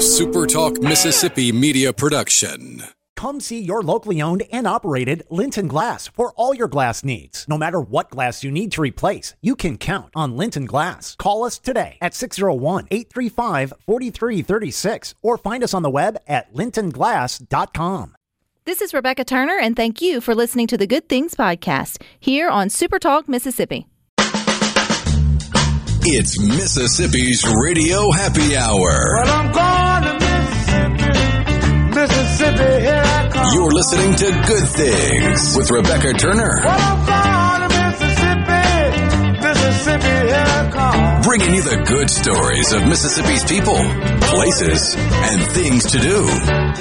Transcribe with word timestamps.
A 0.00 0.02
SuperTalk 0.02 0.82
Mississippi 0.82 1.52
media 1.52 1.92
production. 1.92 2.84
Come 3.16 3.38
see 3.38 3.60
your 3.60 3.82
locally 3.82 4.22
owned 4.22 4.44
and 4.50 4.66
operated 4.66 5.24
Linton 5.28 5.68
Glass 5.68 6.08
for 6.08 6.32
all 6.36 6.54
your 6.54 6.68
glass 6.68 7.04
needs. 7.04 7.44
No 7.46 7.58
matter 7.58 7.82
what 7.82 8.08
glass 8.08 8.42
you 8.42 8.50
need 8.50 8.72
to 8.72 8.80
replace, 8.80 9.34
you 9.42 9.54
can 9.54 9.76
count 9.76 10.08
on 10.16 10.38
Linton 10.38 10.64
Glass. 10.64 11.16
Call 11.16 11.44
us 11.44 11.58
today 11.58 11.98
at 12.00 12.14
601 12.14 12.88
835 12.90 13.74
4336 13.84 15.14
or 15.20 15.36
find 15.36 15.62
us 15.62 15.74
on 15.74 15.82
the 15.82 15.90
web 15.90 16.16
at 16.26 16.50
lintonglass.com. 16.54 18.16
This 18.64 18.80
is 18.80 18.94
Rebecca 18.94 19.24
Turner, 19.26 19.58
and 19.58 19.76
thank 19.76 20.00
you 20.00 20.22
for 20.22 20.34
listening 20.34 20.66
to 20.68 20.78
the 20.78 20.86
Good 20.86 21.10
Things 21.10 21.34
Podcast 21.34 22.00
here 22.18 22.48
on 22.48 22.68
SuperTalk 22.68 23.28
Mississippi. 23.28 23.89
It's 26.12 26.40
Mississippi's 26.40 27.44
Radio 27.46 28.10
Happy 28.10 28.56
Hour. 28.56 28.90
Well, 29.14 29.30
I'm 29.30 29.52
going 29.54 30.02
to 30.10 30.14
Mississippi. 30.18 31.14
Mississippi, 31.94 32.82
here 32.82 33.02
I 33.04 33.28
come. 33.30 33.46
You're 33.54 33.70
listening 33.70 34.16
to 34.16 34.42
Good 34.42 34.66
Things 34.74 35.56
with 35.56 35.70
Rebecca 35.70 36.12
Turner. 36.14 36.50
Well, 36.64 36.74
I'm 36.74 37.06
going 37.06 37.62
to 37.62 37.70
Mississippi. 37.78 39.38
Mississippi, 39.38 40.26
here 40.26 40.50
I 40.50 40.70
come. 40.72 41.22
Bringing 41.22 41.54
you 41.54 41.62
the 41.62 41.78
good 41.86 42.10
stories 42.10 42.72
of 42.72 42.88
Mississippi's 42.88 43.44
people, 43.44 43.78
places, 44.34 44.96
and 44.98 45.46
things 45.52 45.92
to 45.92 46.00
do. 46.00 46.26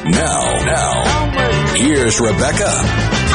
Now, 0.10 0.58
now, 0.66 1.74
here's 1.76 2.20
Rebecca. 2.20 3.29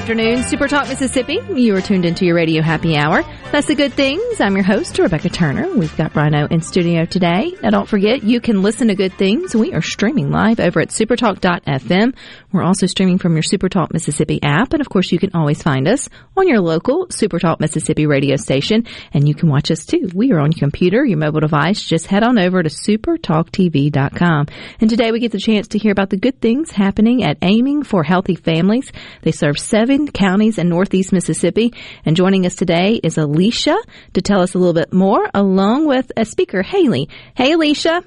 Afternoon, 0.00 0.42
Super 0.44 0.66
Talk 0.66 0.88
Mississippi. 0.88 1.40
You 1.54 1.76
are 1.76 1.82
tuned 1.82 2.06
into 2.06 2.24
your 2.24 2.34
radio 2.34 2.62
happy 2.62 2.96
hour. 2.96 3.22
That's 3.52 3.66
the 3.66 3.74
good 3.74 3.92
things. 3.92 4.40
I'm 4.40 4.54
your 4.54 4.64
host, 4.64 4.98
Rebecca 4.98 5.28
Turner. 5.28 5.76
We've 5.76 5.94
got 5.94 6.16
Rhino 6.16 6.46
in 6.46 6.62
studio 6.62 7.04
today. 7.04 7.52
Now 7.62 7.68
don't 7.68 7.88
forget, 7.88 8.22
you 8.22 8.40
can 8.40 8.62
listen 8.62 8.88
to 8.88 8.94
good 8.94 9.12
things. 9.12 9.54
We 9.54 9.74
are 9.74 9.82
streaming 9.82 10.30
live 10.30 10.58
over 10.58 10.80
at 10.80 10.88
supertalk.fm. 10.88 12.14
We're 12.50 12.62
also 12.62 12.86
streaming 12.86 13.18
from 13.18 13.34
your 13.34 13.42
Supertalk 13.42 13.92
Mississippi 13.92 14.40
app. 14.42 14.72
And 14.72 14.80
of 14.80 14.88
course, 14.88 15.12
you 15.12 15.18
can 15.18 15.32
always 15.34 15.62
find 15.62 15.86
us 15.86 16.08
on 16.34 16.48
your 16.48 16.60
local 16.60 17.08
Supertalk 17.08 17.60
Mississippi 17.60 18.06
radio 18.06 18.36
station. 18.36 18.86
And 19.12 19.28
you 19.28 19.34
can 19.34 19.50
watch 19.50 19.70
us 19.70 19.84
too. 19.84 20.08
We 20.14 20.32
are 20.32 20.38
on 20.38 20.52
your 20.52 20.60
computer, 20.60 21.04
your 21.04 21.18
mobile 21.18 21.40
device. 21.40 21.82
Just 21.82 22.06
head 22.06 22.22
on 22.22 22.38
over 22.38 22.62
to 22.62 22.70
supertalktv.com. 22.70 24.46
And 24.80 24.88
today 24.88 25.10
we 25.10 25.20
get 25.20 25.32
the 25.32 25.38
chance 25.38 25.68
to 25.68 25.78
hear 25.78 25.92
about 25.92 26.08
the 26.08 26.16
good 26.16 26.40
things 26.40 26.70
happening 26.70 27.22
at 27.22 27.36
Aiming 27.42 27.82
for 27.82 28.02
Healthy 28.02 28.36
Families. 28.36 28.90
They 29.22 29.32
serve 29.32 29.58
seven 29.58 29.89
counties 29.98 30.58
in 30.58 30.68
Northeast 30.68 31.12
Mississippi. 31.12 31.72
And 32.04 32.16
joining 32.16 32.46
us 32.46 32.54
today 32.54 33.00
is 33.02 33.16
Alesha 33.16 33.76
to 34.14 34.22
tell 34.22 34.40
us 34.40 34.54
a 34.54 34.58
little 34.58 34.74
bit 34.74 34.92
more, 34.92 35.28
along 35.34 35.86
with 35.86 36.10
a 36.16 36.24
speaker, 36.24 36.62
Haley. 36.62 37.08
Hey, 37.34 37.52
Alesha. 37.52 38.04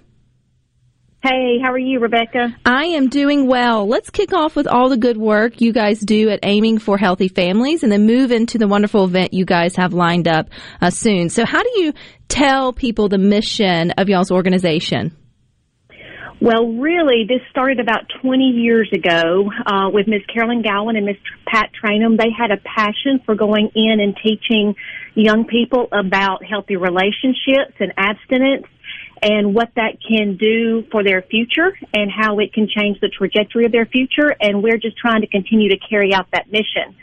Hey, 1.22 1.58
how 1.64 1.72
are 1.72 1.78
you, 1.78 2.00
Rebecca? 2.00 2.54
I 2.66 2.86
am 2.86 3.08
doing 3.08 3.48
well. 3.48 3.88
Let's 3.88 4.10
kick 4.10 4.34
off 4.34 4.58
with 4.58 4.68
all 4.68 4.90
the 4.90 4.98
good 4.98 5.16
work 5.16 5.62
you 5.62 5.72
guys 5.72 6.02
do 6.02 6.30
at 6.30 6.40
Aiming 6.44 6.80
for 6.80 6.98
Healthy 6.98 7.30
Families 7.30 7.82
and 7.82 7.90
then 7.90 8.06
move 8.06 8.32
into 8.32 8.58
the 8.58 8.68
wonderful 8.68 9.06
event 9.06 9.34
you 9.34 9.46
guys 9.46 9.78
have 9.78 9.94
lined 9.94 10.28
up 10.28 10.50
uh, 10.82 10.90
soon. 10.90 11.30
So, 11.30 11.46
how 11.46 11.64
do 11.64 11.70
you 11.82 11.94
tell 12.28 12.74
people 12.74 13.08
the 13.08 13.18
mission 13.18 13.92
of 13.92 14.10
y'all's 14.10 14.32
organization? 14.32 15.16
Well, 16.44 16.74
really, 16.74 17.24
this 17.26 17.40
started 17.52 17.80
about 17.80 18.12
20 18.22 18.44
years 18.44 18.92
ago 18.92 19.50
uh, 19.66 19.90
with 19.94 20.10
Miss 20.10 20.26
Carolyn 20.26 20.62
Gowan 20.62 20.98
and 20.98 21.06
Miss 21.06 21.16
Pat 21.48 21.70
Trainum. 21.82 22.18
They 22.18 22.32
had 22.38 22.52
a 22.52 22.58
passion 22.58 23.22
for 23.26 23.34
going 23.34 23.72
in 23.74 24.02
and 24.02 24.14
teaching 24.22 24.76
young 25.16 25.46
people 25.46 25.88
about 25.94 26.44
healthy 26.44 26.76
relationships 26.76 27.80
and 27.80 27.94
abstinence 27.96 28.66
and 29.22 29.56
what 29.56 29.70
that 29.78 30.00
can 30.06 30.36
do 30.36 30.84
for 30.92 31.02
their 31.02 31.22
future 31.22 31.78
and 31.94 32.12
how 32.12 32.40
it 32.40 32.52
can 32.52 32.68
change 32.68 33.00
the 33.00 33.08
trajectory 33.08 33.64
of 33.64 33.72
their 33.72 33.86
future. 33.86 34.36
And 34.42 34.62
we're 34.62 34.76
just 34.78 34.98
trying 34.98 35.22
to 35.22 35.28
continue 35.28 35.70
to 35.70 35.78
carry 35.78 36.14
out 36.14 36.28
that 36.34 36.52
mission. 36.52 36.94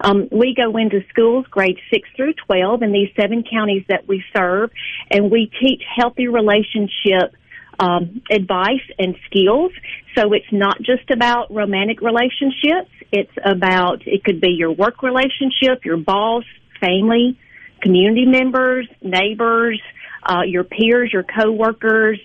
Um, 0.00 0.26
we 0.32 0.56
go 0.56 0.76
into 0.76 1.04
schools 1.08 1.46
grades 1.52 1.78
6 1.92 2.08
through 2.16 2.34
12 2.48 2.82
in 2.82 2.90
these 2.90 3.10
seven 3.14 3.44
counties 3.48 3.84
that 3.88 4.08
we 4.08 4.24
serve, 4.36 4.72
and 5.08 5.30
we 5.30 5.52
teach 5.60 5.82
healthy 5.96 6.26
relationship 6.26 7.36
um, 7.78 8.22
advice 8.30 8.84
and 8.98 9.16
skills. 9.26 9.72
So 10.16 10.32
it's 10.32 10.52
not 10.52 10.78
just 10.78 11.10
about 11.10 11.52
romantic 11.52 12.00
relationships. 12.00 12.90
It's 13.12 13.32
about, 13.44 14.06
it 14.06 14.24
could 14.24 14.40
be 14.40 14.50
your 14.50 14.72
work 14.72 15.02
relationship, 15.02 15.84
your 15.84 15.96
boss, 15.96 16.44
family, 16.80 17.38
community 17.80 18.26
members, 18.26 18.88
neighbors, 19.02 19.80
uh, 20.22 20.42
your 20.46 20.64
peers, 20.64 21.10
your 21.12 21.24
coworkers. 21.24 22.20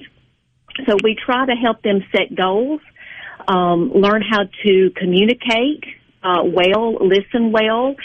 So 0.88 0.98
we 1.04 1.16
try 1.16 1.46
to 1.46 1.54
help 1.54 1.84
them 1.84 2.04
set 2.12 2.36
goals, 2.36 2.82
um, 3.48 3.92
learn 3.94 4.24
how 4.28 4.44
to 4.64 4.92
communicate 4.96 5.84
uh, 6.24 6.44
well, 6.44 6.96
listen 7.06 7.52
well, 7.52 7.96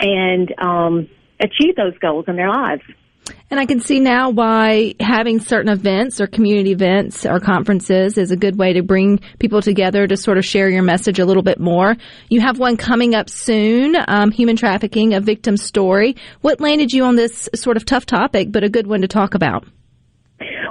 and 0.00 0.52
um, 0.60 1.08
achieve 1.40 1.76
those 1.76 1.96
goals 1.98 2.24
in 2.28 2.36
their 2.36 2.48
lives. 2.48 2.82
And 3.50 3.58
I 3.58 3.64
can 3.64 3.80
see 3.80 3.98
now 3.98 4.28
why 4.28 4.94
having 5.00 5.40
certain 5.40 5.72
events 5.72 6.20
or 6.20 6.26
community 6.26 6.72
events 6.72 7.24
or 7.24 7.40
conferences 7.40 8.18
is 8.18 8.30
a 8.30 8.36
good 8.36 8.58
way 8.58 8.74
to 8.74 8.82
bring 8.82 9.20
people 9.38 9.62
together 9.62 10.06
to 10.06 10.16
sort 10.18 10.36
of 10.36 10.44
share 10.44 10.68
your 10.68 10.82
message 10.82 11.18
a 11.18 11.24
little 11.24 11.42
bit 11.42 11.58
more. 11.58 11.96
You 12.28 12.42
have 12.42 12.58
one 12.58 12.76
coming 12.76 13.14
up 13.14 13.30
soon, 13.30 13.96
um, 14.06 14.30
human 14.32 14.56
trafficking, 14.56 15.14
a 15.14 15.20
victim 15.20 15.56
story. 15.56 16.16
What 16.42 16.60
landed 16.60 16.92
you 16.92 17.04
on 17.04 17.16
this 17.16 17.48
sort 17.54 17.78
of 17.78 17.86
tough 17.86 18.04
topic, 18.04 18.52
but 18.52 18.64
a 18.64 18.68
good 18.68 18.86
one 18.86 19.00
to 19.00 19.08
talk 19.08 19.34
about? 19.34 19.64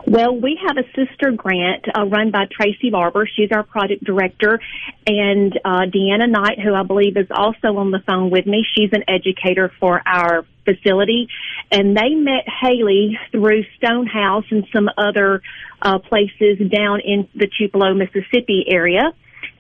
Well, 0.06 0.40
we 0.40 0.58
have 0.66 0.78
a 0.78 0.88
sister 0.96 1.32
grant 1.36 1.86
uh, 1.94 2.06
run 2.06 2.32
by 2.32 2.46
Tracy 2.50 2.92
Barber. 2.92 3.28
She's 3.36 3.50
our 3.52 3.64
project 3.64 4.04
director. 4.06 4.60
And 5.06 5.52
uh, 5.66 5.82
Deanna 5.94 6.30
Knight, 6.30 6.60
who 6.64 6.74
I 6.74 6.84
believe 6.84 7.18
is 7.18 7.28
also 7.30 7.76
on 7.78 7.92
the 7.92 8.00
phone 8.08 8.30
with 8.30 8.46
me, 8.46 8.64
she's 8.74 8.92
an 8.94 9.04
educator 9.10 9.70
for 9.80 10.02
our 10.06 10.46
facility. 10.68 11.28
And 11.72 11.96
they 11.96 12.16
met 12.16 12.46
Haley 12.62 13.18
through 13.32 13.64
Stonehouse 13.78 14.46
and 14.52 14.66
some 14.74 14.90
other 14.98 15.42
uh, 15.82 16.00
places 16.00 16.58
down 16.70 17.00
in 17.02 17.28
the 17.36 17.48
Tupelo, 17.58 17.94
Mississippi 17.94 18.66
area. 18.68 19.14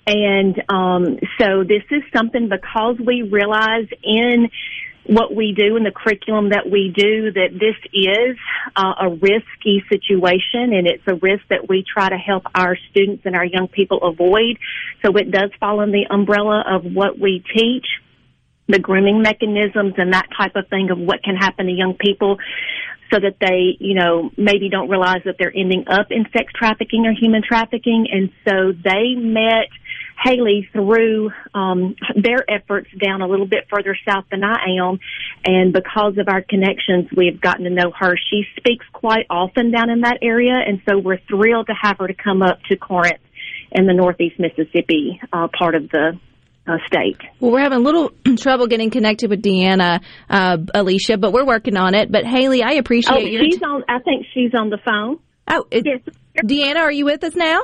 And 0.06 0.64
um, 0.70 1.20
so 1.40 1.64
this 1.64 1.84
is 1.92 2.02
something 2.16 2.50
because 2.50 2.98
we 3.06 3.24
realize 3.24 3.88
in 4.04 4.50
what 5.08 5.34
we 5.34 5.54
do 5.54 5.78
in 5.78 5.84
the 5.84 5.92
curriculum 5.92 6.50
that 6.50 6.70
we 6.70 6.94
do 6.96 7.32
that 7.32 7.52
this 7.54 7.76
is 7.94 8.38
uh, 8.76 8.94
a 9.02 9.10
risky 9.10 9.84
situation 9.90 10.74
and 10.74 10.86
it's 10.86 11.04
a 11.08 11.16
risk 11.16 11.44
that 11.50 11.68
we 11.68 11.84
try 11.84 12.10
to 12.10 12.18
help 12.18 12.44
our 12.54 12.78
students 12.92 13.24
and 13.26 13.36
our 13.36 13.46
young 13.46 13.68
people 13.68 14.00
avoid. 14.04 14.58
So 15.04 15.16
it 15.18 15.32
does 15.32 15.50
fall 15.60 15.82
in 15.82 15.92
the 15.92 16.06
umbrella 16.10 16.64
of 16.68 16.84
what 16.84 17.18
we 17.18 17.44
teach, 17.54 17.86
the 18.68 18.80
grooming 18.80 19.22
mechanisms 19.22 19.94
and 19.98 20.14
that 20.14 20.28
type 20.38 20.56
of 20.56 20.68
thing 20.68 20.90
of 20.92 20.98
what 20.98 21.24
can 21.24 21.36
happen 21.36 21.68
to 21.68 21.72
young 21.72 21.94
people 21.94 22.38
so 23.12 23.20
that 23.20 23.38
they, 23.40 23.78
you 23.80 23.96
know, 23.96 24.30
maybe 24.38 24.70
don't 24.70 24.90
realize 24.90 25.22
that 25.26 25.36
they're 25.40 25.56
ending 25.56 25.86
up 25.88 26.08
in 26.12 26.26
sex 26.34 26.52
trafficking 26.54 27.06
or 27.06 27.14
human 27.14 27.42
trafficking. 27.42 28.08
And 28.12 28.32
so 28.46 28.74
they 28.74 29.16
met 29.16 29.70
Haley 30.24 30.68
through 30.74 31.32
um, 31.54 31.96
their 32.16 32.50
efforts 32.50 32.90
down 33.00 33.22
a 33.22 33.28
little 33.28 33.46
bit 33.46 33.68
further 33.70 33.96
south 34.08 34.26
than 34.32 34.44
I 34.44 34.78
am, 34.80 35.00
and 35.46 35.72
because 35.72 36.18
of 36.18 36.28
our 36.28 36.42
connections, 36.42 37.08
we've 37.16 37.40
gotten 37.40 37.66
to 37.66 37.70
know 37.70 37.92
her. 37.92 38.18
She 38.30 38.44
speaks 38.58 38.86
quite 38.92 39.28
often 39.30 39.72
down 39.72 39.90
in 39.90 40.02
that 40.02 40.18
area, 40.22 40.56
and 40.56 40.82
so 40.90 40.98
we're 40.98 41.20
thrilled 41.30 41.68
to 41.68 41.76
have 41.80 42.00
her 42.00 42.08
to 42.08 42.16
come 42.16 42.42
up 42.42 42.62
to 42.64 42.76
Corinth 42.76 43.22
in 43.72 43.86
the 43.86 43.94
Northeast 43.94 44.40
Mississippi 44.40 45.22
uh, 45.32 45.48
part 45.56 45.76
of 45.76 45.90
the 45.90 46.20
uh, 46.68 46.78
state. 46.86 47.18
Well, 47.40 47.52
we're 47.52 47.62
having 47.62 47.78
a 47.78 47.82
little 47.82 48.12
trouble 48.38 48.68
getting 48.68 48.90
connected 48.90 49.30
with 49.30 49.42
Deanna, 49.42 50.02
uh, 50.30 50.58
Alesha, 50.58 51.20
but 51.20 51.32
we're 51.32 51.46
working 51.46 51.78
on 51.78 51.96
it. 51.96 52.12
But 52.12 52.26
Haley, 52.26 52.64
I 52.64 52.74
appreciate 52.74 53.16
oh, 53.16 53.20
your. 53.20 53.44
she's 53.44 53.62
on. 53.62 53.84
I 53.88 54.00
think 54.00 54.26
she's 54.34 54.54
on 54.54 54.70
the 54.70 54.78
phone. 54.84 55.20
Oh, 55.48 55.66
it, 55.72 55.86
Yes. 55.86 56.02
Deanna, 56.46 56.82
are 56.82 56.92
you 56.92 57.06
with 57.06 57.24
us 57.24 57.36
now? 57.36 57.62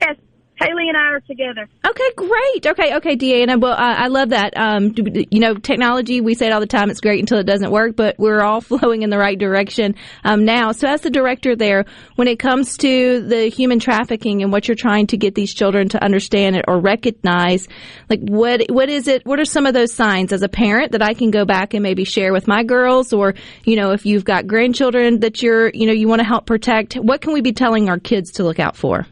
Yes. 0.00 0.16
Haley 0.60 0.88
and 0.88 0.96
I 0.96 1.12
are 1.12 1.20
together. 1.20 1.68
Okay, 1.86 2.10
great. 2.16 2.66
Okay, 2.66 2.96
okay, 2.96 3.16
Deanna. 3.16 3.58
Well, 3.58 3.74
I, 3.74 4.04
I 4.04 4.06
love 4.08 4.28
that. 4.28 4.54
Um, 4.58 4.94
you 5.30 5.40
know, 5.40 5.54
technology. 5.54 6.20
We 6.20 6.34
say 6.34 6.48
it 6.48 6.52
all 6.52 6.60
the 6.60 6.66
time. 6.66 6.90
It's 6.90 7.00
great 7.00 7.20
until 7.20 7.38
it 7.38 7.46
doesn't 7.46 7.70
work, 7.70 7.96
but 7.96 8.16
we're 8.18 8.42
all 8.42 8.60
flowing 8.60 9.00
in 9.00 9.08
the 9.08 9.16
right 9.16 9.38
direction 9.38 9.94
um, 10.22 10.44
now. 10.44 10.72
So, 10.72 10.86
as 10.86 11.00
the 11.00 11.08
director 11.08 11.56
there, 11.56 11.86
when 12.16 12.28
it 12.28 12.38
comes 12.38 12.76
to 12.78 13.22
the 13.22 13.48
human 13.48 13.78
trafficking 13.78 14.42
and 14.42 14.52
what 14.52 14.68
you're 14.68 14.74
trying 14.74 15.06
to 15.08 15.16
get 15.16 15.34
these 15.34 15.54
children 15.54 15.88
to 15.90 16.04
understand 16.04 16.56
it 16.56 16.66
or 16.68 16.78
recognize, 16.78 17.66
like 18.10 18.20
what 18.20 18.66
what 18.68 18.90
is 18.90 19.08
it? 19.08 19.24
What 19.24 19.40
are 19.40 19.46
some 19.46 19.64
of 19.64 19.72
those 19.72 19.94
signs 19.94 20.30
as 20.30 20.42
a 20.42 20.48
parent 20.48 20.92
that 20.92 21.02
I 21.02 21.14
can 21.14 21.30
go 21.30 21.46
back 21.46 21.72
and 21.72 21.82
maybe 21.82 22.04
share 22.04 22.34
with 22.34 22.46
my 22.46 22.64
girls, 22.64 23.14
or 23.14 23.34
you 23.64 23.76
know, 23.76 23.92
if 23.92 24.04
you've 24.04 24.24
got 24.24 24.46
grandchildren 24.46 25.20
that 25.20 25.42
you're, 25.42 25.70
you 25.70 25.86
know, 25.86 25.94
you 25.94 26.06
want 26.06 26.20
to 26.20 26.26
help 26.26 26.44
protect, 26.44 26.94
what 26.94 27.22
can 27.22 27.32
we 27.32 27.40
be 27.40 27.52
telling 27.52 27.88
our 27.88 27.98
kids 27.98 28.32
to 28.32 28.44
look 28.44 28.60
out 28.60 28.76
for? 28.76 29.06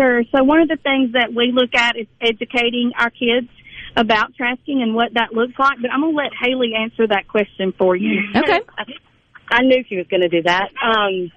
Sure. 0.00 0.22
So 0.34 0.44
one 0.44 0.60
of 0.60 0.68
the 0.68 0.78
things 0.82 1.12
that 1.12 1.34
we 1.34 1.52
look 1.52 1.74
at 1.74 1.96
is 1.96 2.06
educating 2.20 2.92
our 2.98 3.10
kids 3.10 3.48
about 3.96 4.34
trafficking 4.34 4.82
and 4.82 4.94
what 4.94 5.14
that 5.14 5.32
looks 5.32 5.58
like, 5.58 5.78
but 5.82 5.90
I'm 5.90 6.00
going 6.00 6.12
to 6.12 6.16
let 6.16 6.32
Haley 6.40 6.72
answer 6.78 7.06
that 7.08 7.28
question 7.28 7.74
for 7.76 7.94
you. 7.96 8.20
Okay. 8.34 8.60
I 9.50 9.62
knew 9.62 9.84
she 9.88 9.96
was 9.96 10.06
going 10.08 10.22
to 10.22 10.28
do 10.28 10.42
that. 10.42 10.68
Um, 10.82 11.32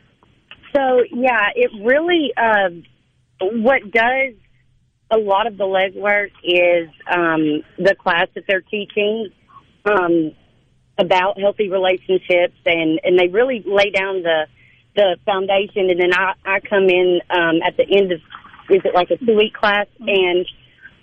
so 0.74 1.04
yeah, 1.12 1.50
it 1.56 1.72
really 1.84 2.32
uh, 2.38 2.70
what 3.42 3.82
does 3.92 4.34
a 5.12 5.18
lot 5.18 5.48
of 5.48 5.58
the 5.58 5.64
legwork 5.64 6.32
is 6.44 6.90
um, 7.12 7.64
the 7.78 7.96
class 7.96 8.28
that 8.36 8.44
they're 8.48 8.62
teaching 8.62 9.30
um, 9.86 10.32
about 10.98 11.40
healthy 11.40 11.70
relationships, 11.70 12.56
and 12.66 13.00
and 13.04 13.20
they 13.20 13.28
really 13.28 13.64
lay 13.66 13.90
down 13.90 14.24
the 14.24 14.46
the 14.96 15.18
foundation, 15.26 15.90
and 15.90 16.00
then 16.00 16.14
I 16.14 16.34
I 16.46 16.60
come 16.60 16.88
in 16.88 17.20
um, 17.30 17.62
at 17.66 17.78
the 17.78 17.86
end 17.90 18.12
of 18.12 18.22
is 18.70 18.82
it 18.84 18.94
like 18.94 19.12
a 19.12 19.18
two 19.18 19.36
week 19.36 19.54
class, 19.54 19.88
and 20.00 20.46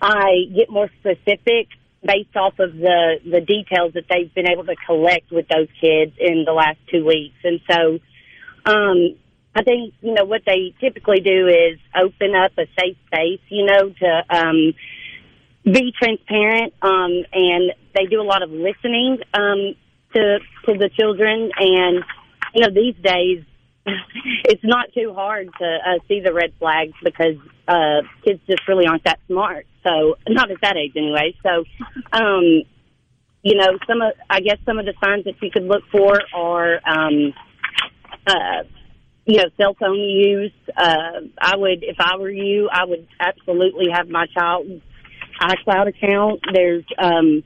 I 0.01 0.47
get 0.55 0.71
more 0.71 0.89
specific 1.01 1.69
based 2.03 2.35
off 2.37 2.59
of 2.59 2.75
the 2.75 3.21
the 3.25 3.41
details 3.41 3.93
that 3.95 4.05
they've 4.09 4.33
been 4.35 4.49
able 4.49 4.65
to 4.65 4.77
collect 4.87 5.31
with 5.31 5.47
those 5.49 5.69
kids 5.81 6.13
in 6.19 6.45
the 6.47 6.53
last 6.53 6.79
two 6.91 7.05
weeks, 7.05 7.37
and 7.45 7.61
so 7.71 7.99
um, 8.65 9.17
I 9.55 9.63
think 9.63 9.95
you 10.01 10.15
know 10.15 10.25
what 10.25 10.43
they 10.47 10.75
typically 10.81 11.21
do 11.21 11.49
is 11.49 11.79
open 11.95 12.35
up 12.35 12.53
a 12.57 12.67
safe 12.79 12.97
space, 13.07 13.41
you 13.49 13.67
know, 13.67 13.91
to 13.91 14.25
um, 14.31 14.75
be 15.65 15.93
transparent, 16.01 16.73
um, 16.83 17.25
and 17.33 17.73
they 17.95 18.07
do 18.07 18.21
a 18.21 18.25
lot 18.25 18.43
of 18.43 18.51
listening 18.51 19.19
um, 19.35 19.75
to 20.15 20.39
to 20.67 20.79
the 20.79 20.91
children, 20.99 21.51
and 21.57 22.05
you 22.55 22.63
know 22.63 22.73
these 22.73 22.95
days 23.03 23.45
it's 24.45 24.63
not 24.65 24.93
too 24.95 25.13
hard 25.15 25.49
to 25.59 25.65
uh, 25.65 25.99
see 26.09 26.21
the 26.21 26.33
red 26.33 26.53
flags 26.59 26.93
because 27.03 27.37
uh, 27.67 28.03
kids 28.25 28.41
just 28.49 28.67
really 28.69 28.87
aren't 28.87 29.05
that 29.05 29.21
smart. 29.27 29.67
So 29.85 30.17
not 30.29 30.51
at 30.51 30.61
that 30.63 30.77
age 30.77 30.93
anyway. 30.97 31.35
So, 31.43 31.65
um, 32.13 32.63
you 33.43 33.55
know, 33.55 33.79
some 33.87 34.03
of 34.03 34.13
I 34.29 34.41
guess 34.41 34.59
some 34.67 34.79
of 34.79 34.85
the 34.85 34.95
signs 35.03 35.25
that 35.25 35.35
you 35.41 35.51
could 35.51 35.65
look 35.65 35.83
for 35.91 36.21
are, 36.35 36.81
um, 36.87 37.33
uh, 38.27 38.65
you 39.25 39.39
know, 39.39 39.45
cell 39.57 39.75
phone 39.79 39.99
use. 39.99 40.53
Uh, 40.77 41.21
I 41.41 41.57
would, 41.57 41.83
if 41.83 41.97
I 41.99 42.17
were 42.19 42.31
you, 42.31 42.69
I 42.71 42.85
would 42.85 43.07
absolutely 43.19 43.87
have 43.93 44.09
my 44.09 44.27
child's 44.27 44.83
iCloud 45.41 45.89
account. 45.89 46.41
There's, 46.53 46.85
um, 46.99 47.43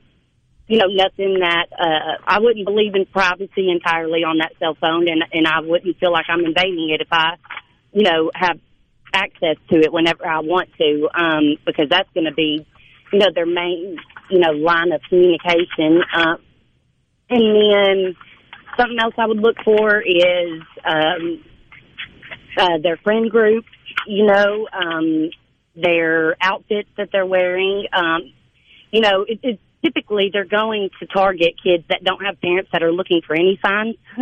you 0.67 0.79
know, 0.79 0.87
nothing 0.87 1.39
that 1.39 1.67
uh, 1.77 2.17
I 2.25 2.39
wouldn't 2.39 2.65
believe 2.65 2.95
in 2.95 3.05
privacy 3.05 3.69
entirely 3.69 4.23
on 4.23 4.39
that 4.39 4.53
cell 4.59 4.75
phone, 4.79 5.07
and 5.07 5.23
and 5.31 5.47
I 5.47 5.59
wouldn't 5.61 5.99
feel 5.99 6.11
like 6.11 6.25
I'm 6.27 6.43
invading 6.43 6.89
it 6.89 7.01
if 7.01 7.07
I, 7.11 7.35
you 7.91 8.03
know, 8.03 8.31
have 8.33 8.59
access 9.13 9.57
to 9.69 9.79
it 9.79 9.93
whenever 9.93 10.27
I 10.27 10.39
want 10.39 10.69
to, 10.77 11.09
um, 11.13 11.57
because 11.65 11.87
that's 11.89 12.09
going 12.13 12.25
to 12.25 12.33
be, 12.33 12.65
you 13.13 13.19
know, 13.19 13.29
their 13.33 13.45
main, 13.45 13.97
you 14.29 14.39
know, 14.39 14.51
line 14.51 14.91
of 14.91 15.01
communication. 15.07 16.01
Uh, 16.13 16.35
and 17.29 17.55
then 17.55 18.15
something 18.77 18.97
else 18.99 19.13
I 19.17 19.27
would 19.27 19.39
look 19.39 19.55
for 19.63 20.01
is 20.01 20.61
um, 20.83 21.43
uh, 22.57 22.77
their 22.81 22.97
friend 22.97 23.29
group, 23.29 23.65
you 24.07 24.25
know, 24.25 24.67
um, 24.73 25.29
their 25.75 26.35
outfits 26.41 26.89
that 26.97 27.09
they're 27.11 27.25
wearing. 27.25 27.85
Um, 27.93 28.33
you 28.91 29.01
know, 29.01 29.25
it, 29.27 29.39
it, 29.43 29.59
typically 29.85 30.29
they're 30.33 30.45
going 30.45 30.89
to 30.99 31.05
target 31.05 31.53
kids 31.63 31.83
that 31.89 32.03
don't 32.03 32.25
have 32.25 32.41
parents 32.41 32.69
that 32.73 32.81
are 32.81 32.91
looking 32.91 33.21
for 33.25 33.35
any 33.35 33.59
signs. 33.63 33.95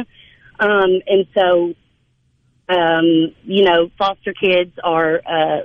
um, 0.59 1.01
and 1.07 1.25
so, 1.33 1.73
um, 2.69 3.33
you 3.43 3.63
know, 3.63 3.89
foster 3.97 4.33
kids 4.33 4.71
are, 4.83 5.21
uh, 5.25 5.61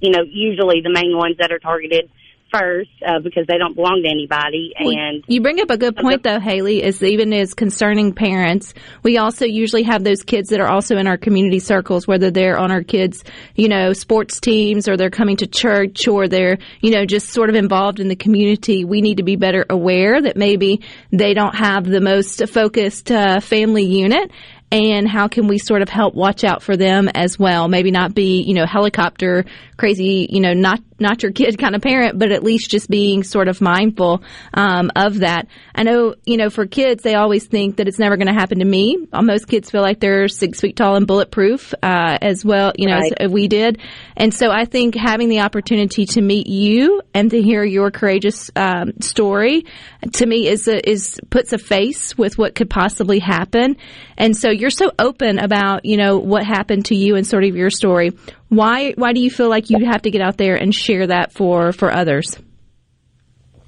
you 0.00 0.10
know, 0.10 0.22
usually 0.22 0.80
the 0.80 0.90
main 0.90 1.16
ones 1.16 1.36
that 1.38 1.52
are 1.52 1.58
targeted 1.58 2.10
first 2.50 2.90
uh, 3.06 3.20
because 3.20 3.46
they 3.46 3.58
don't 3.58 3.74
belong 3.74 4.02
to 4.04 4.08
anybody. 4.08 4.72
And 4.76 5.24
you 5.26 5.40
bring 5.40 5.60
up 5.60 5.70
a 5.70 5.76
good 5.76 5.96
point, 5.96 6.22
though, 6.22 6.40
Haley. 6.40 6.82
Is 6.82 7.02
even 7.02 7.32
as 7.32 7.54
concerning 7.54 8.12
parents, 8.12 8.74
we 9.02 9.18
also 9.18 9.44
usually 9.44 9.82
have 9.84 10.04
those 10.04 10.22
kids 10.22 10.50
that 10.50 10.60
are 10.60 10.68
also 10.68 10.96
in 10.96 11.06
our 11.06 11.16
community 11.16 11.58
circles, 11.58 12.06
whether 12.06 12.30
they're 12.30 12.58
on 12.58 12.70
our 12.70 12.82
kids, 12.82 13.24
you 13.54 13.68
know, 13.68 13.92
sports 13.92 14.40
teams, 14.40 14.88
or 14.88 14.96
they're 14.96 15.10
coming 15.10 15.36
to 15.38 15.46
church, 15.46 16.08
or 16.08 16.28
they're, 16.28 16.58
you 16.80 16.90
know, 16.90 17.04
just 17.04 17.30
sort 17.30 17.50
of 17.50 17.56
involved 17.56 18.00
in 18.00 18.08
the 18.08 18.16
community. 18.16 18.84
We 18.84 19.00
need 19.00 19.16
to 19.16 19.22
be 19.22 19.36
better 19.36 19.66
aware 19.68 20.20
that 20.20 20.36
maybe 20.36 20.82
they 21.12 21.34
don't 21.34 21.54
have 21.54 21.84
the 21.84 22.00
most 22.00 22.48
focused 22.48 23.10
uh, 23.10 23.40
family 23.40 23.84
unit 23.84 24.30
and 24.70 25.08
how 25.08 25.28
can 25.28 25.46
we 25.48 25.58
sort 25.58 25.82
of 25.82 25.88
help 25.88 26.14
watch 26.14 26.44
out 26.44 26.62
for 26.62 26.76
them 26.76 27.08
as 27.08 27.38
well? 27.38 27.68
Maybe 27.68 27.90
not 27.90 28.14
be, 28.14 28.42
you 28.42 28.54
know, 28.54 28.66
helicopter 28.66 29.44
crazy, 29.76 30.26
you 30.30 30.40
know, 30.40 30.52
not 30.52 30.80
not 31.00 31.22
your 31.22 31.30
kid 31.30 31.56
kind 31.60 31.76
of 31.76 31.80
parent, 31.82 32.18
but 32.18 32.32
at 32.32 32.42
least 32.42 32.70
just 32.70 32.90
being 32.90 33.22
sort 33.22 33.46
of 33.48 33.60
mindful 33.60 34.22
um, 34.52 34.90
of 34.96 35.20
that. 35.20 35.46
I 35.74 35.84
know, 35.84 36.16
you 36.26 36.36
know, 36.36 36.50
for 36.50 36.66
kids, 36.66 37.02
they 37.04 37.14
always 37.14 37.46
think 37.46 37.76
that 37.76 37.86
it's 37.86 38.00
never 38.00 38.16
going 38.16 38.26
to 38.26 38.32
happen 38.32 38.58
to 38.58 38.64
me. 38.64 39.06
Uh, 39.12 39.22
Most 39.22 39.46
kids 39.46 39.70
feel 39.70 39.80
like 39.82 40.00
they're 40.00 40.26
six 40.26 40.60
feet 40.60 40.74
tall 40.76 40.96
and 40.96 41.06
bulletproof 41.06 41.72
uh, 41.82 42.18
as 42.20 42.44
well, 42.44 42.72
you 42.76 42.88
know, 42.88 42.96
Right. 42.96 43.12
as 43.20 43.30
we 43.30 43.46
did. 43.46 43.78
And 44.16 44.34
so 44.34 44.50
I 44.50 44.64
think 44.64 44.96
having 44.96 45.28
the 45.28 45.40
opportunity 45.40 46.04
to 46.06 46.20
meet 46.20 46.48
you 46.48 47.00
and 47.14 47.30
to 47.30 47.40
hear 47.40 47.62
your 47.62 47.92
courageous 47.92 48.50
um, 48.56 48.94
story 49.00 49.66
to 50.14 50.26
me 50.26 50.48
is 50.48 50.66
a, 50.66 50.88
is 50.88 51.20
puts 51.30 51.52
a 51.52 51.58
face 51.58 52.18
with 52.18 52.36
what 52.36 52.56
could 52.56 52.68
possibly 52.68 53.20
happen. 53.20 53.76
And 54.16 54.36
so 54.36 54.50
you're 54.60 54.70
so 54.70 54.90
open 54.98 55.38
about 55.38 55.84
you 55.84 55.96
know 55.96 56.18
what 56.18 56.44
happened 56.44 56.86
to 56.86 56.96
you 56.96 57.16
and 57.16 57.26
sort 57.26 57.44
of 57.44 57.56
your 57.56 57.70
story. 57.70 58.12
Why 58.48 58.92
why 58.96 59.12
do 59.12 59.20
you 59.20 59.30
feel 59.30 59.48
like 59.48 59.70
you 59.70 59.86
have 59.86 60.02
to 60.02 60.10
get 60.10 60.20
out 60.20 60.36
there 60.36 60.56
and 60.56 60.74
share 60.74 61.06
that 61.06 61.32
for 61.32 61.72
for 61.72 61.92
others? 61.92 62.38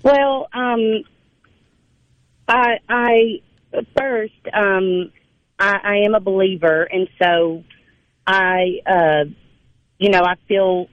Well, 0.03 0.49
um, 0.53 1.05
I, 2.49 2.79
I 2.89 3.41
first, 3.97 4.35
um, 4.53 5.13
I, 5.59 5.77
I 5.83 5.97
am 6.07 6.15
a 6.15 6.21
believer, 6.21 6.83
and 6.83 7.09
so 7.23 7.65
I, 8.27 8.81
uh, 8.87 9.25
you 9.99 10.11
know, 10.11 10.23
I 10.23 10.35
feel, 10.49 10.87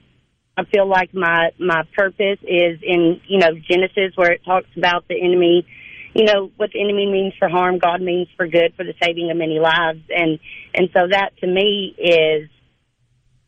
I 0.56 0.64
feel 0.64 0.86
like 0.86 1.14
my 1.14 1.50
my 1.58 1.82
purpose 1.96 2.38
is 2.42 2.80
in 2.82 3.20
you 3.28 3.38
know 3.38 3.50
Genesis 3.68 4.12
where 4.16 4.32
it 4.32 4.44
talks 4.44 4.68
about 4.76 5.08
the 5.08 5.20
enemy, 5.20 5.66
you 6.14 6.24
know 6.24 6.50
what 6.56 6.70
the 6.72 6.80
enemy 6.80 7.06
means 7.06 7.34
for 7.38 7.48
harm, 7.48 7.78
God 7.78 8.00
means 8.00 8.28
for 8.36 8.46
good 8.46 8.74
for 8.76 8.84
the 8.84 8.94
saving 9.02 9.30
of 9.30 9.36
many 9.36 9.58
lives, 9.58 10.00
and 10.08 10.38
and 10.74 10.88
so 10.92 11.08
that 11.10 11.36
to 11.40 11.46
me 11.46 11.94
is 11.98 12.48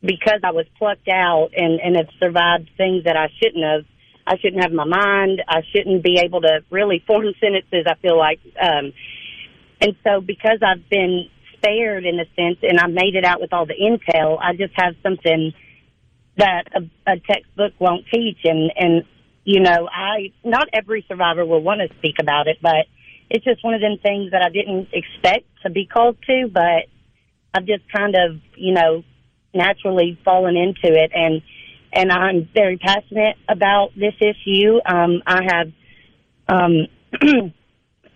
because 0.02 0.40
I 0.44 0.52
was 0.52 0.66
plucked 0.78 1.08
out 1.08 1.50
and 1.56 1.80
and 1.80 1.96
have 1.96 2.08
survived 2.18 2.70
things 2.76 3.04
that 3.04 3.16
I 3.16 3.28
shouldn't 3.40 3.64
have. 3.64 3.84
I 4.26 4.36
shouldn't 4.38 4.62
have 4.62 4.72
my 4.72 4.84
mind. 4.84 5.42
I 5.48 5.62
shouldn't 5.72 6.04
be 6.04 6.20
able 6.22 6.42
to 6.42 6.60
really 6.70 7.02
form 7.06 7.24
sentences. 7.40 7.86
I 7.86 7.94
feel 8.00 8.16
like, 8.16 8.38
um, 8.60 8.92
and 9.80 9.96
so 10.04 10.20
because 10.20 10.58
I've 10.62 10.88
been 10.88 11.28
spared 11.56 12.04
in 12.04 12.20
a 12.20 12.26
sense, 12.36 12.58
and 12.62 12.78
I 12.78 12.86
made 12.86 13.16
it 13.16 13.24
out 13.24 13.40
with 13.40 13.52
all 13.52 13.66
the 13.66 13.74
intel, 13.74 14.38
I 14.40 14.54
just 14.54 14.74
have 14.76 14.94
something 15.02 15.52
that 16.36 16.64
a, 16.74 17.12
a 17.12 17.18
textbook 17.18 17.72
won't 17.78 18.06
teach. 18.12 18.38
And 18.44 18.70
and 18.76 19.04
you 19.50 19.60
know, 19.60 19.88
I 19.92 20.32
not 20.44 20.68
every 20.72 21.04
survivor 21.08 21.44
will 21.44 21.62
want 21.62 21.80
to 21.80 21.96
speak 21.98 22.16
about 22.20 22.46
it, 22.46 22.58
but 22.62 22.86
it's 23.28 23.44
just 23.44 23.64
one 23.64 23.74
of 23.74 23.80
them 23.80 23.98
things 24.02 24.30
that 24.30 24.42
I 24.42 24.50
didn't 24.50 24.88
expect 24.92 25.46
to 25.64 25.70
be 25.70 25.86
called 25.86 26.16
to, 26.26 26.48
but 26.52 26.86
I've 27.52 27.66
just 27.66 27.82
kind 27.94 28.14
of 28.14 28.40
you 28.56 28.74
know 28.74 29.02
naturally 29.52 30.16
fallen 30.24 30.56
into 30.56 30.94
it 30.96 31.10
and 31.12 31.42
and 31.92 32.12
I'm 32.12 32.48
very 32.54 32.76
passionate 32.78 33.36
about 33.48 33.90
this 33.96 34.14
issue. 34.20 34.78
Um, 34.86 35.22
I 35.26 35.40
have 35.42 35.72
um, 36.48 36.86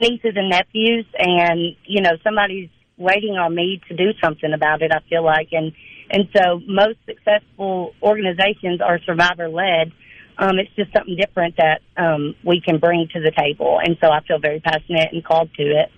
nieces 0.00 0.34
and 0.36 0.50
nephews, 0.50 1.06
and 1.18 1.74
you 1.84 2.00
know 2.02 2.12
somebody's 2.22 2.70
waiting 2.96 3.36
on 3.36 3.54
me 3.54 3.80
to 3.88 3.96
do 3.96 4.12
something 4.22 4.52
about 4.52 4.82
it. 4.82 4.92
I 4.92 5.00
feel 5.08 5.24
like, 5.24 5.48
and 5.52 5.72
and 6.10 6.28
so 6.36 6.60
most 6.66 6.98
successful 7.06 7.94
organizations 8.02 8.80
are 8.80 9.00
survivor 9.04 9.48
led. 9.48 9.92
Um, 10.38 10.58
it's 10.58 10.74
just 10.74 10.92
something 10.92 11.16
different 11.16 11.56
that 11.56 11.80
um, 11.96 12.34
we 12.44 12.60
can 12.60 12.78
bring 12.78 13.08
to 13.14 13.20
the 13.20 13.30
table, 13.30 13.78
and 13.82 13.96
so 14.02 14.10
I 14.10 14.20
feel 14.26 14.38
very 14.38 14.60
passionate 14.60 15.12
and 15.12 15.24
called 15.24 15.50
to 15.54 15.62
it. 15.62 15.90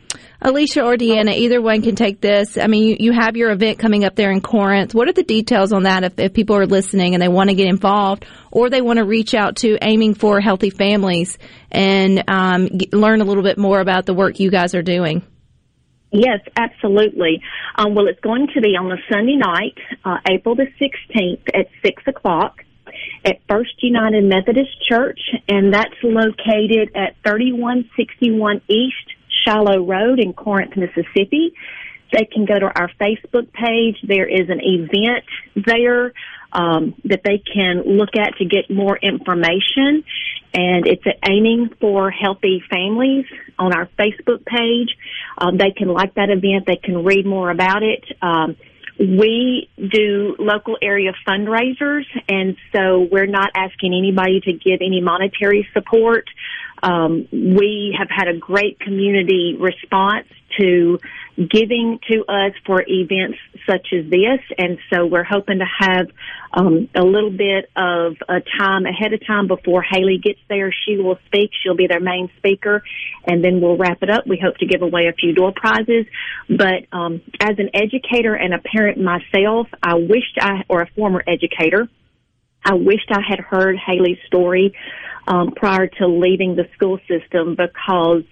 Alesha 0.43 0.85
or 0.85 0.97
Deanna, 0.97 1.35
either 1.35 1.63
one 1.63 1.83
can 1.83 1.95
take 1.95 2.21
this. 2.21 2.59
I 2.59 2.67
mean, 2.67 2.85
you, 2.85 2.97
you 3.01 3.13
have 3.13 3.37
your 3.37 3.51
event 3.51 3.79
coming 3.79 4.05
up 4.05 4.15
there 4.15 4.31
in 4.31 4.41
Corinth. 4.41 4.95
What 4.95 5.09
are 5.09 5.13
the 5.13 5.23
details 5.23 5.73
on 5.73 5.85
that 5.85 6.05
if, 6.05 6.19
if 6.19 6.33
people 6.35 6.57
are 6.57 6.67
listening 6.67 7.15
and 7.15 7.23
they 7.23 7.29
want 7.29 7.51
to 7.51 7.57
get 7.57 7.69
involved 7.69 8.27
or 8.51 8.69
they 8.69 8.83
want 8.83 8.99
to 8.99 9.05
reach 9.05 9.35
out 9.35 9.57
to 9.57 9.79
Aiming 9.83 10.15
for 10.15 10.41
Healthy 10.41 10.71
Families 10.71 11.39
and 11.71 12.23
um, 12.29 12.67
get, 12.67 12.93
learn 12.93 13.21
a 13.21 13.25
little 13.25 13.43
bit 13.43 13.59
more 13.59 13.81
about 13.81 14.07
the 14.07 14.15
work 14.15 14.39
you 14.39 14.51
guys 14.51 14.75
are 14.75 14.83
doing? 14.83 15.23
Yes, 16.13 16.41
absolutely. 16.57 17.43
Um, 17.75 17.95
well, 17.95 18.07
it's 18.07 18.21
going 18.21 18.49
to 18.55 18.61
be 18.61 18.77
on 18.77 18.91
a 18.93 18.97
Sunday 19.11 19.37
night, 19.37 19.77
uh, 20.05 20.19
April 20.31 20.55
the 20.55 20.67
16th 20.81 21.49
at 21.55 21.67
6 21.83 22.03
o'clock 22.07 22.63
at 23.27 23.41
First 23.49 23.83
United 23.83 24.25
Methodist 24.25 24.71
Church, 24.89 25.21
and 25.49 25.75
that's 25.75 25.95
located 26.03 26.95
at 26.95 27.17
3161 27.25 28.63
East 28.69 28.95
Shiloh 29.45 29.85
Road 29.85 30.21
in 30.21 30.33
Corinth, 30.33 30.77
Mississippi. 30.77 31.53
they 32.13 32.25
can 32.25 32.47
go 32.47 32.57
to 32.57 32.67
our 32.67 32.89
Facebook 33.01 33.53
page. 33.53 33.97
There 34.05 34.27
is 34.29 34.49
an 34.49 34.61
event 34.63 35.25
there 35.67 36.13
um, 36.53 36.95
that 37.05 37.23
they 37.25 37.39
can 37.39 37.83
look 37.99 38.11
at 38.17 38.37
to 38.37 38.45
get 38.45 38.71
more 38.71 38.97
information, 38.97 40.05
and 40.55 40.87
it's 40.87 41.05
aiming 41.29 41.71
for 41.81 42.11
healthy 42.11 42.63
families 42.71 43.27
on 43.59 43.75
our 43.75 43.89
Facebook 43.99 44.47
page. 44.47 44.97
Um, 45.37 45.59
they 45.59 45.73
can 45.73 45.89
like 45.89 46.15
that 46.15 46.31
event. 46.31 46.67
They 46.67 46.77
can 46.77 47.05
read 47.05 47.27
more 47.27 47.51
about 47.51 47.83
it. 47.83 48.05
Um, 48.23 48.57
we 48.99 49.69
do 49.77 50.37
local 50.39 50.79
area 50.81 51.13
fundraisers, 51.27 52.05
and 52.29 52.57
so 52.73 53.07
we're 53.11 53.27
not 53.27 53.51
asking 53.55 53.95
anybody 53.95 54.41
to 54.41 54.53
give 54.53 54.81
any 54.81 55.01
monetary 55.01 55.69
support. 55.75 56.27
Um, 56.83 57.29
we 57.31 57.95
have 57.99 58.09
had 58.11 58.29
a 58.29 58.37
great 58.37 58.81
community 58.81 59.57
response 59.59 60.27
to 60.59 60.99
giving 61.37 61.99
to 62.11 62.25
us 62.29 62.53
for 62.65 62.83
events 62.87 63.39
such 63.69 63.89
as 63.93 64.09
this, 64.11 64.41
and 64.59 64.79
so 64.93 65.07
we're 65.07 65.25
hoping 65.25 65.59
to 65.59 65.67
have 65.79 66.07
um, 66.53 66.89
a 66.95 67.03
little 67.03 67.31
bit 67.31 67.71
of 67.77 68.17
a 68.29 68.41
time 68.59 68.87
ahead 68.87 69.13
of 69.13 69.25
time 69.27 69.47
before 69.47 69.83
Haley 69.83 70.19
gets 70.19 70.41
there. 70.49 70.73
She 70.73 70.97
will 70.97 71.19
speak; 71.27 71.51
she'll 71.63 71.77
be 71.77 71.87
their 71.87 72.01
main 72.01 72.31
speaker, 72.39 72.83
and 73.27 73.45
then 73.45 73.61
we'll 73.61 73.77
wrap 73.77 74.03
it 74.03 74.11
up. 74.11 74.27
We 74.27 74.41
hope 74.43 74.57
to 74.59 74.67
give 74.67 74.83
away 74.83 75.07
a 75.09 75.13
few 75.13 75.35
door 75.35 75.53
prizes. 75.55 76.07
But 76.49 76.87
um, 76.93 77.21
as 77.41 77.59
an 77.59 77.71
educator 77.75 78.35
and 78.35 78.55
a 78.55 78.59
parent 78.59 78.99
myself, 78.99 79.69
I 79.83 79.95
wished 79.95 80.39
I, 80.41 80.63
or 80.69 80.83
a 80.83 80.87
former 80.97 81.23
educator, 81.27 81.89
I 82.67 82.75
wished 82.75 83.11
I 83.13 83.21
had 83.21 83.39
heard 83.39 83.79
Haley's 83.79 84.19
story 84.27 84.75
um, 85.29 85.53
prior 85.53 85.87
to 85.87 86.07
leaving 86.09 86.57
the 86.57 86.69
school 86.75 86.99
system 87.07 87.55
because 87.55 88.25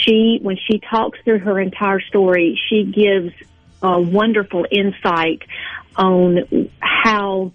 she, 0.00 0.38
when 0.40 0.56
she 0.56 0.78
talks 0.78 1.18
through 1.24 1.40
her 1.40 1.60
entire 1.60 2.00
story, 2.00 2.58
she 2.68 2.84
gives 2.84 3.34
a 3.82 4.00
wonderful 4.00 4.66
insight 4.70 5.42
on 5.94 6.70
how 6.80 7.52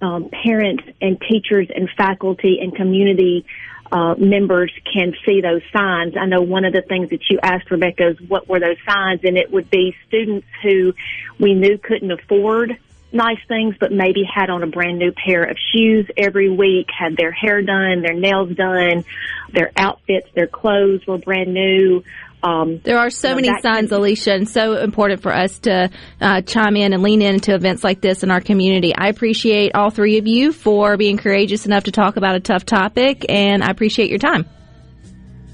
um, 0.00 0.30
parents 0.30 0.84
and 1.00 1.20
teachers 1.20 1.68
and 1.74 1.88
faculty 1.96 2.58
and 2.60 2.74
community 2.74 3.44
uh, 3.90 4.14
members 4.16 4.72
can 4.92 5.14
see 5.24 5.40
those 5.40 5.62
signs. 5.76 6.14
I 6.16 6.26
know 6.26 6.42
one 6.42 6.64
of 6.64 6.72
the 6.72 6.82
things 6.82 7.10
that 7.10 7.20
you 7.28 7.40
asked 7.42 7.70
Rebecca 7.70 8.10
is 8.10 8.20
what 8.28 8.48
were 8.48 8.60
those 8.60 8.76
signs, 8.86 9.20
and 9.24 9.36
it 9.36 9.50
would 9.50 9.68
be 9.68 9.96
students 10.06 10.46
who 10.62 10.92
we 11.40 11.54
knew 11.54 11.78
couldn't 11.78 12.10
afford 12.12 12.76
nice 13.16 13.38
things, 13.48 13.74
but 13.80 13.92
maybe 13.92 14.22
had 14.22 14.50
on 14.50 14.62
a 14.62 14.66
brand 14.66 14.98
new 14.98 15.12
pair 15.12 15.44
of 15.44 15.56
shoes 15.72 16.06
every 16.16 16.50
week, 16.50 16.88
had 16.96 17.16
their 17.16 17.32
hair 17.32 17.62
done, 17.62 18.02
their 18.02 18.14
nails 18.14 18.54
done, 18.54 19.04
their 19.52 19.72
outfits, 19.76 20.28
their 20.34 20.46
clothes 20.46 21.06
were 21.06 21.18
brand 21.18 21.52
new. 21.52 22.04
Um, 22.42 22.80
there 22.84 22.98
are 22.98 23.10
so 23.10 23.30
you 23.30 23.34
know, 23.34 23.40
many 23.40 23.62
signs, 23.62 23.88
can- 23.90 24.00
Alesha, 24.00 24.34
and 24.34 24.48
so 24.48 24.76
important 24.76 25.22
for 25.22 25.34
us 25.34 25.58
to 25.60 25.90
uh, 26.20 26.42
chime 26.42 26.76
in 26.76 26.92
and 26.92 27.02
lean 27.02 27.22
into 27.22 27.54
events 27.54 27.82
like 27.82 28.00
this 28.00 28.22
in 28.22 28.30
our 28.30 28.40
community. 28.40 28.94
I 28.94 29.08
appreciate 29.08 29.74
all 29.74 29.90
three 29.90 30.18
of 30.18 30.26
you 30.26 30.52
for 30.52 30.96
being 30.96 31.16
courageous 31.16 31.66
enough 31.66 31.84
to 31.84 31.92
talk 31.92 32.16
about 32.16 32.36
a 32.36 32.40
tough 32.40 32.64
topic, 32.64 33.26
and 33.28 33.64
I 33.64 33.70
appreciate 33.70 34.10
your 34.10 34.18
time. 34.18 34.46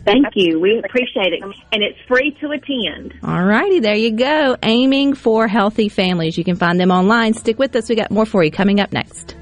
Thank 0.04 0.26
you. 0.34 0.58
We 0.60 0.78
appreciate 0.78 1.32
it. 1.32 1.42
And 1.42 1.82
it's 1.82 1.98
free 2.08 2.36
to 2.40 2.50
attend. 2.50 3.14
All 3.22 3.44
righty, 3.44 3.80
there 3.80 3.94
you 3.94 4.12
go. 4.12 4.56
Aiming 4.62 5.14
for 5.14 5.46
healthy 5.46 5.88
families. 5.88 6.36
You 6.36 6.44
can 6.44 6.56
find 6.56 6.80
them 6.80 6.90
online. 6.90 7.34
Stick 7.34 7.58
with 7.58 7.76
us. 7.76 7.88
We 7.88 7.94
got 7.94 8.10
more 8.10 8.26
for 8.26 8.42
you 8.42 8.50
coming 8.50 8.80
up 8.80 8.92
next. 8.92 9.36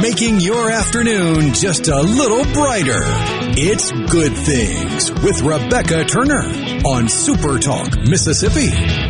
Making 0.00 0.40
your 0.40 0.70
afternoon 0.70 1.52
just 1.52 1.88
a 1.88 2.00
little 2.00 2.44
brighter. 2.54 3.02
It's 3.58 3.90
Good 4.10 4.32
Things 4.32 5.10
with 5.22 5.42
Rebecca 5.42 6.04
Turner 6.04 6.42
on 6.86 7.08
Super 7.08 7.58
Talk, 7.58 7.98
Mississippi. 8.08 9.09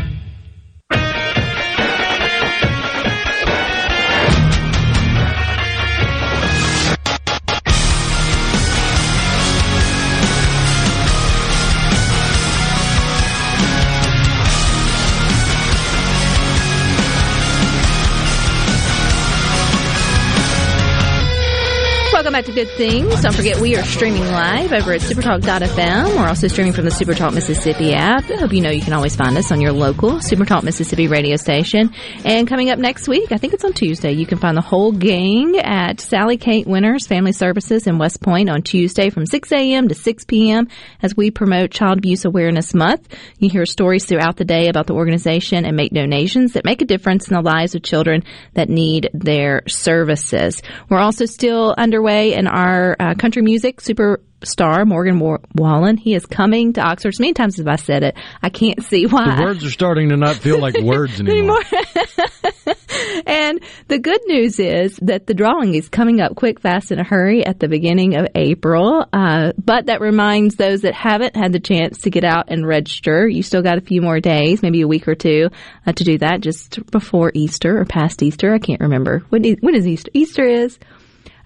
Back 22.40 22.46
to 22.46 22.52
Good 22.52 22.70
Things. 22.70 23.20
Don't 23.20 23.34
forget 23.34 23.60
we 23.60 23.76
are 23.76 23.84
streaming 23.84 24.22
live 24.22 24.72
over 24.72 24.94
at 24.94 25.02
supertalk.fm. 25.02 26.16
We're 26.16 26.26
also 26.26 26.48
streaming 26.48 26.72
from 26.72 26.86
the 26.86 26.90
Supertalk 26.90 27.34
Mississippi 27.34 27.92
app. 27.92 28.30
I 28.30 28.36
hope 28.36 28.54
you 28.54 28.62
know 28.62 28.70
you 28.70 28.80
can 28.80 28.94
always 28.94 29.14
find 29.14 29.36
us 29.36 29.52
on 29.52 29.60
your 29.60 29.72
local 29.72 30.12
Supertalk 30.20 30.62
Mississippi 30.62 31.06
radio 31.06 31.36
station. 31.36 31.92
And 32.24 32.48
coming 32.48 32.70
up 32.70 32.78
next 32.78 33.08
week, 33.08 33.30
I 33.30 33.36
think 33.36 33.52
it's 33.52 33.64
on 33.64 33.74
Tuesday, 33.74 34.12
you 34.12 34.24
can 34.24 34.38
find 34.38 34.56
the 34.56 34.62
whole 34.62 34.90
gang 34.90 35.58
at 35.58 36.00
Sally 36.00 36.38
Kate 36.38 36.66
Winters 36.66 37.06
Family 37.06 37.32
Services 37.32 37.86
in 37.86 37.98
West 37.98 38.22
Point 38.22 38.48
on 38.48 38.62
Tuesday 38.62 39.10
from 39.10 39.26
6 39.26 39.52
a.m. 39.52 39.88
to 39.88 39.94
6 39.94 40.24
p.m. 40.24 40.68
as 41.02 41.14
we 41.14 41.30
promote 41.30 41.70
Child 41.70 41.98
Abuse 41.98 42.24
Awareness 42.24 42.72
Month. 42.72 43.14
You 43.38 43.50
hear 43.50 43.66
stories 43.66 44.06
throughout 44.06 44.36
the 44.36 44.46
day 44.46 44.68
about 44.68 44.86
the 44.86 44.94
organization 44.94 45.66
and 45.66 45.76
make 45.76 45.92
donations 45.92 46.54
that 46.54 46.64
make 46.64 46.80
a 46.80 46.86
difference 46.86 47.28
in 47.28 47.34
the 47.34 47.42
lives 47.42 47.74
of 47.74 47.82
children 47.82 48.24
that 48.54 48.70
need 48.70 49.10
their 49.12 49.60
services. 49.68 50.62
We're 50.88 51.00
also 51.00 51.26
still 51.26 51.74
underway 51.76 52.29
in 52.34 52.46
our 52.46 52.96
uh, 52.98 53.14
country 53.14 53.42
music 53.42 53.80
superstar 53.80 54.86
Morgan 54.86 55.18
Wa- 55.20 55.38
Wallen. 55.54 55.96
He 55.96 56.14
is 56.14 56.26
coming 56.26 56.72
to 56.74 56.80
Oxford. 56.80 57.08
As 57.10 57.20
many 57.20 57.34
times 57.34 57.58
as 57.58 57.66
I 57.66 57.76
said 57.76 58.02
it, 58.02 58.16
I 58.42 58.48
can't 58.48 58.82
see 58.82 59.06
why. 59.06 59.36
The 59.36 59.42
words 59.42 59.64
are 59.64 59.70
starting 59.70 60.10
to 60.10 60.16
not 60.16 60.36
feel 60.36 60.58
like 60.60 60.78
words 60.78 61.20
anymore. 61.20 61.62
and 63.26 63.60
the 63.88 63.98
good 63.98 64.20
news 64.26 64.58
is 64.58 64.96
that 65.02 65.26
the 65.26 65.34
drawing 65.34 65.74
is 65.74 65.88
coming 65.88 66.20
up 66.20 66.36
quick, 66.36 66.60
fast, 66.60 66.92
in 66.92 66.98
a 66.98 67.04
hurry 67.04 67.44
at 67.44 67.60
the 67.60 67.68
beginning 67.68 68.16
of 68.16 68.26
April. 68.34 69.06
Uh, 69.12 69.52
but 69.58 69.86
that 69.86 70.00
reminds 70.00 70.56
those 70.56 70.82
that 70.82 70.94
haven't 70.94 71.36
had 71.36 71.52
the 71.52 71.60
chance 71.60 72.02
to 72.02 72.10
get 72.10 72.24
out 72.24 72.46
and 72.48 72.66
register. 72.66 73.26
You 73.28 73.42
still 73.42 73.62
got 73.62 73.78
a 73.78 73.82
few 73.82 74.00
more 74.00 74.20
days, 74.20 74.62
maybe 74.62 74.80
a 74.80 74.88
week 74.88 75.08
or 75.08 75.14
two, 75.14 75.50
uh, 75.86 75.92
to 75.92 76.04
do 76.04 76.18
that 76.18 76.40
just 76.40 76.90
before 76.90 77.30
Easter 77.34 77.78
or 77.78 77.84
past 77.84 78.22
Easter. 78.22 78.52
I 78.52 78.58
can't 78.58 78.80
remember. 78.80 79.20
When 79.28 79.44
is, 79.44 79.56
when 79.60 79.74
is 79.74 79.86
Easter? 79.86 80.10
Easter 80.14 80.44
is, 80.46 80.78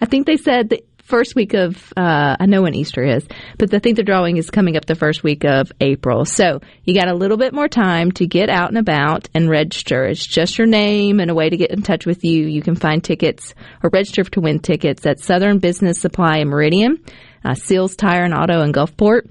I 0.04 0.06
think 0.06 0.26
they 0.26 0.36
said 0.36 0.68
the 0.68 0.84
first 0.98 1.34
week 1.34 1.54
of, 1.54 1.90
uh, 1.96 2.36
I 2.38 2.44
know 2.44 2.60
when 2.60 2.74
Easter 2.74 3.02
is, 3.02 3.26
but 3.56 3.72
I 3.72 3.78
think 3.78 3.96
the 3.96 4.02
drawing 4.02 4.36
is 4.36 4.50
coming 4.50 4.76
up 4.76 4.84
the 4.84 4.94
first 4.94 5.24
week 5.24 5.46
of 5.46 5.72
April. 5.80 6.26
So 6.26 6.60
you 6.84 6.94
got 6.94 7.08
a 7.08 7.14
little 7.14 7.38
bit 7.38 7.54
more 7.54 7.68
time 7.68 8.12
to 8.12 8.26
get 8.26 8.50
out 8.50 8.68
and 8.68 8.76
about 8.76 9.30
and 9.32 9.48
register. 9.48 10.04
It's 10.04 10.26
just 10.26 10.58
your 10.58 10.66
name 10.66 11.20
and 11.20 11.30
a 11.30 11.34
way 11.34 11.48
to 11.48 11.56
get 11.56 11.70
in 11.70 11.80
touch 11.80 12.04
with 12.04 12.22
you. 12.22 12.46
You 12.46 12.60
can 12.60 12.74
find 12.74 13.02
tickets 13.02 13.54
or 13.82 13.88
register 13.94 14.24
to 14.24 14.42
win 14.42 14.58
tickets 14.58 15.06
at 15.06 15.20
Southern 15.20 15.58
Business 15.58 15.98
Supply 15.98 16.40
in 16.40 16.48
Meridian, 16.48 17.02
uh, 17.42 17.54
Seals 17.54 17.96
Tire 17.96 18.24
and 18.24 18.34
Auto 18.34 18.60
in 18.60 18.74
Gulfport. 18.74 19.30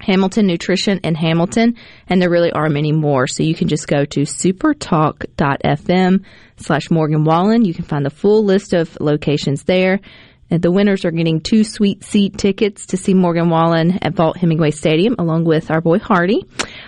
Hamilton 0.00 0.46
Nutrition 0.46 0.98
in 0.98 1.14
Hamilton, 1.14 1.76
and 2.08 2.20
there 2.20 2.30
really 2.30 2.52
are 2.52 2.68
many 2.68 2.92
more. 2.92 3.26
So 3.26 3.42
you 3.42 3.54
can 3.54 3.68
just 3.68 3.88
go 3.88 4.04
to 4.04 4.20
supertalk.fm 4.20 6.24
slash 6.56 6.90
Morgan 6.90 7.24
Wallen. 7.24 7.64
You 7.64 7.74
can 7.74 7.84
find 7.84 8.04
the 8.04 8.10
full 8.10 8.44
list 8.44 8.72
of 8.72 8.96
locations 9.00 9.64
there. 9.64 10.00
And 10.50 10.62
the 10.62 10.70
winners 10.70 11.04
are 11.04 11.10
getting 11.10 11.40
two 11.40 11.62
sweet 11.62 12.02
seat 12.02 12.38
tickets 12.38 12.86
to 12.86 12.96
see 12.96 13.12
Morgan 13.12 13.50
Wallen 13.50 13.98
at 14.00 14.14
Vaught 14.14 14.38
Hemingway 14.38 14.70
Stadium, 14.70 15.14
along 15.18 15.44
with 15.44 15.70
our 15.70 15.82
boy 15.82 15.98
Hardy, 15.98 16.42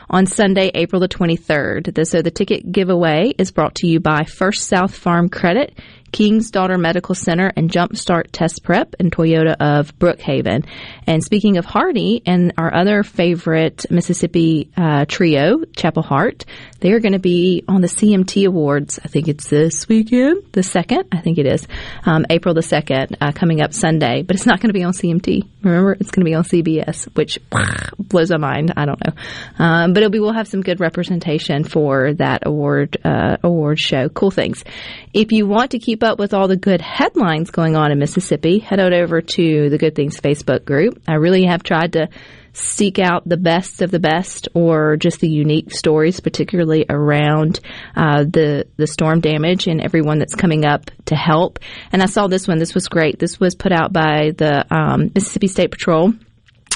on 0.08 0.24
Sunday, 0.24 0.70
April 0.74 0.98
the 0.98 1.08
23rd. 1.08 2.06
So 2.06 2.22
the 2.22 2.30
ticket 2.30 2.72
giveaway 2.72 3.34
is 3.36 3.50
brought 3.50 3.74
to 3.76 3.86
you 3.86 4.00
by 4.00 4.24
First 4.24 4.66
South 4.66 4.94
Farm 4.94 5.28
Credit, 5.28 5.78
King's 6.12 6.50
Daughter 6.50 6.78
Medical 6.78 7.14
Center, 7.14 7.52
and 7.56 7.70
Jumpstart 7.70 8.28
Test 8.32 8.62
Prep, 8.62 8.94
and 8.98 9.12
Toyota 9.12 9.56
of 9.60 9.98
Brookhaven. 9.98 10.66
And 11.06 11.22
speaking 11.22 11.56
of 11.56 11.64
Hardy 11.64 12.22
and 12.26 12.52
our 12.58 12.72
other 12.74 13.02
favorite 13.02 13.86
Mississippi 13.90 14.70
uh, 14.76 15.04
trio, 15.06 15.64
Chapel 15.76 16.02
Hart, 16.02 16.44
they 16.80 16.92
are 16.92 17.00
going 17.00 17.12
to 17.12 17.18
be 17.18 17.64
on 17.68 17.80
the 17.80 17.88
CMT 17.88 18.46
Awards. 18.46 18.98
I 19.04 19.08
think 19.08 19.28
it's 19.28 19.48
this 19.48 19.88
weekend, 19.88 20.44
the 20.52 20.62
second. 20.62 21.04
I 21.12 21.20
think 21.20 21.38
it 21.38 21.46
is 21.46 21.66
um, 22.04 22.26
April 22.30 22.54
the 22.54 22.62
second, 22.62 23.16
uh, 23.20 23.32
coming 23.32 23.60
up 23.60 23.72
Sunday. 23.72 24.22
But 24.22 24.36
it's 24.36 24.46
not 24.46 24.60
going 24.60 24.68
to 24.68 24.74
be 24.74 24.82
on 24.82 24.92
CMT. 24.92 25.46
Remember, 25.62 25.92
it's 25.92 26.10
going 26.10 26.24
to 26.24 26.30
be 26.30 26.34
on 26.34 26.44
CBS, 26.44 27.04
which 27.16 27.38
blows 27.98 28.30
my 28.30 28.38
mind. 28.38 28.72
I 28.76 28.86
don't 28.86 29.00
know, 29.04 29.12
um, 29.58 29.92
but 29.92 30.10
be. 30.10 30.20
We'll 30.20 30.32
have 30.32 30.48
some 30.48 30.62
good 30.62 30.80
representation 30.80 31.64
for 31.64 32.14
that 32.14 32.46
award 32.46 32.98
uh, 33.04 33.36
award 33.42 33.78
show. 33.78 34.08
Cool 34.08 34.30
things. 34.30 34.64
If 35.12 35.32
you 35.32 35.46
want 35.46 35.72
to 35.72 35.78
keep 35.78 36.02
up 36.02 36.18
with 36.18 36.34
all 36.34 36.48
the 36.48 36.56
good 36.56 36.80
headlines 36.80 37.50
going 37.50 37.76
on 37.76 37.90
in 37.92 37.98
Mississippi, 37.98 38.58
head 38.58 38.80
on 38.80 38.92
over 38.92 39.20
to 39.20 39.70
the 39.70 39.78
Good 39.78 39.94
Things 39.94 40.20
Facebook 40.20 40.64
group. 40.64 41.00
I 41.06 41.14
really 41.14 41.44
have 41.44 41.62
tried 41.62 41.94
to 41.94 42.08
seek 42.52 42.98
out 42.98 43.28
the 43.28 43.36
best 43.36 43.82
of 43.82 43.90
the 43.90 43.98
best 43.98 44.48
or 44.54 44.96
just 44.96 45.20
the 45.20 45.28
unique 45.28 45.72
stories, 45.72 46.20
particularly 46.20 46.84
around 46.88 47.60
uh, 47.96 48.24
the 48.24 48.66
the 48.76 48.86
storm 48.86 49.20
damage 49.20 49.66
and 49.66 49.80
everyone 49.80 50.18
that's 50.18 50.34
coming 50.34 50.64
up 50.64 50.90
to 51.06 51.16
help. 51.16 51.58
And 51.92 52.02
I 52.02 52.06
saw 52.06 52.26
this 52.26 52.48
one. 52.48 52.58
This 52.58 52.74
was 52.74 52.88
great. 52.88 53.18
This 53.18 53.38
was 53.38 53.54
put 53.54 53.72
out 53.72 53.92
by 53.92 54.32
the 54.36 54.64
um, 54.74 55.10
Mississippi 55.14 55.48
State 55.48 55.70
Patrol 55.70 56.12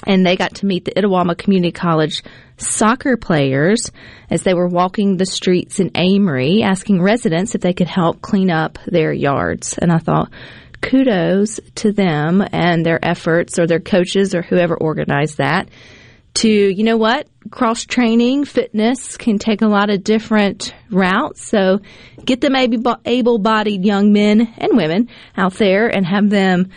and 0.07 0.25
they 0.25 0.37
got 0.37 0.57
to 0.57 0.67
meet 0.67 0.85
the 0.85 0.93
Itawamba 0.93 1.37
Community 1.37 1.73
College 1.73 2.23
soccer 2.57 3.17
players 3.17 3.91
as 4.31 4.43
they 4.43 4.55
were 4.55 4.69
walking 4.69 5.17
the 5.17 5.27
streets 5.27 5.81
in 5.81 5.91
Amory, 5.95 6.63
asking 6.63 7.03
residents 7.03 7.55
if 7.55 7.61
they 7.61 7.73
could 7.73 7.89
help 7.89 8.21
clean 8.21 8.51
up 8.51 8.79
their 8.87 9.13
yards. 9.13 9.79
And 9.79 9.91
I 9.91 9.99
thought, 9.99 10.31
kudos 10.85 11.61
to 11.77 11.93
them 11.93 12.45
and 12.53 12.85
their 12.85 13.05
efforts 13.05 13.59
or 13.59 13.67
their 13.67 13.81
coaches 13.81 14.35
or 14.35 14.43
whoever 14.43 14.77
organized 14.77 15.39
that 15.39 15.69
to, 16.35 16.49
you 16.49 16.83
know 16.83 16.97
what, 16.97 17.29
cross 17.51 17.85
training, 17.85 18.45
fitness 18.45 19.17
can 19.17 19.39
take 19.39 19.63
a 19.63 19.69
lot 19.69 19.89
of 19.89 20.03
different 20.03 20.75
routes. 20.91 21.47
So 21.47 21.81
get 22.25 22.41
them 22.41 22.57
able 22.57 23.39
bodied 23.39 23.85
young 23.85 24.13
men 24.13 24.53
and 24.59 24.77
women 24.77 25.09
out 25.37 25.55
there 25.55 25.89
and 25.89 26.05
have 26.05 26.29
them 26.31 26.71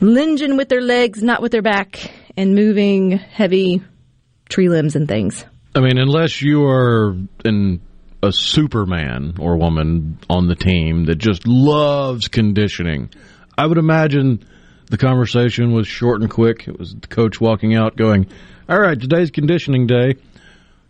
lunging 0.00 0.56
with 0.56 0.68
their 0.68 0.80
legs, 0.80 1.22
not 1.22 1.40
with 1.40 1.52
their 1.52 1.62
back 1.62 2.10
and 2.36 2.54
moving 2.54 3.12
heavy 3.12 3.82
tree 4.48 4.68
limbs 4.68 4.96
and 4.96 5.08
things. 5.08 5.44
I 5.74 5.80
mean, 5.80 5.98
unless 5.98 6.42
you 6.42 6.64
are 6.64 7.16
in 7.44 7.80
a 8.22 8.32
Superman 8.32 9.34
or 9.38 9.56
woman 9.56 10.18
on 10.28 10.48
the 10.48 10.56
team 10.56 11.04
that 11.04 11.16
just 11.16 11.46
loves 11.46 12.28
conditioning, 12.28 13.10
I 13.58 13.66
would 13.66 13.78
imagine 13.78 14.44
the 14.90 14.98
conversation 14.98 15.72
was 15.72 15.88
short 15.88 16.20
and 16.20 16.30
quick. 16.30 16.68
It 16.68 16.78
was 16.78 16.94
the 16.94 17.06
coach 17.06 17.40
walking 17.40 17.74
out 17.74 17.96
going, 17.96 18.26
All 18.68 18.78
right, 18.78 18.98
today's 19.00 19.30
conditioning 19.30 19.86
day. 19.86 20.16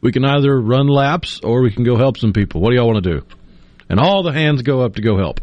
We 0.00 0.12
can 0.12 0.24
either 0.24 0.60
run 0.60 0.88
laps 0.88 1.40
or 1.42 1.62
we 1.62 1.70
can 1.70 1.84
go 1.84 1.96
help 1.96 2.18
some 2.18 2.32
people. 2.32 2.60
What 2.60 2.70
do 2.70 2.76
y'all 2.76 2.86
want 2.86 3.02
to 3.02 3.20
do? 3.20 3.26
And 3.88 3.98
all 3.98 4.22
the 4.22 4.32
hands 4.32 4.62
go 4.62 4.82
up 4.82 4.96
to 4.96 5.02
go 5.02 5.16
help. 5.16 5.40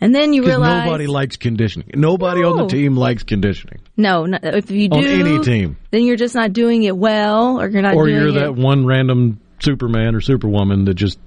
And 0.00 0.14
then 0.14 0.32
you 0.32 0.44
realize 0.44 0.86
nobody 0.86 1.06
likes 1.06 1.36
conditioning. 1.36 1.90
Nobody 1.94 2.40
no. 2.40 2.52
on 2.52 2.56
the 2.56 2.66
team 2.68 2.96
likes 2.96 3.22
conditioning. 3.22 3.80
No, 3.98 4.24
no, 4.24 4.38
if 4.42 4.70
you 4.70 4.88
do 4.88 4.96
on 4.96 5.04
any 5.04 5.38
team, 5.40 5.76
then 5.90 6.04
you're 6.04 6.16
just 6.16 6.34
not 6.34 6.54
doing 6.54 6.84
it 6.84 6.96
well, 6.96 7.60
or 7.60 7.68
you're 7.68 7.82
not. 7.82 7.94
Or 7.94 8.08
you're 8.08 8.28
it. 8.28 8.32
that 8.32 8.54
one 8.54 8.86
random 8.86 9.40
Superman 9.60 10.14
or 10.14 10.22
Superwoman 10.22 10.86
that 10.86 10.94
just, 10.94 11.18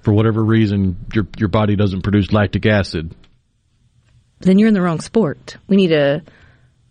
for 0.00 0.14
whatever 0.14 0.42
reason, 0.42 0.96
your 1.12 1.26
your 1.36 1.50
body 1.50 1.76
doesn't 1.76 2.00
produce 2.00 2.32
lactic 2.32 2.64
acid. 2.64 3.14
Then 4.42 4.58
you're 4.58 4.68
in 4.68 4.74
the 4.74 4.82
wrong 4.82 5.00
sport. 5.00 5.56
We 5.68 5.76
need 5.76 5.88
to 5.88 6.22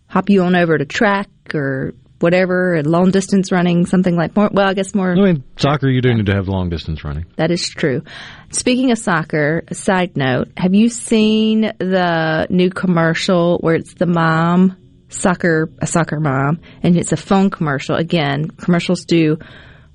hop 0.06 0.28
you 0.28 0.42
on 0.42 0.54
over 0.54 0.76
to 0.76 0.84
track 0.84 1.28
or 1.54 1.94
whatever, 2.22 2.80
long 2.84 3.10
distance 3.10 3.50
running, 3.50 3.84
something 3.84 4.16
like 4.16 4.36
more. 4.36 4.48
Well, 4.52 4.68
I 4.68 4.74
guess 4.74 4.94
more. 4.94 5.10
I 5.10 5.16
mean, 5.16 5.44
soccer, 5.56 5.88
you 5.88 6.00
do 6.00 6.14
need 6.14 6.26
to 6.26 6.34
have 6.34 6.48
long 6.48 6.70
distance 6.70 7.04
running. 7.04 7.26
That 7.36 7.50
is 7.50 7.68
true. 7.68 8.02
Speaking 8.50 8.92
of 8.92 8.98
soccer, 8.98 9.64
a 9.68 9.74
side 9.74 10.16
note: 10.16 10.52
Have 10.56 10.74
you 10.74 10.88
seen 10.88 11.72
the 11.78 12.46
new 12.48 12.70
commercial 12.70 13.58
where 13.58 13.74
it's 13.74 13.94
the 13.94 14.06
mom 14.06 14.76
soccer, 15.08 15.68
a 15.80 15.86
soccer 15.86 16.20
mom, 16.20 16.60
and 16.82 16.96
it's 16.96 17.12
a 17.12 17.16
phone 17.16 17.50
commercial? 17.50 17.96
Again, 17.96 18.48
commercials 18.48 19.04
do 19.04 19.38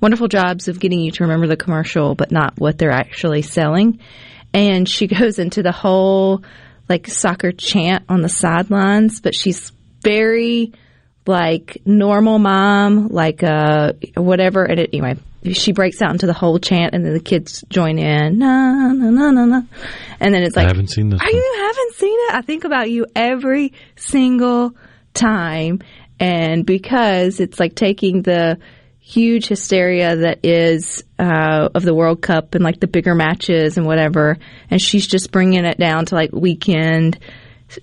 wonderful 0.02 0.28
jobs 0.28 0.68
of 0.68 0.80
getting 0.80 1.00
you 1.00 1.12
to 1.12 1.24
remember 1.24 1.48
the 1.48 1.58
commercial, 1.58 2.14
but 2.14 2.32
not 2.32 2.60
what 2.60 2.78
they're 2.78 2.92
actually 2.92 3.42
selling. 3.42 4.00
And 4.54 4.88
she 4.88 5.08
goes 5.08 5.40
into 5.40 5.64
the 5.64 5.72
whole 5.72 6.44
like 6.90 7.08
soccer 7.08 7.52
chant 7.52 8.06
on 8.10 8.22
the 8.22 8.30
sidelines, 8.30 9.22
but 9.22 9.36
she's 9.36 9.72
very 10.02 10.74
like 11.26 11.82
normal 11.86 12.40
mom, 12.40 13.10
like 13.10 13.44
uh 13.44 13.94
whatever. 14.16 14.64
And 14.64 14.80
it, 14.80 14.90
anyway, 14.94 15.16
she 15.52 15.74
breaks 15.74 16.02
out 16.02 16.12
into 16.12 16.26
the 16.26 16.34
whole 16.34 16.60
chant, 16.60 16.94
and 16.94 17.06
then 17.06 17.14
the 17.14 17.20
kids 17.20 17.64
join 17.70 18.00
in. 18.00 18.40
Na 18.40 18.94
na 18.94 19.10
na 19.10 19.32
na 19.32 19.46
na, 19.46 19.62
and 20.20 20.34
then 20.34 20.44
it's 20.44 20.56
like 20.56 20.66
I 20.66 20.70
haven't 20.70 20.90
seen 20.90 21.10
this. 21.10 21.22
You 21.22 21.56
haven't 21.58 21.96
seen 21.96 22.18
it. 22.18 22.34
I 22.36 22.42
think 22.42 22.64
about 22.64 22.90
you 22.90 23.06
every 23.16 23.74
single 23.96 24.76
time, 25.14 25.80
and 26.20 26.66
because 26.66 27.40
it's 27.40 27.60
like 27.60 27.76
taking 27.76 28.22
the 28.22 28.58
huge 29.08 29.48
hysteria 29.48 30.18
that 30.18 30.40
is 30.44 31.02
uh, 31.18 31.70
of 31.74 31.84
the 31.84 31.94
World 31.94 32.22
Cup 32.22 32.56
and 32.56 32.64
like 32.64 32.82
the 32.82 32.88
bigger 32.88 33.16
matches 33.16 33.78
and 33.78 33.86
whatever, 33.86 34.38
and 34.70 34.82
she's 34.82 35.08
just 35.08 35.32
bringing 35.32 35.64
it 35.64 35.78
down 35.80 36.06
to 36.08 36.16
like 36.16 36.32
weekend 36.34 37.18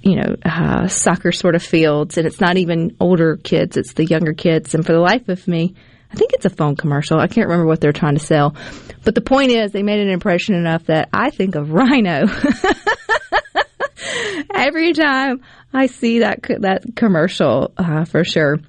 you 0.01 0.17
know, 0.17 0.37
uh, 0.45 0.89
soccer 0.89 1.31
sort 1.33 1.55
of 1.55 1.63
fields, 1.63 2.17
and 2.17 2.27
it's 2.27 2.41
not 2.41 2.57
even 2.57 2.97
older 3.01 3.37
kids; 3.37 3.77
it's 3.77 3.93
the 3.95 4.05
younger 4.05 4.33
kids. 4.33 4.75
And 4.75 4.85
for 4.85 4.93
the 4.93 5.01
life 5.01 5.29
of 5.29 5.47
me, 5.47 5.75
I 6.13 6.17
think 6.17 6.33
it's 6.33 6.47
a 6.47 6.51
phone 6.51 6.77
commercial. 6.77 7.19
I 7.19 7.27
can't 7.27 7.49
remember 7.49 7.67
what 7.67 7.81
they're 7.81 7.93
trying 7.93 8.17
to 8.17 8.25
sell, 8.25 8.57
but 9.05 9.15
the 9.15 9.21
point 9.21 9.51
is, 9.51 9.73
they 9.73 9.83
made 9.83 10.01
an 10.01 10.11
impression 10.11 10.55
enough 10.55 10.87
that 10.87 11.09
I 11.13 11.31
think 11.31 11.55
of 11.55 11.71
Rhino 11.71 12.27
every 14.55 14.93
time 14.95 15.43
I 15.73 15.87
see 15.87 16.21
that 16.21 16.43
that 16.61 16.97
commercial 16.97 17.73
uh, 17.77 18.05
for 18.05 18.25
sure. 18.25 18.61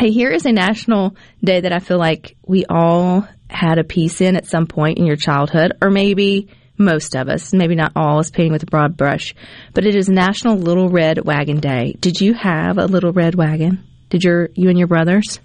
Hey, 0.00 0.12
here 0.12 0.30
is 0.30 0.46
a 0.46 0.52
national 0.52 1.14
day 1.44 1.60
that 1.60 1.74
I 1.74 1.78
feel 1.78 1.98
like 1.98 2.34
we 2.46 2.64
all 2.64 3.28
had 3.50 3.78
a 3.78 3.84
piece 3.84 4.22
in 4.22 4.34
at 4.34 4.46
some 4.46 4.66
point 4.66 4.96
in 4.96 5.04
your 5.04 5.16
childhood, 5.16 5.74
or 5.82 5.90
maybe 5.90 6.48
most 6.78 7.14
of 7.14 7.28
us, 7.28 7.52
maybe 7.52 7.74
not 7.74 7.92
all, 7.94 8.18
is 8.18 8.30
painting 8.30 8.52
with 8.52 8.62
a 8.62 8.66
broad 8.66 8.96
brush, 8.96 9.34
but 9.74 9.84
it 9.84 9.94
is 9.94 10.08
National 10.08 10.56
Little 10.56 10.88
Red 10.88 11.22
Wagon 11.26 11.60
Day. 11.60 11.96
Did 12.00 12.18
you 12.18 12.32
have 12.32 12.78
a 12.78 12.86
little 12.86 13.12
red 13.12 13.34
wagon? 13.34 13.84
Did 14.08 14.24
your 14.24 14.48
you 14.54 14.70
and 14.70 14.78
your 14.78 14.88
brothers? 14.88 15.38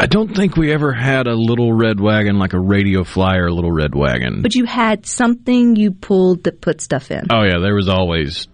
I 0.00 0.06
don't 0.06 0.34
think 0.34 0.56
we 0.56 0.72
ever 0.72 0.94
had 0.94 1.26
a 1.26 1.34
little 1.34 1.70
red 1.70 2.00
wagon 2.00 2.38
like 2.38 2.54
a 2.54 2.58
radio 2.58 3.04
flyer 3.04 3.50
little 3.50 3.70
red 3.70 3.94
wagon. 3.94 4.40
But 4.40 4.54
you 4.54 4.64
had 4.64 5.04
something 5.04 5.76
you 5.76 5.90
pulled 5.90 6.44
that 6.44 6.62
put 6.62 6.80
stuff 6.80 7.10
in. 7.10 7.26
Oh 7.28 7.42
yeah, 7.42 7.58
there 7.58 7.74
was 7.74 7.90
always 7.90 8.48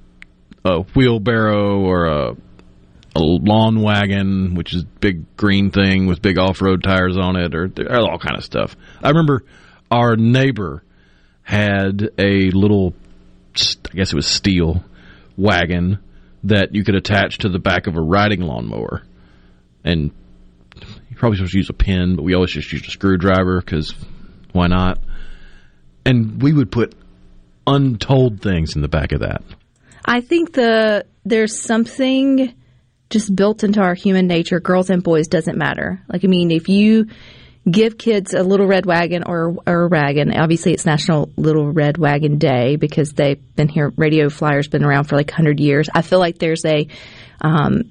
a 0.65 0.81
wheelbarrow 0.81 1.79
or 1.83 2.07
a 2.07 2.37
a 3.17 3.21
lawn 3.21 3.81
wagon, 3.81 4.55
which 4.55 4.75
is 4.75 4.85
big 4.85 5.37
green 5.37 5.71
thing 5.71 6.07
with 6.07 6.21
big 6.21 6.39
off 6.39 6.61
road 6.61 6.83
tires 6.83 7.17
on 7.17 7.37
it, 7.37 7.55
or, 7.55 7.71
all 7.91 8.19
kind 8.19 8.37
of 8.37 8.45
stuff. 8.45 8.77
I 9.03 9.11
remember 9.11 9.45
our 9.91 10.17
neighbor 10.17 10.83
had 11.43 12.11
a 12.19 12.51
little, 12.51 12.95
I 13.57 13.95
guess 13.95 14.13
it 14.13 14.17
was 14.17 14.27
steel 14.27 14.85
wagon 15.37 15.99
that 16.45 16.75
you 16.75 16.85
could 16.85 16.95
attach 16.95 17.39
to 17.39 17.49
the 17.49 17.59
back 17.59 17.87
of 17.87 17.97
a 17.97 18.01
riding 18.01 18.41
lawnmower. 18.41 19.03
And 19.85 20.11
you 21.09 21.17
probably 21.17 21.37
supposed 21.37 21.53
to 21.53 21.59
use 21.59 21.71
a 21.71 21.75
pin, 21.75 22.17
but 22.17 22.23
we 22.23 22.35
always 22.35 22.51
just 22.51 22.73
used 22.73 22.87
a 22.87 22.91
screwdriver 22.91 23.61
because 23.61 23.95
why 24.53 24.67
not? 24.67 24.99
And 26.05 26.43
we 26.43 26.53
would 26.53 26.73
put 26.73 26.95
untold 27.67 28.43
things 28.43 28.77
in 28.77 28.83
the 28.83 28.89
back 28.89 29.13
of 29.13 29.21
that. 29.21 29.43
I 30.05 30.21
think 30.21 30.53
the 30.53 31.07
there's 31.25 31.59
something 31.59 32.53
just 33.15 33.35
built 33.35 33.65
into 33.65 33.81
our 33.81 33.95
human 33.95 34.27
nature, 34.27 34.61
girls 34.61 34.91
and 34.91 35.03
boys 35.03 35.29
doesn't 35.29 35.57
matter. 35.57 36.03
Like 36.13 36.25
I 36.25 36.29
mean, 36.29 36.51
if 36.51 36.69
you 36.69 37.07
give 37.71 37.97
kids 37.97 38.35
a 38.35 38.43
little 38.43 38.67
red 38.67 38.85
wagon 38.85 39.23
or, 39.25 39.57
or 39.67 39.85
a 39.85 39.89
wagon. 39.89 40.37
Obviously, 40.37 40.75
it's 40.75 40.85
National 40.85 41.31
Little 41.37 41.73
Red 41.73 41.97
Wagon 41.97 42.37
Day 42.37 42.77
because 42.77 43.13
they've 43.13 43.41
been 43.57 43.69
here. 43.69 43.91
Radio 43.97 44.29
Flyers 44.29 44.69
been 44.69 44.85
around 44.85 45.05
for 45.05 45.17
like 45.17 45.29
100 45.29 45.61
years. 45.61 45.89
I 45.95 46.03
feel 46.03 46.19
like 46.19 46.39
there's 46.39 46.65
a 46.67 46.89
um, 47.41 47.85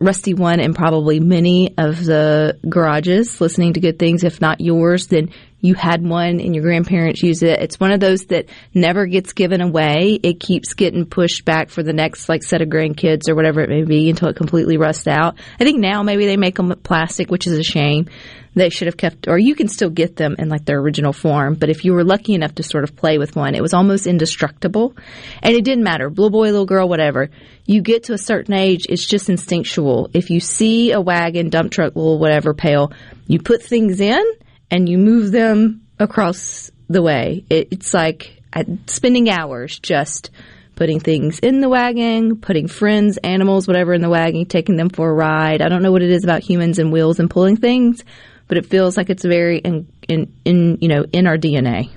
rusty 0.00 0.34
one 0.34 0.60
in 0.60 0.74
probably 0.74 1.20
many 1.20 1.76
of 1.78 2.04
the 2.04 2.58
garages 2.68 3.40
listening 3.40 3.74
to 3.74 3.80
good 3.80 3.98
things. 3.98 4.24
If 4.24 4.40
not 4.40 4.60
yours, 4.60 5.06
then 5.06 5.30
you 5.60 5.74
had 5.74 6.06
one 6.06 6.40
and 6.40 6.54
your 6.54 6.62
grandparents 6.62 7.22
use 7.22 7.42
it. 7.42 7.60
It's 7.60 7.80
one 7.80 7.90
of 7.90 8.00
those 8.00 8.26
that 8.26 8.46
never 8.74 9.06
gets 9.06 9.32
given 9.32 9.60
away. 9.60 10.18
It 10.22 10.38
keeps 10.38 10.74
getting 10.74 11.04
pushed 11.04 11.44
back 11.44 11.70
for 11.70 11.82
the 11.82 11.92
next 11.92 12.28
like 12.28 12.42
set 12.42 12.62
of 12.62 12.68
grandkids 12.68 13.28
or 13.28 13.34
whatever 13.34 13.60
it 13.60 13.68
may 13.68 13.84
be 13.84 14.08
until 14.08 14.28
it 14.28 14.36
completely 14.36 14.76
rusts 14.76 15.08
out. 15.08 15.36
I 15.58 15.64
think 15.64 15.80
now 15.80 16.02
maybe 16.02 16.26
they 16.26 16.36
make 16.36 16.56
them 16.56 16.72
plastic, 16.82 17.30
which 17.30 17.46
is 17.46 17.58
a 17.58 17.64
shame 17.64 18.06
they 18.54 18.70
should 18.70 18.86
have 18.86 18.96
kept, 18.96 19.28
or 19.28 19.38
you 19.38 19.54
can 19.54 19.68
still 19.68 19.90
get 19.90 20.16
them 20.16 20.36
in 20.38 20.48
like 20.48 20.64
their 20.64 20.78
original 20.78 21.12
form. 21.12 21.54
But 21.54 21.70
if 21.70 21.84
you 21.84 21.92
were 21.92 22.04
lucky 22.04 22.34
enough 22.34 22.56
to 22.56 22.62
sort 22.62 22.84
of 22.84 22.96
play 22.96 23.18
with 23.18 23.36
one, 23.36 23.54
it 23.54 23.62
was 23.62 23.74
almost 23.74 24.06
indestructible. 24.06 24.96
And 25.42 25.54
it 25.54 25.64
didn't 25.64 25.84
matter, 25.84 26.08
little 26.08 26.30
boy, 26.30 26.46
little 26.46 26.66
girl, 26.66 26.88
whatever. 26.88 27.30
You 27.66 27.82
get 27.82 28.04
to 28.04 28.14
a 28.14 28.18
certain 28.18 28.54
age, 28.54 28.86
it's 28.88 29.06
just 29.06 29.28
instinctual. 29.28 30.10
If 30.12 30.30
you 30.30 30.40
see 30.40 30.92
a 30.92 31.00
wagon, 31.00 31.50
dump 31.50 31.70
truck, 31.70 31.94
little 31.94 32.18
whatever 32.18 32.54
pail, 32.54 32.92
you 33.26 33.38
put 33.38 33.62
things 33.62 34.00
in 34.00 34.24
and 34.70 34.88
you 34.88 34.98
move 34.98 35.32
them 35.32 35.86
across 35.98 36.70
the 36.88 37.02
way. 37.02 37.44
It, 37.50 37.68
it's 37.70 37.94
like 37.94 38.42
uh, 38.52 38.64
spending 38.86 39.28
hours 39.28 39.78
just 39.78 40.30
putting 40.76 41.00
things 41.00 41.40
in 41.40 41.60
the 41.60 41.68
wagon, 41.68 42.36
putting 42.36 42.68
friends, 42.68 43.16
animals, 43.18 43.66
whatever 43.66 43.92
in 43.94 44.00
the 44.00 44.08
wagon, 44.08 44.46
taking 44.46 44.76
them 44.76 44.88
for 44.88 45.10
a 45.10 45.12
ride. 45.12 45.60
I 45.60 45.68
don't 45.68 45.82
know 45.82 45.90
what 45.90 46.02
it 46.02 46.10
is 46.10 46.22
about 46.22 46.42
humans 46.42 46.78
and 46.78 46.92
wheels 46.92 47.18
and 47.18 47.28
pulling 47.28 47.56
things, 47.56 48.04
but 48.46 48.58
it 48.58 48.66
feels 48.66 48.96
like 48.96 49.10
it's 49.10 49.24
very 49.24 49.58
in, 49.58 49.88
in, 50.08 50.32
in 50.44 50.78
you 50.80 50.88
know 50.88 51.04
in 51.12 51.26
our 51.26 51.36
DNA. 51.36 51.90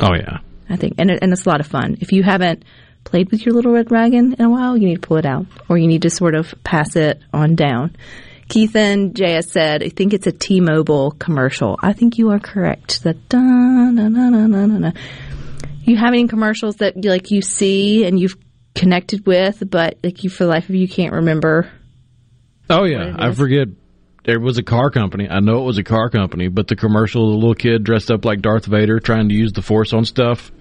Oh 0.00 0.14
yeah, 0.14 0.38
I 0.68 0.76
think, 0.76 0.94
and 0.98 1.10
and 1.10 1.32
it's 1.32 1.46
a 1.46 1.48
lot 1.48 1.60
of 1.60 1.66
fun. 1.66 1.98
If 2.00 2.12
you 2.12 2.22
haven't 2.24 2.64
played 3.04 3.30
with 3.30 3.46
your 3.46 3.54
little 3.54 3.72
red 3.72 3.90
wagon 3.90 4.34
in 4.34 4.44
a 4.44 4.50
while, 4.50 4.76
you 4.76 4.86
need 4.86 5.00
to 5.00 5.06
pull 5.06 5.18
it 5.18 5.26
out, 5.26 5.46
or 5.68 5.78
you 5.78 5.86
need 5.86 6.02
to 6.02 6.10
sort 6.10 6.34
of 6.34 6.52
pass 6.64 6.96
it 6.96 7.22
on 7.32 7.54
down. 7.54 7.96
Keith 8.48 8.74
and 8.74 9.14
JS 9.14 9.48
said, 9.50 9.82
I 9.82 9.90
think 9.90 10.14
it's 10.14 10.26
a 10.26 10.32
T-Mobile 10.32 11.12
commercial. 11.12 11.78
I 11.82 11.92
think 11.92 12.16
you 12.16 12.30
are 12.30 12.38
correct. 12.38 13.02
The 13.02 13.14
da 13.14 13.38
na 13.38 14.08
na 14.08 14.30
na 14.30 14.46
na 14.46 14.66
na. 14.66 14.92
You 15.84 15.96
have 15.96 16.14
any 16.14 16.28
commercials 16.28 16.76
that 16.76 17.04
like 17.04 17.30
you 17.30 17.42
see 17.42 18.04
and 18.04 18.18
you've 18.18 18.36
connected 18.74 19.26
with, 19.26 19.62
but 19.70 19.98
like 20.02 20.24
you 20.24 20.30
for 20.30 20.44
the 20.44 20.50
life 20.50 20.68
of 20.68 20.74
you 20.74 20.88
can't 20.88 21.12
remember? 21.12 21.70
Oh 22.70 22.84
yeah, 22.84 23.14
I 23.18 23.32
forget. 23.32 23.68
There 24.24 24.40
was 24.40 24.58
a 24.58 24.62
car 24.62 24.90
company. 24.90 25.26
I 25.28 25.40
know 25.40 25.60
it 25.62 25.64
was 25.64 25.78
a 25.78 25.84
car 25.84 26.10
company, 26.10 26.48
but 26.48 26.68
the 26.68 26.76
commercial, 26.76 27.24
of 27.24 27.30
the 27.32 27.38
little 27.38 27.54
kid 27.54 27.82
dressed 27.82 28.10
up 28.10 28.26
like 28.26 28.42
Darth 28.42 28.66
Vader 28.66 29.00
trying 29.00 29.30
to 29.30 29.34
use 29.34 29.52
the 29.52 29.62
Force 29.62 29.94
on 29.94 30.04
stuff, 30.04 30.52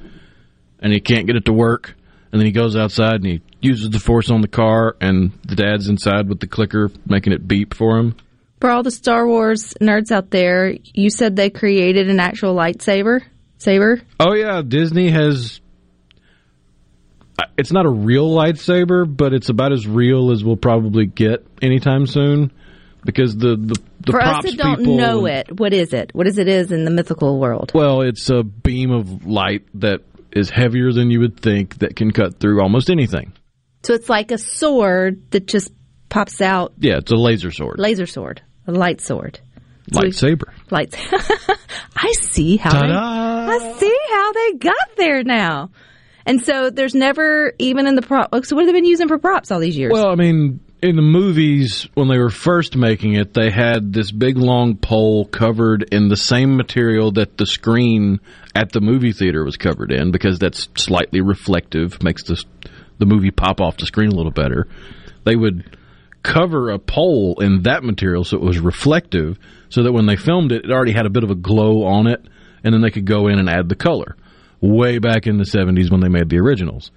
and 0.79 0.93
he 0.93 1.01
can't 1.01 1.27
get 1.27 1.35
it 1.35 1.45
to 1.45 1.53
work. 1.53 1.96
And 2.31 2.41
then 2.41 2.45
he 2.45 2.51
goes 2.51 2.75
outside 2.75 3.15
and 3.15 3.25
he 3.25 3.41
uses 3.61 3.89
the 3.89 3.99
Force 3.99 4.29
on 4.29 4.41
the 4.41 4.47
car, 4.47 4.95
and 4.99 5.31
the 5.43 5.55
dad's 5.55 5.87
inside 5.87 6.27
with 6.27 6.39
the 6.39 6.47
clicker 6.47 6.91
making 7.05 7.33
it 7.33 7.47
beep 7.47 7.73
for 7.73 7.97
him. 7.97 8.15
For 8.59 8.69
all 8.69 8.83
the 8.83 8.91
Star 8.91 9.27
Wars 9.27 9.75
nerds 9.79 10.11
out 10.11 10.31
there, 10.31 10.75
you 10.93 11.09
said 11.09 11.35
they 11.35 11.49
created 11.49 12.09
an 12.09 12.19
actual 12.19 12.55
lightsaber 12.55 13.21
saber. 13.59 14.01
Oh 14.19 14.33
yeah, 14.33 14.61
Disney 14.67 15.11
has. 15.11 15.61
Uh, 17.39 17.45
it's 17.55 17.71
not 17.71 17.85
a 17.85 17.89
real 17.89 18.29
lightsaber, 18.29 19.05
but 19.07 19.31
it's 19.33 19.49
about 19.49 19.71
as 19.71 19.87
real 19.87 20.31
as 20.31 20.43
we'll 20.43 20.57
probably 20.57 21.05
get 21.05 21.45
anytime 21.61 22.07
soon, 22.07 22.51
because 23.05 23.37
the 23.37 23.55
the, 23.55 23.79
the 24.05 24.11
For 24.11 24.21
us 24.21 24.41
props 24.41 24.45
that 24.51 24.57
don't 24.57 24.77
people 24.79 24.97
know 24.97 25.27
it, 25.27 25.59
what 25.59 25.71
is 25.71 25.93
it? 25.93 26.09
What 26.13 26.25
is 26.25 26.39
it 26.39 26.47
is 26.47 26.71
in 26.71 26.83
the 26.83 26.91
mythical 26.91 27.39
world? 27.39 27.71
Well, 27.75 28.01
it's 28.01 28.29
a 28.31 28.41
beam 28.41 28.91
of 28.91 29.27
light 29.27 29.67
that 29.75 30.01
is 30.31 30.49
heavier 30.49 30.91
than 30.91 31.09
you 31.11 31.19
would 31.19 31.39
think 31.39 31.79
that 31.79 31.95
can 31.95 32.11
cut 32.11 32.39
through 32.39 32.61
almost 32.61 32.89
anything. 32.89 33.33
So 33.83 33.93
it's 33.93 34.09
like 34.09 34.31
a 34.31 34.37
sword 34.37 35.31
that 35.31 35.47
just 35.47 35.71
pops 36.09 36.41
out, 36.41 36.73
Yeah, 36.77 36.97
it's 36.97 37.11
a 37.11 37.15
laser 37.15 37.51
sword, 37.51 37.79
laser 37.79 38.05
sword, 38.05 38.41
a 38.67 38.71
light 38.71 39.01
sword. 39.01 39.39
So 39.93 40.01
lightsaber. 40.01 40.51
Lights. 40.69 40.97
I 41.95 42.11
see 42.19 42.57
how 42.57 42.71
they, 42.73 42.87
Ta-da! 42.87 43.47
I 43.49 43.73
see 43.77 43.97
how 44.11 44.33
they 44.33 44.53
got 44.55 44.89
there 44.97 45.23
now. 45.23 45.69
And 46.25 46.43
so 46.43 46.69
there's 46.69 46.93
never 46.93 47.53
even 47.57 47.87
in 47.87 47.95
the 47.95 48.01
prop. 48.01 48.29
So 48.43 48.57
what 48.57 48.65
have 48.65 48.67
they 48.67 48.77
been 48.77 48.83
using 48.83 49.07
for 49.07 49.17
props 49.17 49.49
all 49.49 49.59
these 49.61 49.77
years? 49.77 49.93
Well, 49.93 50.09
I 50.09 50.15
mean, 50.15 50.59
in 50.81 50.95
the 50.95 51.01
movies 51.01 51.87
when 51.95 52.07
they 52.07 52.17
were 52.17 52.29
first 52.29 52.75
making 52.75 53.13
it, 53.13 53.33
they 53.33 53.49
had 53.49 53.93
this 53.93 54.11
big 54.11 54.37
long 54.37 54.75
pole 54.75 55.25
covered 55.25 55.83
in 55.91 56.07
the 56.07 56.15
same 56.15 56.55
material 56.55 57.11
that 57.13 57.37
the 57.37 57.47
screen 57.47 58.19
at 58.53 58.71
the 58.71 58.81
movie 58.81 59.11
theater 59.11 59.43
was 59.43 59.57
covered 59.57 59.91
in 59.91 60.11
because 60.11 60.37
that's 60.37 60.69
slightly 60.75 61.21
reflective, 61.21 62.01
makes 62.03 62.23
the 62.23 62.43
the 62.99 63.05
movie 63.05 63.31
pop 63.31 63.61
off 63.61 63.77
the 63.77 63.85
screen 63.85 64.09
a 64.09 64.15
little 64.15 64.31
better. 64.31 64.67
They 65.23 65.35
would 65.35 65.77
cover 66.23 66.71
a 66.71 66.79
pole 66.79 67.37
in 67.41 67.63
that 67.63 67.83
material 67.83 68.23
so 68.23 68.37
it 68.37 68.43
was 68.43 68.59
reflective 68.59 69.37
so 69.69 69.83
that 69.83 69.93
when 69.93 70.07
they 70.07 70.15
filmed 70.15 70.51
it 70.51 70.65
it 70.65 70.71
already 70.71 70.91
had 70.91 71.05
a 71.05 71.09
bit 71.09 71.23
of 71.23 71.29
a 71.29 71.35
glow 71.35 71.83
on 71.85 72.07
it 72.07 72.25
and 72.63 72.73
then 72.73 72.81
they 72.81 72.89
could 72.89 73.05
go 73.05 73.27
in 73.27 73.39
and 73.39 73.49
add 73.49 73.69
the 73.69 73.75
color 73.75 74.17
way 74.59 74.97
back 74.97 75.25
in 75.25 75.37
the 75.37 75.45
70s 75.45 75.89
when 75.89 76.01
they 76.01 76.09
made 76.09 76.27
the 76.27 76.39
originals 76.39 76.91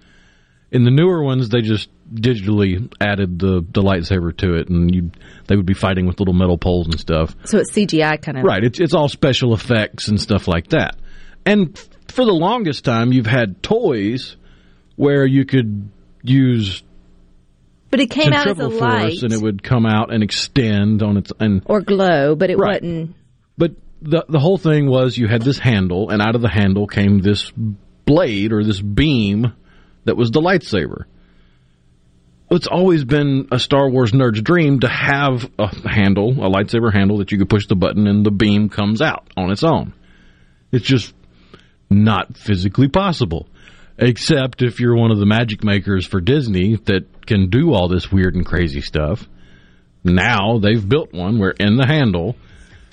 in 0.73 0.85
the 0.85 0.91
newer 0.91 1.23
ones 1.23 1.49
they 1.49 1.61
just 1.61 1.89
digitally 2.13 2.93
added 3.01 3.39
the, 3.39 3.65
the 3.73 3.81
lightsaber 3.83 4.37
to 4.37 4.55
it 4.55 4.69
and 4.69 4.95
you 4.95 5.11
they 5.47 5.57
would 5.57 5.67
be 5.67 5.75
fighting 5.75 6.07
with 6.07 6.19
little 6.19 6.35
metal 6.35 6.59
poles 6.59 6.87
and 6.87 6.99
stuff 6.99 7.35
so 7.45 7.59
it's 7.59 7.73
CGI 7.73 8.21
kind 8.21 8.39
of. 8.39 8.45
right 8.45 8.63
it's, 8.65 8.81
it's 8.81 8.95
all 8.95 9.09
special 9.09 9.55
effects 9.55 10.09
and 10.09 10.21
stuff 10.21 10.49
like 10.49 10.69
that 10.69 10.97
and 11.47 11.77
f- 11.77 11.89
for 12.09 12.25
the 12.25 12.33
longest 12.33 12.85
time 12.85 13.13
you've 13.13 13.27
had 13.27 13.63
toys 13.63 14.37
where 14.97 15.25
you 15.25 15.45
could 15.45 15.89
use 16.23 16.83
But 17.91 18.01
it 18.01 18.11
came 18.11 18.33
out 18.33 18.47
as 18.49 18.59
a 18.59 18.69
light 18.69 19.23
and 19.23 19.33
it 19.33 19.41
would 19.41 19.63
come 19.63 19.87
out 19.87 20.13
and 20.13 20.23
extend 20.23 21.03
on 21.03 21.17
its 21.17 21.33
and 21.41 21.63
or 21.67 21.81
glow, 21.81 22.35
but 22.35 22.51
it 22.51 22.59
Right. 22.59 22.83
wasn't. 22.83 23.15
but 23.57 23.73
the 24.03 24.25
the 24.29 24.39
whole 24.41 24.59
thing 24.59 24.89
was 24.91 25.17
you 25.17 25.29
had 25.29 25.43
this 25.43 25.59
handle 25.59 26.11
and 26.11 26.21
out 26.21 26.35
of 26.35 26.43
the 26.43 26.49
handle 26.49 26.87
came 26.87 27.21
this 27.21 27.51
blade 28.05 28.53
or 28.53 28.65
this 28.65 28.81
beam 28.81 29.53
that 30.05 30.17
was 30.17 30.31
the 30.31 30.41
lightsaber. 30.41 31.05
It's 32.51 32.67
always 32.67 33.05
been 33.05 33.47
a 33.53 33.61
Star 33.61 33.89
Wars 33.89 34.11
nerd's 34.11 34.43
dream 34.43 34.81
to 34.81 34.89
have 34.89 35.49
a 35.57 35.89
handle, 35.89 36.33
a 36.33 36.51
lightsaber 36.51 36.93
handle 36.93 37.19
that 37.19 37.31
you 37.31 37.39
could 37.39 37.49
push 37.49 37.67
the 37.69 37.77
button 37.77 38.09
and 38.09 38.27
the 38.27 38.33
beam 38.33 38.69
comes 38.69 39.01
out 39.01 39.29
on 39.37 39.53
its 39.53 39.63
own. 39.63 39.93
It's 40.73 40.85
just 40.85 41.15
not 41.89 42.37
physically 42.37 42.89
possible. 42.89 43.47
Except 43.99 44.63
if 44.63 44.81
you're 44.81 44.97
one 44.97 45.11
of 45.11 45.19
the 45.19 45.27
magic 45.27 45.63
makers 45.63 46.07
for 46.07 46.21
Disney 46.21 46.77
that 46.87 47.27
can 47.27 47.51
do 47.51 47.73
all 47.73 47.89
this 47.89 48.11
weird 48.11 48.35
and 48.35 48.47
crazy 48.47 48.81
stuff. 48.81 49.29
Now 50.03 50.59
they've 50.59 50.89
built 50.89 51.13
one 51.13 51.39
where 51.39 51.51
in 51.51 51.77
the 51.77 51.87
handle, 51.87 52.35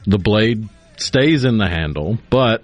the 0.06 0.18
blade 0.18 0.68
stays 0.98 1.46
in 1.46 1.58
the 1.58 1.68
handle, 1.68 2.18
but 2.30 2.64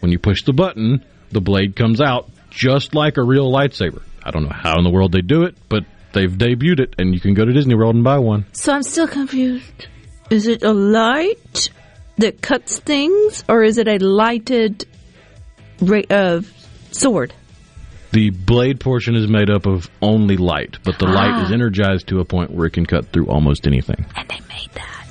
when 0.00 0.10
you 0.10 0.18
push 0.18 0.42
the 0.42 0.52
button, 0.52 1.04
the 1.30 1.40
blade 1.40 1.76
comes 1.76 2.00
out 2.00 2.30
just 2.52 2.94
like 2.94 3.16
a 3.16 3.22
real 3.22 3.50
lightsaber. 3.50 4.02
I 4.22 4.30
don't 4.30 4.44
know 4.44 4.54
how 4.54 4.76
in 4.78 4.84
the 4.84 4.90
world 4.90 5.12
they 5.12 5.22
do 5.22 5.42
it, 5.44 5.56
but 5.68 5.84
they've 6.12 6.30
debuted 6.30 6.80
it, 6.80 6.94
and 6.98 7.14
you 7.14 7.20
can 7.20 7.34
go 7.34 7.44
to 7.44 7.52
Disney 7.52 7.74
World 7.74 7.94
and 7.94 8.04
buy 8.04 8.18
one. 8.18 8.44
So 8.52 8.72
I'm 8.72 8.82
still 8.82 9.08
confused. 9.08 9.86
Is 10.30 10.46
it 10.46 10.62
a 10.62 10.72
light 10.72 11.70
that 12.18 12.40
cuts 12.42 12.78
things, 12.78 13.42
or 13.48 13.62
is 13.62 13.78
it 13.78 13.88
a 13.88 13.98
lighted 13.98 14.86
ra- 15.80 16.02
uh, 16.10 16.42
sword? 16.92 17.32
The 18.12 18.28
blade 18.30 18.78
portion 18.78 19.16
is 19.16 19.26
made 19.26 19.48
up 19.50 19.64
of 19.66 19.88
only 20.02 20.36
light, 20.36 20.76
but 20.84 20.98
the 20.98 21.06
light 21.06 21.44
is 21.44 21.50
energized 21.50 22.08
to 22.08 22.20
a 22.20 22.24
point 22.26 22.50
where 22.50 22.66
it 22.66 22.74
can 22.74 22.84
cut 22.84 23.06
through 23.10 23.26
almost 23.28 23.66
anything, 23.66 24.04
And 24.14 24.28
they 24.28 24.40
made 24.48 24.68
that. 24.74 25.06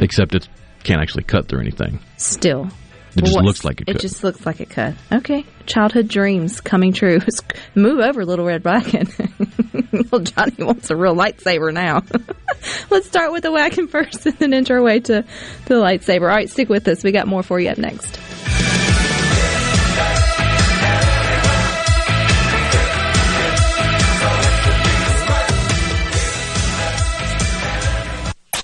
except 0.00 0.34
it 0.34 0.48
can't 0.82 1.00
actually 1.00 1.22
cut 1.24 1.46
through 1.48 1.60
anything. 1.60 2.00
Still. 2.16 2.68
It 3.16 3.24
just 3.24 3.36
looks 3.40 3.64
like 3.64 3.80
it 3.80 3.86
could. 3.86 3.96
It 3.96 4.00
just 4.00 4.22
looks 4.24 4.44
like 4.44 4.60
it 4.60 4.68
could. 4.68 4.94
Okay. 5.10 5.44
Childhood 5.64 6.08
dreams 6.08 6.60
coming 6.60 6.92
true. 6.92 7.18
Move 7.74 7.98
over, 8.00 8.24
Little 8.24 8.44
Red 8.44 8.62
Wagon. 8.64 9.08
Little 9.92 10.20
Johnny 10.20 10.62
wants 10.62 10.90
a 10.90 10.96
real 10.96 11.14
lightsaber 11.14 11.72
now. 11.72 12.02
Let's 12.90 13.06
start 13.06 13.32
with 13.32 13.42
the 13.42 13.52
wagon 13.52 13.88
first 13.88 14.26
and 14.26 14.36
then 14.38 14.52
enter 14.52 14.76
our 14.76 14.82
way 14.82 15.00
to 15.00 15.24
the 15.64 15.74
lightsaber. 15.74 16.22
All 16.22 16.26
right, 16.26 16.50
stick 16.50 16.68
with 16.68 16.86
us. 16.88 17.02
We 17.02 17.12
got 17.12 17.26
more 17.26 17.42
for 17.42 17.58
you 17.58 17.70
up 17.70 17.78
next. 17.78 18.18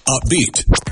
Upbeat, 0.08 0.91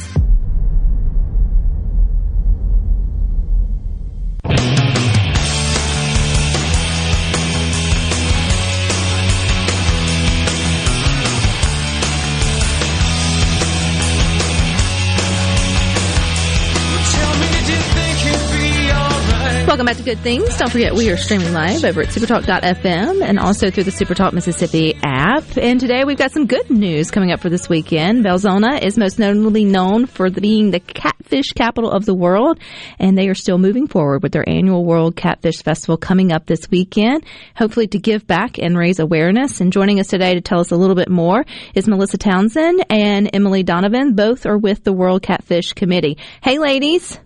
Welcome 19.71 19.85
back 19.85 19.95
to 19.95 20.03
Good 20.03 20.19
Things. 20.19 20.57
Don't 20.57 20.69
forget 20.69 20.93
we 20.93 21.09
are 21.11 21.15
streaming 21.15 21.53
live 21.53 21.85
over 21.85 22.01
at 22.01 22.09
supertalk.fm 22.09 23.23
and 23.23 23.39
also 23.39 23.71
through 23.71 23.85
the 23.85 23.91
Supertalk 23.91 24.33
Mississippi 24.33 24.95
app. 25.01 25.45
And 25.55 25.79
today 25.79 26.03
we've 26.03 26.17
got 26.17 26.33
some 26.33 26.45
good 26.45 26.69
news 26.69 27.09
coming 27.09 27.31
up 27.31 27.39
for 27.39 27.47
this 27.47 27.69
weekend. 27.69 28.25
Belzona 28.25 28.81
is 28.81 28.97
most 28.97 29.17
notably 29.17 29.63
known 29.63 30.07
for 30.07 30.29
being 30.29 30.71
the 30.71 30.81
catfish 30.81 31.53
capital 31.55 31.89
of 31.89 32.05
the 32.05 32.13
world, 32.13 32.59
and 32.99 33.17
they 33.17 33.29
are 33.29 33.33
still 33.33 33.57
moving 33.57 33.87
forward 33.87 34.23
with 34.23 34.33
their 34.33 34.43
annual 34.45 34.83
World 34.83 35.15
Catfish 35.15 35.63
Festival 35.63 35.95
coming 35.95 36.33
up 36.33 36.47
this 36.47 36.69
weekend, 36.69 37.23
hopefully 37.55 37.87
to 37.87 37.97
give 37.97 38.27
back 38.27 38.59
and 38.59 38.77
raise 38.77 38.99
awareness. 38.99 39.61
And 39.61 39.71
joining 39.71 40.01
us 40.01 40.07
today 40.07 40.33
to 40.33 40.41
tell 40.41 40.59
us 40.59 40.71
a 40.71 40.75
little 40.75 40.97
bit 40.97 41.09
more 41.09 41.45
is 41.75 41.87
Melissa 41.87 42.17
Townsend 42.17 42.85
and 42.89 43.29
Emily 43.31 43.63
Donovan. 43.63 44.15
Both 44.15 44.45
are 44.45 44.57
with 44.57 44.83
the 44.83 44.91
World 44.91 45.23
Catfish 45.23 45.71
Committee. 45.71 46.17
Hey, 46.41 46.59
ladies. 46.59 47.21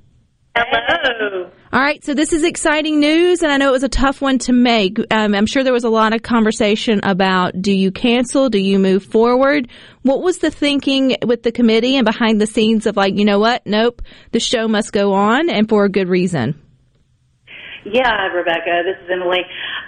Hello. 0.56 1.52
All 1.74 1.82
right, 1.82 2.02
so 2.06 2.14
this 2.14 2.32
is 2.32 2.44
exciting 2.44 3.02
news, 3.02 3.44
and 3.44 3.52
I 3.52 3.58
know 3.58 3.68
it 3.68 3.74
was 3.74 3.84
a 3.84 3.90
tough 3.90 4.22
one 4.22 4.38
to 4.40 4.54
make. 4.54 4.98
Um, 5.12 5.36
I'm 5.36 5.46
sure 5.46 5.64
there 5.64 5.74
was 5.74 5.84
a 5.84 5.90
lot 5.90 6.14
of 6.14 6.24
conversation 6.24 7.02
about 7.04 7.62
do 7.62 7.74
you 7.74 7.92
cancel, 7.92 8.50
do 8.50 8.60
you 8.60 8.80
move 8.80 9.04
forward? 9.04 9.68
What 10.04 10.22
was 10.22 10.38
the 10.38 10.52
thinking 10.52 11.18
with 11.26 11.44
the 11.44 11.52
committee 11.52 11.98
and 11.98 12.06
behind 12.06 12.40
the 12.40 12.48
scenes 12.48 12.86
of 12.86 12.96
like, 12.96 13.18
you 13.18 13.26
know 13.26 13.40
what? 13.40 13.66
Nope, 13.66 14.02
the 14.32 14.40
show 14.40 14.70
must 14.70 14.94
go 14.94 15.14
on, 15.14 15.50
and 15.50 15.68
for 15.68 15.84
a 15.84 15.90
good 15.90 16.08
reason. 16.08 16.62
Yeah, 17.84 18.28
Rebecca, 18.28 18.84
this 18.86 19.04
is 19.04 19.10
Emily. 19.12 19.42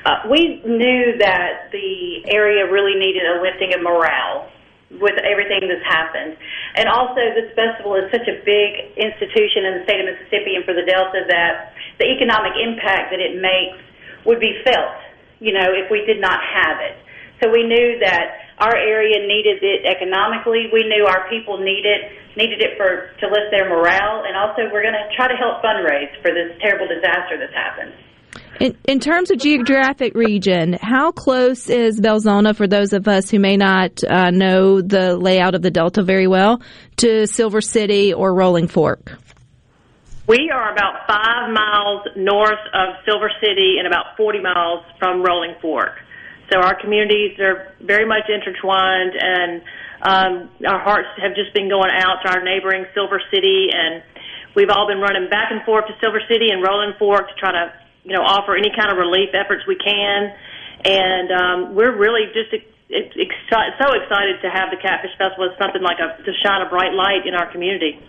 Uh, 0.05 0.27
we 0.29 0.61
knew 0.65 1.17
that 1.19 1.69
the 1.71 2.29
area 2.29 2.69
really 2.69 2.99
needed 2.99 3.23
a 3.23 3.41
lifting 3.41 3.73
of 3.73 3.81
morale. 3.81 4.51
With 4.89 5.19
everything 5.19 5.67
that's 5.67 5.83
happened. 5.83 6.37
And 6.75 6.87
also, 6.87 7.19
this 7.35 7.51
festival 7.55 7.95
is 7.95 8.07
such 8.11 8.27
a 8.27 8.39
big 8.47 8.95
institution 8.95 9.67
in 9.67 9.71
the 9.79 9.83
state 9.83 9.99
of 9.99 10.07
Mississippi 10.07 10.55
and 10.55 10.63
for 10.63 10.73
the 10.73 10.87
Delta 10.87 11.27
that 11.27 11.75
the 11.99 12.07
economic 12.07 12.55
impact 12.55 13.11
that 13.11 13.19
it 13.19 13.35
makes 13.35 13.83
would 14.23 14.39
be 14.39 14.55
felt, 14.63 14.95
you 15.39 15.51
know, 15.51 15.67
if 15.75 15.91
we 15.91 16.05
did 16.07 16.21
not 16.21 16.39
have 16.39 16.79
it. 16.79 16.95
So 17.43 17.51
we 17.51 17.67
knew 17.67 17.99
that 17.99 18.47
our 18.57 18.75
area 18.75 19.27
needed 19.27 19.61
it 19.61 19.85
economically. 19.85 20.69
We 20.73 20.87
knew 20.87 21.05
our 21.05 21.29
people 21.29 21.59
needed 21.59 21.85
it, 21.85 22.01
needed 22.35 22.61
it 22.61 22.77
for 22.77 23.13
to 23.19 23.25
lift 23.27 23.51
their 23.51 23.69
morale, 23.69 24.25
and 24.25 24.35
also 24.35 24.71
we're 24.71 24.81
going 24.81 24.97
to 24.97 25.07
try 25.15 25.27
to 25.27 25.37
help 25.37 25.61
fundraise 25.61 26.09
for 26.21 26.33
this 26.33 26.57
terrible 26.61 26.87
disaster 26.87 27.37
that's 27.37 27.53
happened. 27.53 27.93
In, 28.59 28.75
in, 28.87 28.99
terms 28.99 29.29
of 29.29 29.37
geographic 29.37 30.15
region, 30.15 30.73
how 30.81 31.11
close 31.11 31.69
is 31.69 32.01
Belzona, 32.01 32.55
for 32.55 32.67
those 32.67 32.91
of 32.91 33.07
us 33.07 33.29
who 33.29 33.39
may 33.39 33.55
not 33.55 34.03
uh, 34.03 34.31
know 34.31 34.81
the 34.81 35.15
layout 35.15 35.53
of 35.53 35.61
the 35.61 35.69
Delta 35.69 36.01
very 36.01 36.25
well, 36.25 36.61
to 36.97 37.27
Silver 37.27 37.61
City 37.61 38.13
or 38.13 38.33
Rolling 38.33 38.67
Fork? 38.67 39.19
We 40.27 40.51
are 40.51 40.73
about 40.73 41.07
five 41.07 41.53
miles 41.53 42.01
north 42.17 42.59
of 42.73 42.95
Silver 43.05 43.31
City 43.39 43.75
and 43.77 43.87
about 43.87 44.17
40 44.17 44.41
miles 44.41 44.83
from 44.99 45.23
Rolling 45.23 45.55
Fork. 45.61 45.93
So 46.51 46.59
our 46.59 46.75
communities 46.79 47.39
are 47.39 47.73
very 47.79 48.05
much 48.05 48.27
intertwined, 48.27 49.13
and 49.15 49.61
um, 50.01 50.49
our 50.67 50.79
hearts 50.79 51.07
have 51.21 51.35
just 51.35 51.53
been 51.53 51.69
going 51.69 51.91
out 51.93 52.23
to 52.25 52.31
our 52.31 52.43
neighboring 52.43 52.85
Silver 52.93 53.21
City, 53.31 53.67
and 53.71 54.03
we've 54.55 54.69
all 54.69 54.87
been 54.87 54.99
running 54.99 55.29
back 55.29 55.51
and 55.51 55.63
forth 55.63 55.87
to 55.87 55.93
Silver 56.01 56.21
City 56.27 56.49
and 56.51 56.63
Rolling 56.63 56.93
Fork 56.99 57.29
to 57.29 57.35
try 57.39 57.51
to 57.51 57.73
you 58.07 58.15
know, 58.15 58.23
offer 58.23 58.55
any 58.55 58.71
kind 58.71 58.89
of 58.89 58.97
relief 58.97 59.35
efforts 59.35 59.67
we 59.67 59.75
can. 59.75 60.33
And 60.85 61.27
um, 61.31 61.75
we're 61.75 61.95
really 61.95 62.31
just 62.31 62.55
ex- 62.55 63.11
ex- 63.19 63.35
so 63.51 63.91
excited 63.91 64.39
to 64.41 64.49
have 64.49 64.71
the 64.71 64.77
Catfish 64.79 65.11
Festival 65.17 65.51
as 65.51 65.57
something 65.59 65.81
like 65.83 65.99
a 65.99 66.15
to 66.23 66.31
shine 66.39 66.61
a 66.61 66.69
bright 66.69 66.93
light 66.93 67.27
in 67.27 67.35
our 67.35 67.51
community 67.51 67.99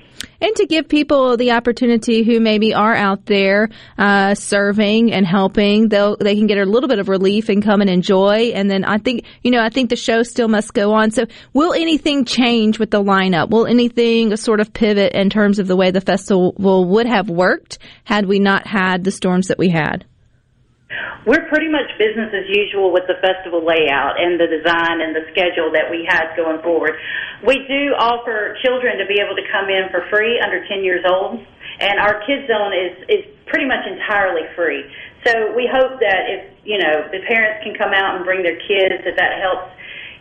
and 0.40 0.54
to 0.56 0.66
give 0.66 0.88
people 0.88 1.36
the 1.36 1.52
opportunity 1.52 2.22
who 2.22 2.40
maybe 2.40 2.74
are 2.74 2.94
out 2.94 3.26
there 3.26 3.68
uh, 3.96 4.34
serving 4.34 5.12
and 5.12 5.26
helping, 5.26 5.88
they'll 5.88 6.16
they 6.16 6.36
can 6.36 6.46
get 6.46 6.58
a 6.58 6.64
little 6.64 6.88
bit 6.88 6.98
of 6.98 7.08
relief 7.08 7.48
and 7.48 7.62
come 7.62 7.80
and 7.80 7.90
enjoy. 7.90 8.52
And 8.54 8.70
then 8.70 8.84
I 8.84 8.98
think 8.98 9.24
you 9.42 9.50
know 9.50 9.62
I 9.62 9.68
think 9.68 9.90
the 9.90 9.96
show 9.96 10.22
still 10.22 10.48
must 10.48 10.74
go 10.74 10.92
on. 10.92 11.10
So 11.10 11.26
will 11.52 11.72
anything 11.72 12.24
change 12.24 12.78
with 12.78 12.90
the 12.90 13.02
lineup? 13.02 13.50
Will 13.50 13.66
anything 13.66 14.36
sort 14.36 14.60
of 14.60 14.72
pivot 14.72 15.12
in 15.12 15.30
terms 15.30 15.58
of 15.58 15.66
the 15.66 15.76
way 15.76 15.90
the 15.90 16.00
festival 16.00 16.54
would 16.84 17.06
have 17.06 17.28
worked 17.28 17.78
had 18.04 18.26
we 18.26 18.38
not 18.38 18.66
had 18.66 19.04
the 19.04 19.10
storms 19.10 19.48
that 19.48 19.58
we 19.58 19.68
had? 19.68 20.04
We're 21.28 21.44
pretty 21.52 21.68
much 21.68 21.92
business 22.00 22.32
as 22.32 22.48
usual 22.48 22.88
with 22.88 23.04
the 23.04 23.20
festival 23.20 23.60
layout 23.60 24.16
and 24.16 24.40
the 24.40 24.48
design 24.48 25.04
and 25.04 25.12
the 25.12 25.28
schedule 25.28 25.68
that 25.76 25.92
we 25.92 26.08
had 26.08 26.32
going 26.32 26.64
forward. 26.64 26.96
We 27.44 27.68
do 27.68 27.92
offer 28.00 28.56
children 28.64 28.96
to 28.96 29.04
be 29.04 29.20
able 29.20 29.36
to 29.36 29.44
come 29.52 29.68
in 29.68 29.92
for 29.92 30.08
free 30.08 30.40
under 30.40 30.64
10 30.64 30.80
years 30.80 31.04
old, 31.04 31.44
and 31.80 32.00
our 32.00 32.24
kids 32.24 32.48
zone 32.48 32.72
is 32.72 32.96
is 33.12 33.22
pretty 33.44 33.68
much 33.68 33.84
entirely 33.84 34.48
free. 34.56 34.88
So 35.28 35.52
we 35.52 35.68
hope 35.68 36.00
that 36.00 36.22
if 36.32 36.40
you 36.64 36.80
know 36.80 37.04
the 37.12 37.20
parents 37.28 37.60
can 37.60 37.76
come 37.76 37.92
out 37.92 38.16
and 38.16 38.24
bring 38.24 38.40
their 38.40 38.56
kids, 38.56 39.04
that 39.04 39.20
that 39.20 39.44
helps 39.44 39.68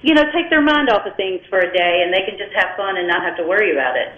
you 0.04 0.12
know 0.20 0.28
take 0.36 0.52
their 0.52 0.62
mind 0.62 0.92
off 0.92 1.08
of 1.08 1.16
things 1.16 1.40
for 1.48 1.64
a 1.64 1.72
day, 1.72 2.04
and 2.04 2.12
they 2.12 2.28
can 2.28 2.36
just 2.36 2.52
have 2.60 2.76
fun 2.76 3.00
and 3.00 3.08
not 3.08 3.24
have 3.24 3.40
to 3.40 3.48
worry 3.48 3.72
about 3.72 3.96
it 3.96 4.12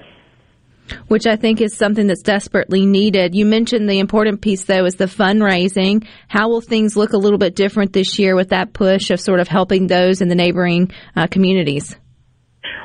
which 1.07 1.27
I 1.27 1.35
think 1.35 1.61
is 1.61 1.75
something 1.75 2.07
that's 2.07 2.21
desperately 2.21 2.85
needed. 2.85 3.35
You 3.35 3.45
mentioned 3.45 3.89
the 3.89 3.99
important 3.99 4.41
piece, 4.41 4.63
though, 4.65 4.85
is 4.85 4.95
the 4.95 5.05
fundraising. 5.05 6.07
How 6.27 6.49
will 6.49 6.61
things 6.61 6.95
look 6.95 7.13
a 7.13 7.17
little 7.17 7.37
bit 7.39 7.55
different 7.55 7.93
this 7.93 8.19
year 8.19 8.35
with 8.35 8.49
that 8.49 8.73
push 8.73 9.09
of 9.09 9.19
sort 9.19 9.39
of 9.39 9.47
helping 9.47 9.87
those 9.87 10.21
in 10.21 10.29
the 10.29 10.35
neighboring 10.35 10.91
uh, 11.15 11.27
communities? 11.27 11.95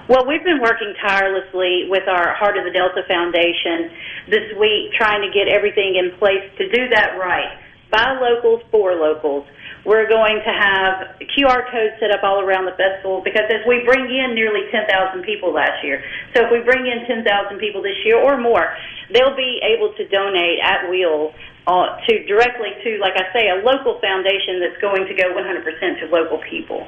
Well, 0.08 0.28
we've 0.28 0.44
been 0.44 0.60
working 0.60 0.92
tirelessly 1.00 1.88
with 1.88 2.04
our 2.06 2.36
Heart 2.36 2.58
of 2.58 2.64
the 2.64 2.72
Delta 2.76 3.08
Foundation 3.08 3.88
this 4.28 4.52
week, 4.60 4.92
trying 4.98 5.24
to 5.24 5.32
get 5.32 5.48
everything 5.48 5.96
in 5.96 6.12
place 6.18 6.44
to 6.58 6.68
do 6.68 6.88
that 6.92 7.16
right. 7.16 7.56
By 7.90 8.20
locals, 8.20 8.60
for 8.70 8.92
locals. 8.94 9.46
We're 9.84 10.08
going 10.08 10.40
to 10.40 10.52
have 10.52 11.20
QR 11.36 11.68
codes 11.70 12.00
set 12.00 12.10
up 12.10 12.24
all 12.24 12.40
around 12.40 12.64
the 12.64 12.72
festival 12.72 13.20
because 13.20 13.44
as 13.52 13.60
we 13.68 13.84
bring 13.84 14.08
in 14.08 14.34
nearly 14.34 14.64
10,000 14.72 14.88
people 15.22 15.52
last 15.52 15.84
year, 15.84 16.02
so 16.34 16.46
if 16.46 16.50
we 16.50 16.60
bring 16.60 16.86
in 16.86 17.04
10,000 17.06 17.24
people 17.58 17.82
this 17.82 18.00
year 18.04 18.16
or 18.16 18.40
more, 18.40 18.72
they'll 19.12 19.36
be 19.36 19.60
able 19.60 19.92
to 19.94 20.08
donate 20.08 20.58
at 20.64 20.88
will 20.88 21.34
uh, 21.66 22.00
to 22.08 22.24
directly 22.24 22.72
to, 22.82 22.98
like 22.98 23.14
I 23.16 23.32
say, 23.32 23.48
a 23.48 23.60
local 23.60 24.00
foundation 24.00 24.60
that's 24.60 24.80
going 24.80 25.04
to 25.04 25.14
go 25.14 25.36
100% 25.36 26.00
to 26.00 26.06
local 26.08 26.40
people 26.48 26.86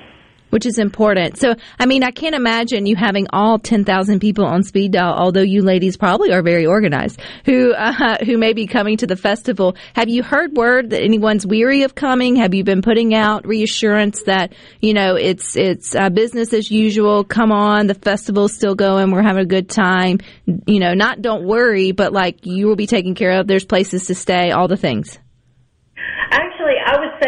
which 0.50 0.66
is 0.66 0.78
important. 0.78 1.38
So, 1.38 1.54
I 1.78 1.86
mean, 1.86 2.02
I 2.02 2.10
can't 2.10 2.34
imagine 2.34 2.86
you 2.86 2.96
having 2.96 3.26
all 3.30 3.58
10,000 3.58 4.20
people 4.20 4.44
on 4.44 4.62
speed 4.62 4.92
dial, 4.92 5.14
although 5.14 5.42
you 5.42 5.62
ladies 5.62 5.96
probably 5.96 6.32
are 6.32 6.42
very 6.42 6.66
organized, 6.66 7.20
who, 7.44 7.72
uh, 7.72 8.16
who 8.24 8.38
may 8.38 8.52
be 8.52 8.66
coming 8.66 8.96
to 8.98 9.06
the 9.06 9.16
festival. 9.16 9.76
Have 9.94 10.08
you 10.08 10.22
heard 10.22 10.52
word 10.52 10.90
that 10.90 11.02
anyone's 11.02 11.46
weary 11.46 11.82
of 11.82 11.94
coming? 11.94 12.36
Have 12.36 12.54
you 12.54 12.64
been 12.64 12.82
putting 12.82 13.14
out 13.14 13.46
reassurance 13.46 14.22
that, 14.24 14.54
you 14.80 14.94
know, 14.94 15.16
it's, 15.16 15.56
it's 15.56 15.94
uh, 15.94 16.10
business 16.10 16.52
as 16.52 16.70
usual. 16.70 17.24
Come 17.24 17.52
on. 17.52 17.86
The 17.86 17.94
festival's 17.94 18.54
still 18.54 18.74
going. 18.74 19.10
We're 19.10 19.22
having 19.22 19.42
a 19.42 19.46
good 19.46 19.68
time. 19.68 20.18
You 20.66 20.80
know, 20.80 20.94
not 20.94 21.22
don't 21.22 21.44
worry, 21.44 21.92
but 21.92 22.12
like 22.12 22.46
you 22.46 22.66
will 22.66 22.76
be 22.76 22.86
taken 22.86 23.14
care 23.14 23.40
of. 23.40 23.46
There's 23.46 23.64
places 23.64 24.06
to 24.06 24.14
stay, 24.14 24.50
all 24.50 24.68
the 24.68 24.76
things. 24.76 25.18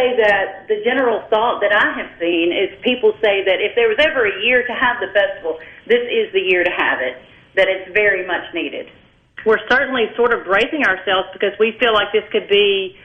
Say 0.08 0.22
that 0.22 0.68
the 0.68 0.80
general 0.84 1.22
thought 1.28 1.60
that 1.60 1.72
I 1.72 1.92
have 1.98 2.10
seen 2.20 2.52
is 2.52 2.72
people 2.82 3.12
say 3.20 3.44
that 3.44 3.60
if 3.60 3.74
there 3.74 3.88
was 3.88 3.98
ever 3.98 4.26
a 4.26 4.42
year 4.44 4.66
to 4.66 4.72
have 4.72 4.96
the 5.00 5.12
festival, 5.12 5.58
this 5.86 6.00
is 6.08 6.32
the 6.32 6.40
year 6.40 6.64
to 6.64 6.70
have 6.70 7.00
it, 7.00 7.20
that 7.56 7.68
it's 7.68 7.92
very 7.92 8.26
much 8.26 8.52
needed. 8.54 8.88
We're 9.44 9.62
certainly 9.70 10.06
sort 10.16 10.32
of 10.32 10.44
bracing 10.44 10.84
ourselves 10.84 11.28
because 11.32 11.52
we 11.58 11.76
feel 11.78 11.92
like 11.94 12.12
this 12.12 12.24
could 12.32 12.48
be 12.48 12.96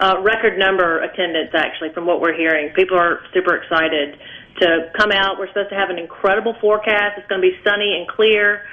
a 0.00 0.20
record 0.20 0.58
number 0.58 1.00
attendance, 1.00 1.50
actually, 1.54 1.92
from 1.92 2.06
what 2.06 2.20
we're 2.20 2.34
hearing. 2.34 2.72
People 2.74 2.98
are 2.98 3.20
super 3.34 3.54
excited 3.56 4.18
to 4.60 4.90
come 4.96 5.12
out. 5.12 5.38
We're 5.38 5.48
supposed 5.48 5.70
to 5.70 5.76
have 5.76 5.90
an 5.90 5.98
incredible 5.98 6.56
forecast. 6.60 7.18
It's 7.18 7.28
going 7.28 7.40
to 7.40 7.46
be 7.46 7.56
sunny 7.62 7.96
and 7.98 8.08
clear 8.08 8.64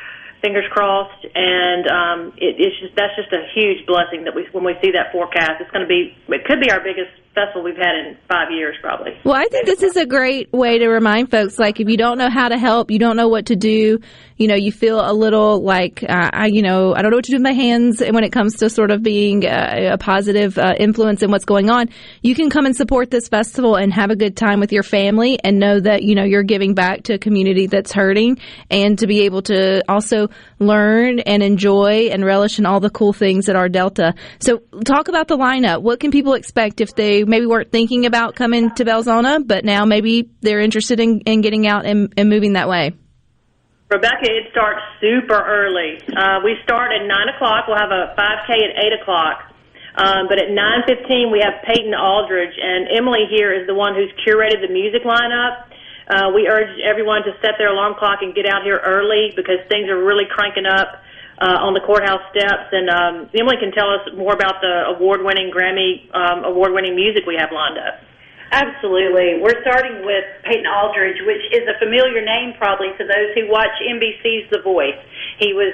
fingers 0.41 0.65
crossed. 0.71 1.25
And 1.36 1.88
um, 1.88 2.19
it, 2.38 2.56
it's 2.58 2.80
just 2.80 2.95
that's 2.95 3.15
just 3.15 3.32
a 3.34 3.43
huge 3.54 3.86
blessing 3.86 4.23
that 4.23 4.36
we 4.36 4.47
when 4.52 4.63
we 4.63 4.75
see 4.82 4.91
that 4.91 5.12
forecast. 5.12 5.60
It's 5.60 5.71
going 5.71 5.84
to 5.84 5.91
be 5.91 6.15
it 6.28 6.45
could 6.45 6.60
be 6.60 6.71
our 6.71 6.80
biggest 6.80 7.12
we've 7.63 7.75
had 7.75 7.95
in 7.95 8.17
five 8.28 8.52
years, 8.52 8.75
probably. 8.82 9.12
Well, 9.23 9.36
I 9.36 9.45
think 9.45 9.65
this 9.65 9.84
is 9.84 9.95
a 9.97 10.06
great 10.06 10.52
way 10.54 10.80
to 10.80 10.88
remind 10.88 11.32
folks, 11.32 11.58
like, 11.60 11.80
if 11.80 11.89
you 11.89 11.97
don't 11.97 12.17
know 12.17 12.30
how 12.30 12.49
to 12.49 12.58
help, 12.58 12.91
you 12.91 12.99
don't 12.99 13.17
know 13.17 13.28
what 13.28 13.47
to 13.47 13.56
do, 13.56 13.99
you 14.38 14.47
know, 14.47 14.56
you 14.56 14.71
feel 14.71 14.99
a 14.99 15.12
little 15.12 15.62
like, 15.62 16.04
uh, 16.04 16.30
I, 16.32 16.47
you 16.47 16.62
know, 16.62 16.95
I 16.95 17.02
don't 17.02 17.12
know 17.12 17.17
what 17.17 17.25
to 17.25 17.32
do 17.32 17.36
with 17.36 17.43
my 17.43 17.52
hands 17.54 18.02
when 18.02 18.23
it 18.23 18.32
comes 18.32 18.56
to 18.58 18.69
sort 18.69 18.89
of 18.89 19.04
being 19.04 19.43
a, 19.45 19.91
a 19.93 19.97
positive 19.97 20.58
uh, 20.58 20.75
influence 20.80 21.21
in 21.21 21.30
what's 21.30 21.45
going 21.45 21.69
on, 21.69 21.89
you 22.21 22.36
can 22.36 22.49
come 22.49 22.65
and 22.65 22.75
support 22.75 23.12
this 23.12 23.28
festival 23.28 23.75
and 23.75 23.93
have 23.93 24.12
a 24.12 24.15
good 24.15 24.38
time 24.38 24.62
with 24.62 24.71
your 24.71 24.84
family 24.84 25.38
and 25.43 25.60
know 25.60 25.80
that, 25.80 26.04
you 26.04 26.15
know, 26.15 26.23
you're 26.23 26.43
giving 26.43 26.73
back 26.73 27.04
to 27.04 27.15
a 27.15 27.17
community 27.17 27.67
that's 27.67 27.91
hurting 27.91 28.38
and 28.69 28.97
to 28.99 29.08
be 29.08 29.21
able 29.21 29.41
to 29.41 29.84
also 29.89 30.30
learn 30.60 31.19
and 31.19 31.43
enjoy 31.43 32.10
and 32.12 32.23
relish 32.23 32.60
in 32.60 32.65
all 32.65 32.80
the 32.80 32.89
cool 32.89 33.12
things 33.12 33.49
at 33.49 33.56
our 33.56 33.67
Delta. 33.67 34.13
So 34.39 34.62
talk 34.86 35.10
about 35.10 35.28
the 35.28 35.38
lineup. 35.38 35.82
What 35.82 35.99
can 35.99 36.12
people 36.12 36.34
expect 36.34 36.80
if 36.80 36.95
they 36.95 37.23
maybe 37.30 37.46
weren't 37.46 37.72
thinking 37.72 38.06
about 38.06 38.36
coming 38.36 38.72
to 38.76 38.84
Belzona, 38.84 39.46
but 39.46 39.63
now 39.63 39.86
maybe 39.86 40.30
they're 40.42 40.60
interested 40.60 41.00
in, 41.00 41.22
in 41.22 41.42
getting 41.42 41.68
out 41.68 41.86
and, 41.86 42.12
and 42.18 42.28
moving 42.30 42.54
that 42.54 42.68
way? 42.68 42.94
Rebecca, 43.89 44.26
it 44.30 44.52
starts 44.52 44.82
super 45.02 45.38
early. 45.38 45.98
Uh, 46.10 46.42
we 46.44 46.58
start 46.63 46.92
at 46.92 47.06
9 47.06 47.10
o'clock. 47.36 47.65
We'll 47.68 47.78
have 47.78 47.89
a 47.89 48.13
5K 48.18 48.50
at 48.54 48.74
8 48.78 49.02
o'clock. 49.02 49.38
Um, 49.96 50.30
but 50.30 50.38
at 50.38 50.50
9.15, 50.54 51.32
we 51.32 51.42
have 51.42 51.65
Peyton 51.65 51.94
Aldridge, 51.94 52.54
and 52.62 52.88
Emily 52.94 53.26
here 53.30 53.52
is 53.52 53.65
the 53.65 53.74
one 53.74 53.96
who's 53.96 54.13
curated 54.26 54.62
the 54.62 54.72
music 54.72 55.04
lineup. 55.04 55.65
Uh, 56.08 56.30
we 56.34 56.48
urge 56.48 56.70
everyone 56.86 57.22
to 57.24 57.34
set 57.42 57.58
their 57.58 57.74
alarm 57.74 57.96
clock 57.98 58.20
and 58.22 58.34
get 58.34 58.46
out 58.46 58.63
here 58.63 58.80
early 58.86 59.34
because 59.36 59.58
things 59.70 59.89
are 59.89 59.98
really 59.98 60.26
cranking 60.30 60.65
up 60.65 61.02
uh, 61.39 61.65
on 61.65 61.73
the 61.73 61.82
courthouse 61.82 62.23
steps. 62.36 62.69
And 62.71 62.88
um, 62.91 63.15
Emily 63.34 63.58
can 63.58 63.71
tell 63.71 63.89
us 63.89 64.04
more 64.15 64.36
about 64.36 64.62
the 64.62 64.95
award-winning 64.95 65.52
Grammy 65.52 66.08
um, 66.13 66.43
award-winning 66.43 66.95
music 66.95 67.23
we 67.25 67.36
have 67.39 67.52
lined 67.52 67.80
up. 67.80 68.04
Absolutely. 68.52 69.38
We're 69.39 69.62
starting 69.62 70.06
with 70.06 70.25
Peyton 70.43 70.65
Aldridge, 70.65 71.21
which 71.21 71.45
is 71.54 71.69
a 71.69 71.78
familiar 71.78 72.19
name 72.25 72.58
probably 72.58 72.89
to 72.97 73.04
those 73.06 73.30
who 73.38 73.45
watch 73.45 73.73
NBC's 73.78 74.49
The 74.49 74.62
Voice. 74.65 74.97
He 75.38 75.54
was 75.54 75.73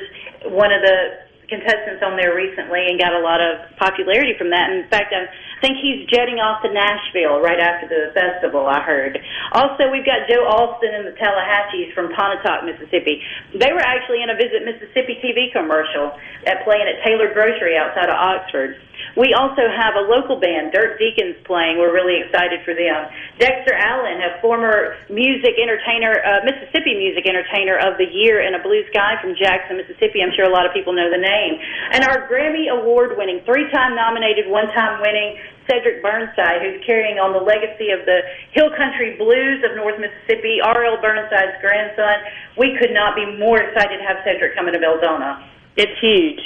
one 0.51 0.71
of 0.75 0.83
the 0.83 1.23
contestants 1.47 2.03
on 2.03 2.17
there 2.17 2.35
recently 2.35 2.89
and 2.89 2.99
got 2.99 3.13
a 3.13 3.23
lot 3.23 3.39
of 3.39 3.63
popularity 3.77 4.35
from 4.37 4.49
that. 4.51 4.75
In 4.75 4.83
fact, 4.89 5.13
I'm, 5.15 5.27
I 5.55 5.59
think 5.63 5.79
he's 5.79 6.03
jetting 6.11 6.43
off 6.43 6.61
to 6.61 6.69
Nashville 6.69 7.39
right 7.39 7.59
after 7.59 7.87
the 7.87 8.11
festival, 8.11 8.67
I 8.67 8.83
heard. 8.83 9.17
Also, 9.55 9.87
we've 9.87 10.05
got 10.05 10.27
Joe 10.27 10.43
Alston 10.45 10.93
and 10.93 11.07
the 11.07 11.15
Tallahassees 11.15 11.95
from 11.95 12.11
Pontotoc, 12.11 12.67
Mississippi. 12.67 13.23
They 13.55 13.71
were 13.71 13.81
actually 13.81 14.21
in 14.21 14.29
a 14.29 14.35
Visit 14.35 14.67
Mississippi 14.67 15.15
TV 15.23 15.55
commercial 15.55 16.11
at 16.45 16.67
playing 16.67 16.85
at 16.91 16.99
Taylor 17.07 17.31
Grocery 17.33 17.79
outside 17.79 18.11
of 18.11 18.19
Oxford. 18.19 18.77
We 19.15 19.31
also 19.31 19.63
have 19.71 19.95
a 19.95 20.03
local 20.11 20.39
band, 20.39 20.75
Dirk 20.75 20.99
Deacons, 20.99 21.39
playing. 21.47 21.79
We're 21.79 21.95
really 21.95 22.19
excited 22.19 22.63
for 22.67 22.75
them. 22.75 23.07
Dexter 23.39 23.75
Allen, 23.75 24.19
a 24.19 24.41
former 24.43 24.99
music 25.07 25.55
entertainer, 25.55 26.19
uh, 26.19 26.43
Mississippi 26.43 26.99
music 26.99 27.23
entertainer 27.23 27.79
of 27.79 27.95
the 27.95 28.07
year 28.11 28.43
in 28.43 28.55
a 28.55 28.61
blue 28.63 28.83
sky 28.91 29.15
from 29.23 29.35
Jackson, 29.39 29.79
Mississippi. 29.79 30.19
I'm 30.19 30.35
sure 30.35 30.47
a 30.47 30.51
lot 30.51 30.67
of 30.67 30.75
people 30.75 30.91
know 30.91 31.07
the 31.07 31.21
name. 31.21 31.53
And 31.95 32.03
our 32.03 32.27
Grammy 32.27 32.67
award 32.67 33.15
winning, 33.15 33.39
three 33.47 33.71
time 33.71 33.95
nominated, 33.95 34.51
one 34.51 34.67
time 34.75 34.99
winning 34.99 35.39
Cedric 35.65 36.01
Burnside, 36.01 36.61
who's 36.61 36.81
carrying 36.85 37.17
on 37.17 37.33
the 37.33 37.41
legacy 37.41 37.89
of 37.89 38.05
the 38.05 38.21
Hill 38.53 38.69
Country 38.77 39.17
Blues 39.17 39.65
of 39.65 39.75
North 39.75 39.97
Mississippi, 39.97 40.61
R.L. 40.63 41.01
Burnside's 41.01 41.57
grandson. 41.61 42.25
We 42.57 42.77
could 42.79 42.93
not 42.93 43.17
be 43.17 43.25
more 43.37 43.61
excited 43.61 43.97
to 43.97 44.05
have 44.05 44.21
Cedric 44.23 44.55
coming 44.55 44.73
to 44.73 44.79
Belzona. 44.79 45.41
It's 45.75 45.97
huge. 45.99 46.41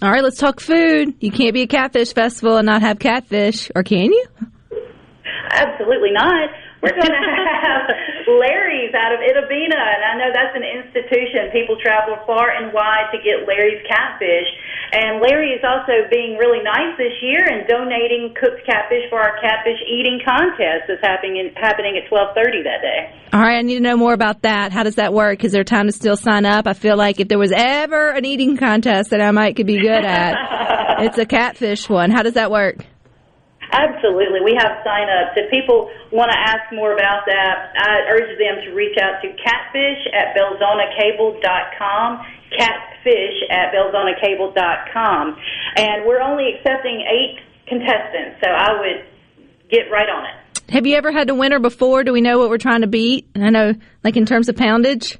All 0.00 0.10
right, 0.10 0.22
let's 0.22 0.38
talk 0.38 0.60
food. 0.60 1.14
You 1.20 1.32
can't 1.32 1.52
be 1.52 1.62
a 1.62 1.66
catfish 1.66 2.14
festival 2.14 2.56
and 2.56 2.66
not 2.66 2.82
have 2.82 2.98
catfish, 2.98 3.70
or 3.74 3.82
can 3.82 4.12
you? 4.12 4.26
Absolutely 5.50 6.12
not. 6.12 6.50
We're 6.82 6.94
going 6.94 7.02
to 7.10 7.58
have 7.62 7.90
Larry's 8.28 8.92
out 8.92 9.16
of 9.16 9.24
Itta 9.24 9.48
Bena, 9.48 9.80
and 9.80 10.02
I 10.04 10.12
know 10.20 10.28
that's 10.28 10.52
an 10.52 10.62
institution. 10.62 11.48
People 11.48 11.80
travel 11.80 12.20
far 12.28 12.52
and 12.52 12.76
wide 12.76 13.08
to 13.16 13.18
get 13.24 13.48
Larry's 13.48 13.80
catfish. 13.88 14.48
And 14.92 15.20
Larry 15.20 15.52
is 15.52 15.64
also 15.64 16.08
being 16.12 16.36
really 16.36 16.62
nice 16.64 16.96
this 16.96 17.12
year 17.20 17.40
and 17.40 17.68
donating 17.68 18.34
cooked 18.36 18.64
catfish 18.64 19.08
for 19.08 19.20
our 19.20 19.40
catfish 19.40 19.80
eating 19.88 20.20
contest 20.24 20.88
that's 20.88 21.00
happening 21.00 21.52
happening 21.56 22.00
at 22.00 22.08
twelve 22.08 22.34
thirty 22.34 22.62
that 22.62 22.80
day. 22.80 23.12
All 23.32 23.40
right, 23.40 23.58
I 23.58 23.62
need 23.62 23.74
to 23.74 23.80
know 23.80 23.96
more 23.96 24.12
about 24.12 24.42
that. 24.42 24.72
How 24.72 24.82
does 24.82 24.96
that 24.96 25.12
work? 25.12 25.44
Is 25.44 25.52
there 25.52 25.64
time 25.64 25.86
to 25.86 25.92
still 25.92 26.16
sign 26.16 26.44
up? 26.44 26.66
I 26.66 26.72
feel 26.72 26.96
like 26.96 27.20
if 27.20 27.28
there 27.28 27.38
was 27.38 27.52
ever 27.54 28.10
an 28.10 28.24
eating 28.24 28.56
contest 28.56 29.10
that 29.10 29.20
I 29.20 29.30
might 29.30 29.56
could 29.56 29.66
be 29.66 29.80
good 29.80 30.04
at, 30.04 30.34
it's 31.00 31.18
a 31.18 31.26
catfish 31.26 31.88
one. 31.88 32.10
How 32.10 32.22
does 32.22 32.34
that 32.34 32.50
work? 32.50 32.84
Absolutely. 33.70 34.40
We 34.40 34.56
have 34.56 34.80
sign 34.84 35.08
ups. 35.12 35.36
If 35.36 35.50
people 35.50 35.90
want 36.10 36.30
to 36.32 36.38
ask 36.38 36.72
more 36.72 36.92
about 36.92 37.26
that, 37.26 37.72
I 37.76 38.08
urge 38.08 38.38
them 38.38 38.64
to 38.64 38.72
reach 38.72 38.96
out 38.96 39.20
to 39.20 39.28
catfish 39.36 40.00
at 40.14 40.34
belzonicable.com, 40.34 42.08
catfish 42.56 43.38
at 43.50 43.72
belzonicable.com. 43.72 45.36
And 45.76 46.06
we're 46.06 46.22
only 46.22 46.54
accepting 46.56 47.04
eight 47.04 47.40
contestants, 47.66 48.40
so 48.42 48.50
I 48.50 48.80
would 48.80 49.04
get 49.70 49.90
right 49.92 50.08
on 50.08 50.24
it. 50.24 50.70
Have 50.70 50.86
you 50.86 50.96
ever 50.96 51.12
had 51.12 51.28
a 51.30 51.34
winner 51.34 51.58
before? 51.58 52.04
Do 52.04 52.12
we 52.12 52.20
know 52.20 52.38
what 52.38 52.50
we're 52.50 52.58
trying 52.58 52.82
to 52.82 52.86
beat? 52.86 53.28
I 53.34 53.50
know, 53.50 53.74
like 54.04 54.16
in 54.16 54.26
terms 54.26 54.48
of 54.48 54.56
poundage. 54.56 55.18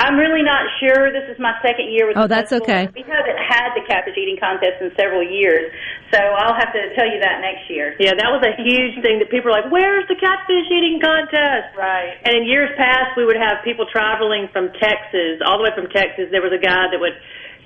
I'm 0.00 0.16
really 0.16 0.42
not 0.42 0.64
sure. 0.80 1.12
This 1.12 1.28
is 1.28 1.38
my 1.38 1.52
second 1.60 1.92
year 1.92 2.08
with 2.08 2.16
Oh, 2.16 2.24
the 2.24 2.32
that's 2.32 2.52
okay. 2.52 2.88
We 2.94 3.04
haven't 3.04 3.36
had 3.36 3.76
the 3.76 3.84
catfish 3.84 4.16
eating 4.16 4.40
contest 4.40 4.80
in 4.80 4.90
several 4.96 5.20
years, 5.22 5.68
so 6.12 6.18
I'll 6.18 6.56
have 6.56 6.72
to 6.72 6.82
tell 6.96 7.04
you 7.04 7.20
that 7.20 7.40
next 7.44 7.68
year. 7.68 7.96
Yeah, 8.00 8.16
that 8.16 8.30
was 8.32 8.40
a 8.40 8.56
huge 8.56 8.96
thing 9.04 9.20
that 9.20 9.28
people 9.28 9.52
are 9.52 9.60
like, 9.60 9.70
"Where's 9.70 10.08
the 10.08 10.16
catfish 10.16 10.68
eating 10.72 11.00
contest?" 11.04 11.76
Right. 11.76 12.16
And 12.24 12.32
in 12.36 12.44
years 12.48 12.70
past, 12.76 13.16
we 13.16 13.24
would 13.28 13.36
have 13.36 13.60
people 13.62 13.84
traveling 13.92 14.48
from 14.52 14.72
Texas, 14.80 15.44
all 15.44 15.58
the 15.58 15.64
way 15.68 15.74
from 15.76 15.88
Texas. 15.92 16.32
There 16.32 16.42
was 16.42 16.52
a 16.52 16.62
guy 16.62 16.88
that 16.90 16.98
would 17.00 17.16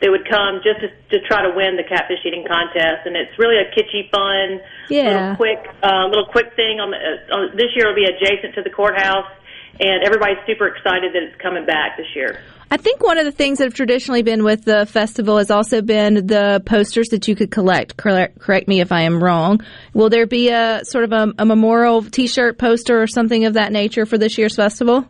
they 0.03 0.11
would 0.11 0.29
come 0.29 0.61
just 0.67 0.81
to, 0.83 0.89
to 1.15 1.25
try 1.27 1.41
to 1.47 1.55
win 1.55 1.77
the 1.77 1.85
catfish 1.87 2.19
eating 2.27 2.45
contest, 2.45 3.07
and 3.07 3.17
it's 3.17 3.31
really 3.39 3.57
a 3.63 3.71
kitschy, 3.71 4.11
fun, 4.11 4.61
Yeah. 4.91 5.07
little 5.07 5.37
quick, 5.37 5.63
uh, 5.83 6.07
little 6.11 6.27
quick 6.27 6.53
thing. 6.57 6.81
On 6.81 6.91
the 6.91 6.99
uh, 6.99 7.35
on, 7.37 7.57
this 7.57 7.71
year, 7.79 7.87
it'll 7.89 7.95
be 7.95 8.05
adjacent 8.11 8.55
to 8.57 8.63
the 8.63 8.71
courthouse, 8.75 9.31
and 9.81 10.05
everybody's 10.05 10.39
super 10.47 10.69
excited 10.69 11.13
that 11.15 11.23
it's 11.23 11.41
coming 11.41 11.67
back 11.67 11.97
this 11.97 12.07
year. 12.15 12.41
I 12.71 12.77
think 12.77 13.03
one 13.03 13.19
of 13.19 13.25
the 13.25 13.33
things 13.33 13.59
that 13.59 13.65
have 13.65 13.75
traditionally 13.75 14.23
been 14.23 14.43
with 14.43 14.65
the 14.65 14.87
festival 14.87 15.39
has 15.39 15.51
also 15.51 15.83
been 15.83 16.27
the 16.27 16.63
posters 16.67 17.09
that 17.09 17.29
you 17.29 17.37
could 17.37 17.51
collect. 17.51 17.97
Correct, 17.97 18.39
correct 18.41 18.69
me 18.69 18.81
if 18.81 18.91
I 18.91 19.03
am 19.03 19.23
wrong. 19.23 19.61
Will 19.93 20.09
there 20.09 20.27
be 20.27 20.49
a 20.49 20.81
sort 20.85 21.05
of 21.05 21.13
a, 21.13 21.33
a 21.39 21.47
memorial 21.47 22.03
T-shirt 22.03 22.59
poster 22.59 23.01
or 23.01 23.07
something 23.07 23.45
of 23.45 23.55
that 23.55 23.71
nature 23.71 24.07
for 24.07 24.19
this 24.19 24.39
year's 24.39 24.57
festival? 24.57 25.07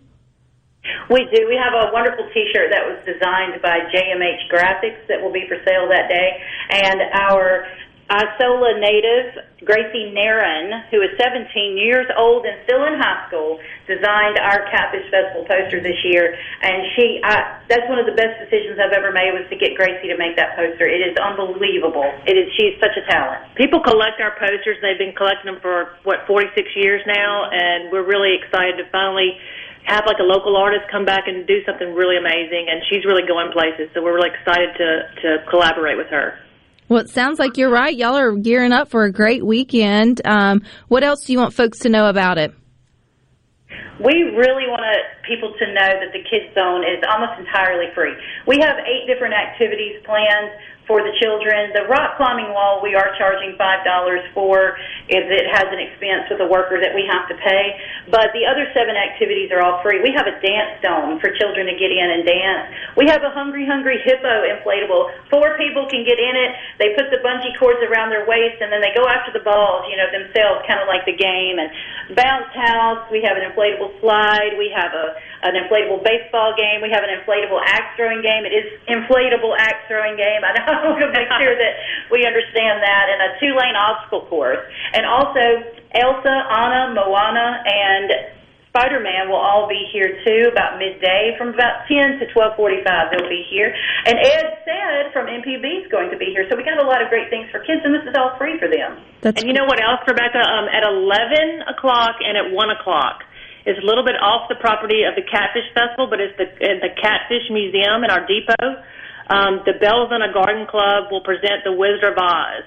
We 1.08 1.24
do. 1.32 1.46
We 1.48 1.56
have 1.56 1.72
a 1.72 1.92
wonderful 1.92 2.28
T-shirt 2.34 2.68
that 2.70 2.84
was 2.84 3.00
designed 3.06 3.62
by 3.62 3.88
JMH 3.88 4.52
Graphics 4.52 5.00
that 5.08 5.22
will 5.22 5.32
be 5.32 5.46
for 5.48 5.56
sale 5.64 5.88
that 5.88 6.08
day, 6.08 6.42
and 6.70 7.00
our 7.12 7.66
Isola 8.10 8.78
native 8.78 9.40
Gracie 9.64 10.12
Nairn, 10.12 10.84
who 10.92 11.00
is 11.00 11.10
17 11.16 11.76
years 11.76 12.06
old 12.16 12.44
and 12.44 12.56
still 12.64 12.84
in 12.84 13.00
high 13.00 13.24
school, 13.28 13.58
designed 13.88 14.36
our 14.38 14.68
Catfish 14.68 15.08
Festival 15.10 15.48
poster 15.48 15.80
this 15.80 15.96
year. 16.04 16.36
And 16.62 16.84
she, 16.94 17.20
I, 17.24 17.60
that's 17.68 17.88
one 17.88 17.98
of 17.98 18.06
the 18.06 18.12
best 18.12 18.36
decisions 18.44 18.76
I've 18.76 18.92
ever 18.92 19.10
made 19.10 19.32
was 19.32 19.48
to 19.48 19.56
get 19.56 19.74
Gracie 19.74 20.08
to 20.08 20.16
make 20.16 20.36
that 20.36 20.56
poster. 20.56 20.84
It 20.84 21.00
is 21.00 21.16
unbelievable. 21.16 22.04
It 22.28 22.36
is. 22.36 22.52
She's 22.56 22.76
such 22.78 22.96
a 22.96 23.04
talent. 23.08 23.40
People 23.56 23.80
collect 23.80 24.20
our 24.20 24.36
posters. 24.36 24.76
They've 24.84 25.00
been 25.00 25.16
collecting 25.16 25.52
them 25.52 25.60
for 25.60 25.96
what 26.04 26.28
46 26.28 26.52
years 26.76 27.00
now, 27.06 27.48
and 27.50 27.90
we're 27.90 28.06
really 28.06 28.36
excited 28.36 28.76
to 28.76 28.84
finally 28.92 29.40
have 29.84 30.04
like 30.06 30.18
a 30.18 30.24
local 30.24 30.56
artist 30.56 30.88
come 30.90 31.04
back 31.04 31.28
and 31.28 31.46
do 31.46 31.64
something 31.64 31.92
really 31.92 32.16
amazing. 32.16 32.68
And 32.68 32.80
she's 32.88 33.04
really 33.04 33.26
going 33.26 33.52
places, 33.52 33.88
so 33.92 34.02
we're 34.02 34.14
really 34.14 34.32
excited 34.32 34.76
to 34.76 34.88
to 35.24 35.28
collaborate 35.48 35.96
with 35.96 36.08
her. 36.08 36.38
Well, 36.88 37.00
it 37.00 37.08
sounds 37.08 37.38
like 37.38 37.56
you're 37.56 37.70
right. 37.70 37.96
Y'all 37.96 38.16
are 38.16 38.32
gearing 38.32 38.72
up 38.72 38.88
for 38.88 39.04
a 39.04 39.12
great 39.12 39.44
weekend. 39.44 40.20
Um, 40.24 40.62
what 40.88 41.02
else 41.02 41.24
do 41.24 41.32
you 41.32 41.38
want 41.38 41.54
folks 41.54 41.78
to 41.80 41.88
know 41.88 42.08
about 42.08 42.38
it? 42.38 42.54
We 44.04 44.22
really 44.36 44.66
want 44.66 44.84
people 45.26 45.54
to 45.56 45.66
know 45.72 45.90
that 46.02 46.12
the 46.12 46.22
Kids 46.28 46.52
Zone 46.54 46.82
is 46.82 47.02
almost 47.08 47.38
entirely 47.38 47.86
free. 47.94 48.12
We 48.46 48.58
have 48.60 48.76
eight 48.84 49.06
different 49.06 49.34
activities 49.34 50.02
planned 50.04 50.50
for 50.86 51.00
the 51.00 51.12
children. 51.20 51.72
The 51.72 51.88
rock 51.88 52.16
climbing 52.20 52.52
wall 52.52 52.80
we 52.84 52.94
are 52.94 53.12
charging 53.16 53.56
five 53.56 53.84
dollars 53.84 54.20
for, 54.36 54.76
is 55.08 55.24
it 55.28 55.48
has 55.48 55.68
an 55.72 55.80
expense 55.80 56.28
with 56.28 56.40
a 56.44 56.48
worker 56.48 56.80
that 56.80 56.92
we 56.92 57.08
have 57.08 57.28
to 57.32 57.36
pay. 57.40 57.64
But 58.12 58.32
the 58.36 58.44
other 58.44 58.68
seven 58.76 58.96
activities 58.96 59.48
are 59.52 59.64
all 59.64 59.80
free. 59.80 60.04
We 60.04 60.12
have 60.12 60.28
a 60.28 60.36
dance 60.44 60.80
dome 60.84 61.20
for 61.20 61.32
children 61.40 61.66
to 61.66 61.76
get 61.76 61.88
in 61.88 62.08
and 62.08 62.22
dance. 62.24 62.96
We 62.96 63.08
have 63.08 63.24
a 63.24 63.32
hungry, 63.32 63.64
hungry 63.64 64.00
hippo 64.04 64.44
inflatable. 64.44 65.32
Four 65.32 65.56
people 65.56 65.88
can 65.88 66.04
get 66.04 66.20
in 66.20 66.34
it. 66.36 66.50
They 66.78 66.92
put 66.92 67.08
the 67.08 67.20
bungee 67.24 67.56
cords 67.56 67.80
around 67.88 68.12
their 68.12 68.28
waist 68.28 68.60
and 68.60 68.68
then 68.68 68.84
they 68.84 68.92
go 68.92 69.08
after 69.08 69.32
the 69.32 69.44
balls, 69.44 69.88
you 69.88 69.96
know, 69.96 70.08
themselves, 70.12 70.68
kind 70.68 70.80
of 70.80 70.88
like 70.88 71.08
the 71.08 71.16
game. 71.16 71.56
And 71.56 71.72
bounce 72.12 72.52
house. 72.52 73.08
We 73.08 73.24
have 73.24 73.40
an 73.40 73.48
inflatable 73.48 74.00
slide. 74.00 74.60
We 74.60 74.68
have 74.76 74.92
a 74.92 75.16
an 75.44 75.60
inflatable 75.60 76.00
baseball 76.00 76.56
game. 76.56 76.80
We 76.80 76.88
have 76.88 77.04
an 77.04 77.12
inflatable 77.12 77.60
axe 77.60 77.92
throwing 78.00 78.24
game. 78.24 78.48
It 78.48 78.56
is 78.56 78.66
inflatable 78.88 79.52
axe 79.60 79.84
throwing 79.88 80.16
game. 80.16 80.40
I 80.40 80.56
know 80.56 80.73
I 80.74 80.90
want 80.90 80.98
to 80.98 81.10
make 81.14 81.30
sure 81.38 81.54
that 81.54 81.74
we 82.10 82.26
understand 82.26 82.82
that. 82.82 83.04
And 83.10 83.18
a 83.22 83.30
two 83.38 83.54
lane 83.54 83.78
obstacle 83.78 84.26
course. 84.26 84.62
And 84.92 85.06
also 85.06 85.62
Elsa, 85.94 86.34
Anna, 86.50 86.90
Moana, 86.94 87.62
and 87.62 88.34
Spider 88.74 88.98
Man 88.98 89.30
will 89.30 89.38
all 89.38 89.70
be 89.70 89.86
here 89.94 90.18
too 90.26 90.50
about 90.50 90.82
midday 90.82 91.38
from 91.38 91.54
about 91.54 91.86
ten 91.86 92.18
to 92.18 92.26
twelve 92.34 92.58
forty 92.58 92.82
five. 92.82 93.06
They'll 93.14 93.30
be 93.30 93.46
here. 93.46 93.70
And 93.70 94.18
Ed 94.18 94.58
said 94.66 95.14
from 95.14 95.30
MPB 95.30 95.86
is 95.86 95.88
going 95.94 96.10
to 96.10 96.18
be 96.18 96.34
here. 96.34 96.42
So 96.50 96.58
we 96.58 96.66
got 96.66 96.82
a 96.82 96.86
lot 96.86 96.98
of 96.98 97.06
great 97.06 97.30
things 97.30 97.46
for 97.54 97.62
kids, 97.62 97.86
and 97.86 97.94
this 97.94 98.02
is 98.02 98.18
all 98.18 98.34
free 98.34 98.58
for 98.58 98.66
them. 98.66 98.98
That's 99.22 99.38
and 99.38 99.46
you 99.46 99.54
know 99.54 99.62
what 99.62 99.78
else, 99.78 100.02
Rebecca? 100.10 100.42
Um, 100.42 100.66
at 100.66 100.82
11 100.82 101.70
o'clock 101.70 102.18
and 102.18 102.34
at 102.34 102.50
1 102.50 102.70
o'clock. 102.74 103.22
It's 103.64 103.78
a 103.78 103.86
little 103.86 104.04
bit 104.04 104.18
off 104.20 104.50
the 104.50 104.60
property 104.60 105.08
of 105.08 105.14
the 105.14 105.22
Catfish 105.22 105.70
Festival, 105.72 106.10
but 106.10 106.20
it's 106.20 106.36
the, 106.36 106.50
the 106.60 106.92
Catfish 107.00 107.48
Museum 107.48 108.04
in 108.04 108.10
our 108.10 108.26
depot. 108.26 108.82
Um, 109.28 109.64
the 109.64 109.72
Belzoni 109.80 110.32
Garden 110.32 110.66
Club 110.66 111.10
will 111.10 111.22
present 111.22 111.64
The 111.64 111.72
Wizard 111.72 112.04
of 112.04 112.18
Oz. 112.18 112.64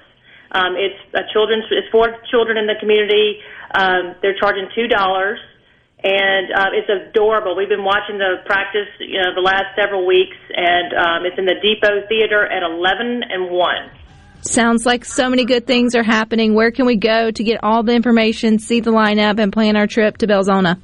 Um, 0.51 0.75
it's 0.75 0.97
a 1.13 1.21
children's, 1.33 1.65
it's 1.71 1.89
for 1.91 2.07
children 2.31 2.57
in 2.57 2.67
the 2.67 2.75
community. 2.79 3.39
Um, 3.75 4.15
they're 4.21 4.37
charging 4.39 4.69
two 4.73 4.87
dollars, 4.87 5.39
and 6.03 6.51
uh, 6.53 6.69
it's 6.73 6.89
adorable. 6.89 7.55
We've 7.55 7.69
been 7.69 7.83
watching 7.83 8.17
the 8.17 8.41
practice, 8.45 8.87
you 8.99 9.19
know, 9.19 9.35
the 9.35 9.41
last 9.41 9.75
several 9.75 10.07
weeks, 10.07 10.37
and 10.55 10.93
um, 10.93 11.25
it's 11.25 11.37
in 11.37 11.45
the 11.45 11.55
Depot 11.61 12.07
Theater 12.07 12.45
at 12.45 12.63
11 12.63 13.23
and 13.29 13.51
1. 13.51 13.75
Sounds 14.41 14.85
like 14.85 15.03
so 15.03 15.29
many 15.29 15.45
good 15.45 15.67
things 15.67 15.95
are 15.95 16.03
happening. 16.03 16.53
Where 16.53 16.71
can 16.71 16.85
we 16.85 16.95
go 16.95 17.31
to 17.31 17.43
get 17.43 17.63
all 17.63 17.83
the 17.83 17.93
information, 17.93 18.59
see 18.59 18.79
the 18.79 18.91
lineup, 18.91 19.39
and 19.39 19.51
plan 19.51 19.75
our 19.75 19.87
trip 19.87 20.17
to 20.19 20.27
Belzoni? 20.27 20.79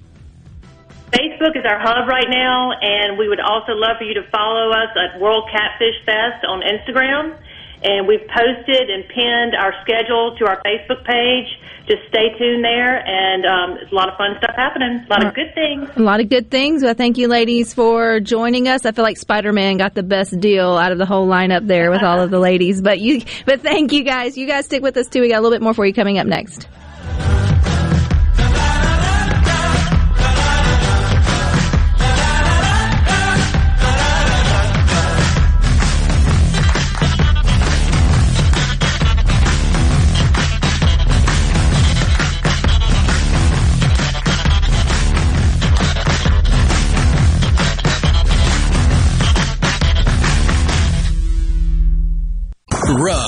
Facebook 1.43 1.57
is 1.57 1.65
our 1.65 1.79
hub 1.79 2.07
right 2.07 2.29
now, 2.29 2.71
and 2.71 3.17
we 3.17 3.27
would 3.27 3.39
also 3.39 3.73
love 3.73 3.97
for 3.97 4.05
you 4.05 4.13
to 4.13 4.23
follow 4.31 4.71
us 4.71 4.89
at 4.95 5.19
World 5.19 5.49
Catfish 5.51 5.95
Fest 6.05 6.45
on 6.47 6.61
Instagram. 6.61 7.37
And 7.83 8.07
we've 8.07 8.25
posted 8.27 8.89
and 8.89 9.03
pinned 9.09 9.55
our 9.55 9.73
schedule 9.83 10.37
to 10.39 10.45
our 10.47 10.61
Facebook 10.63 11.03
page. 11.03 11.47
Just 11.85 12.07
stay 12.07 12.31
tuned 12.39 12.63
there, 12.63 13.05
and 13.05 13.45
um, 13.45 13.77
it's 13.81 13.91
a 13.91 13.95
lot 13.95 14.07
of 14.07 14.17
fun 14.17 14.35
stuff 14.37 14.55
happening. 14.55 15.05
A 15.05 15.09
lot 15.09 15.25
of 15.25 15.33
good 15.33 15.53
things. 15.53 15.89
A 15.97 15.99
lot 15.99 16.21
of 16.21 16.29
good 16.29 16.49
things. 16.49 16.81
Well, 16.81 16.93
thank 16.93 17.17
you, 17.17 17.27
ladies, 17.27 17.73
for 17.73 18.21
joining 18.21 18.69
us. 18.69 18.85
I 18.85 18.93
feel 18.93 19.03
like 19.03 19.17
Spider 19.17 19.51
Man 19.51 19.75
got 19.75 19.93
the 19.93 20.03
best 20.03 20.39
deal 20.39 20.77
out 20.77 20.93
of 20.93 20.97
the 20.97 21.05
whole 21.05 21.27
lineup 21.27 21.67
there 21.67 21.91
with 21.91 22.03
all 22.03 22.21
of 22.21 22.31
the 22.31 22.39
ladies. 22.39 22.81
But 22.81 23.01
you, 23.01 23.21
but 23.45 23.59
thank 23.59 23.91
you 23.91 24.05
guys. 24.05 24.37
You 24.37 24.47
guys 24.47 24.63
stick 24.63 24.81
with 24.81 24.95
us 24.95 25.07
too. 25.07 25.19
We 25.19 25.27
got 25.27 25.39
a 25.39 25.41
little 25.41 25.55
bit 25.55 25.61
more 25.61 25.73
for 25.73 25.85
you 25.85 25.93
coming 25.93 26.19
up 26.19 26.25
next. 26.25 26.69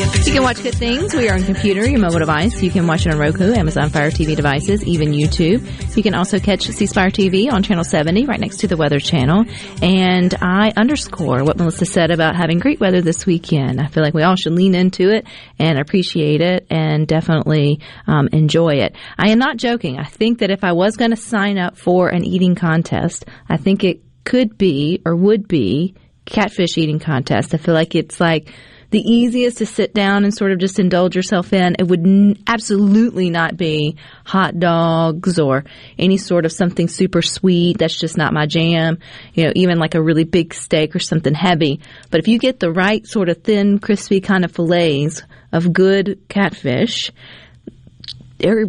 You 0.00 0.32
can 0.32 0.42
watch 0.42 0.62
good 0.62 0.74
things. 0.74 1.14
We 1.14 1.28
are 1.28 1.34
on 1.34 1.42
computer, 1.42 1.86
your 1.86 2.00
mobile 2.00 2.20
device. 2.20 2.62
You 2.62 2.70
can 2.70 2.86
watch 2.86 3.04
it 3.04 3.12
on 3.12 3.18
Roku, 3.18 3.52
Amazon 3.52 3.90
Fire 3.90 4.10
TV 4.10 4.34
devices, 4.34 4.82
even 4.84 5.10
YouTube. 5.10 5.94
You 5.94 6.02
can 6.02 6.14
also 6.14 6.38
catch 6.38 6.62
C 6.62 6.86
Spire 6.86 7.10
TV 7.10 7.52
on 7.52 7.62
channel 7.62 7.84
70, 7.84 8.24
right 8.24 8.40
next 8.40 8.60
to 8.60 8.66
the 8.66 8.78
Weather 8.78 8.98
Channel. 8.98 9.44
And 9.82 10.34
I 10.40 10.72
underscore 10.74 11.44
what 11.44 11.58
Melissa 11.58 11.84
said 11.84 12.10
about 12.10 12.34
having 12.34 12.60
great 12.60 12.80
weather 12.80 13.02
this 13.02 13.26
weekend. 13.26 13.78
I 13.78 13.88
feel 13.88 14.02
like 14.02 14.14
we 14.14 14.22
all 14.22 14.36
should 14.36 14.54
lean 14.54 14.74
into 14.74 15.10
it 15.10 15.26
and 15.58 15.78
appreciate 15.78 16.40
it 16.40 16.66
and 16.70 17.06
definitely 17.06 17.80
um, 18.06 18.30
enjoy 18.32 18.76
it. 18.76 18.96
I 19.18 19.32
am 19.32 19.38
not 19.38 19.58
joking. 19.58 19.98
I 19.98 20.04
think 20.04 20.38
that 20.38 20.50
if 20.50 20.64
I 20.64 20.72
was 20.72 20.96
going 20.96 21.10
to 21.10 21.16
sign 21.18 21.58
up 21.58 21.76
for 21.76 22.08
an 22.08 22.24
eating 22.24 22.54
contest, 22.54 23.26
I 23.50 23.58
think 23.58 23.84
it 23.84 24.00
could 24.24 24.56
be 24.56 25.02
or 25.04 25.14
would 25.14 25.46
be 25.46 25.94
catfish 26.24 26.78
eating 26.78 27.00
contest. 27.00 27.52
I 27.52 27.58
feel 27.58 27.74
like 27.74 27.94
it's 27.94 28.18
like 28.18 28.50
the 28.90 29.00
easiest 29.00 29.58
to 29.58 29.66
sit 29.66 29.94
down 29.94 30.24
and 30.24 30.34
sort 30.34 30.52
of 30.52 30.58
just 30.58 30.78
indulge 30.78 31.14
yourself 31.14 31.52
in. 31.52 31.76
It 31.78 31.86
would 31.86 32.00
n- 32.06 32.42
absolutely 32.46 33.30
not 33.30 33.56
be 33.56 33.96
hot 34.24 34.58
dogs 34.58 35.38
or 35.38 35.64
any 35.98 36.16
sort 36.16 36.44
of 36.44 36.52
something 36.52 36.88
super 36.88 37.22
sweet. 37.22 37.78
That's 37.78 37.98
just 37.98 38.16
not 38.16 38.32
my 38.32 38.46
jam. 38.46 38.98
You 39.34 39.46
know, 39.46 39.52
even 39.54 39.78
like 39.78 39.94
a 39.94 40.02
really 40.02 40.24
big 40.24 40.54
steak 40.54 40.94
or 40.96 40.98
something 40.98 41.34
heavy. 41.34 41.80
But 42.10 42.20
if 42.20 42.28
you 42.28 42.38
get 42.38 42.60
the 42.60 42.72
right 42.72 43.06
sort 43.06 43.28
of 43.28 43.42
thin, 43.42 43.78
crispy 43.78 44.20
kind 44.20 44.44
of 44.44 44.52
fillets 44.52 45.22
of 45.52 45.72
good 45.72 46.20
catfish, 46.28 47.10
they're 48.38 48.66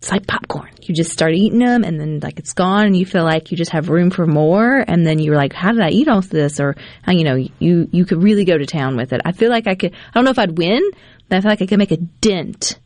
it's 0.00 0.10
like 0.10 0.26
popcorn. 0.26 0.70
You 0.80 0.94
just 0.94 1.12
start 1.12 1.34
eating 1.34 1.58
them 1.58 1.84
and 1.84 2.00
then 2.00 2.20
like 2.20 2.38
it's 2.38 2.54
gone 2.54 2.86
and 2.86 2.96
you 2.96 3.04
feel 3.04 3.22
like 3.22 3.50
you 3.50 3.56
just 3.58 3.72
have 3.72 3.90
room 3.90 4.10
for 4.10 4.26
more 4.26 4.82
and 4.88 5.06
then 5.06 5.18
you're 5.18 5.36
like, 5.36 5.52
how 5.52 5.72
did 5.72 5.82
I 5.82 5.90
eat 5.90 6.08
all 6.08 6.22
this? 6.22 6.58
Or, 6.58 6.74
uh, 7.06 7.12
you 7.12 7.22
know, 7.22 7.34
you, 7.34 7.86
you 7.92 8.06
could 8.06 8.22
really 8.22 8.46
go 8.46 8.56
to 8.56 8.64
town 8.64 8.96
with 8.96 9.12
it. 9.12 9.20
I 9.26 9.32
feel 9.32 9.50
like 9.50 9.66
I 9.66 9.74
could, 9.74 9.92
I 9.92 10.12
don't 10.14 10.24
know 10.24 10.30
if 10.30 10.38
I'd 10.38 10.56
win, 10.56 10.80
but 11.28 11.36
I 11.36 11.40
feel 11.42 11.50
like 11.50 11.60
I 11.60 11.66
could 11.66 11.78
make 11.78 11.90
a 11.90 11.98
dent 11.98 12.80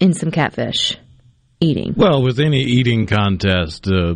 in 0.00 0.12
some 0.12 0.30
catfish 0.30 0.98
eating. 1.60 1.94
Well, 1.96 2.22
with 2.22 2.38
any 2.40 2.60
eating 2.60 3.06
contest, 3.06 3.86
uh, 3.86 4.14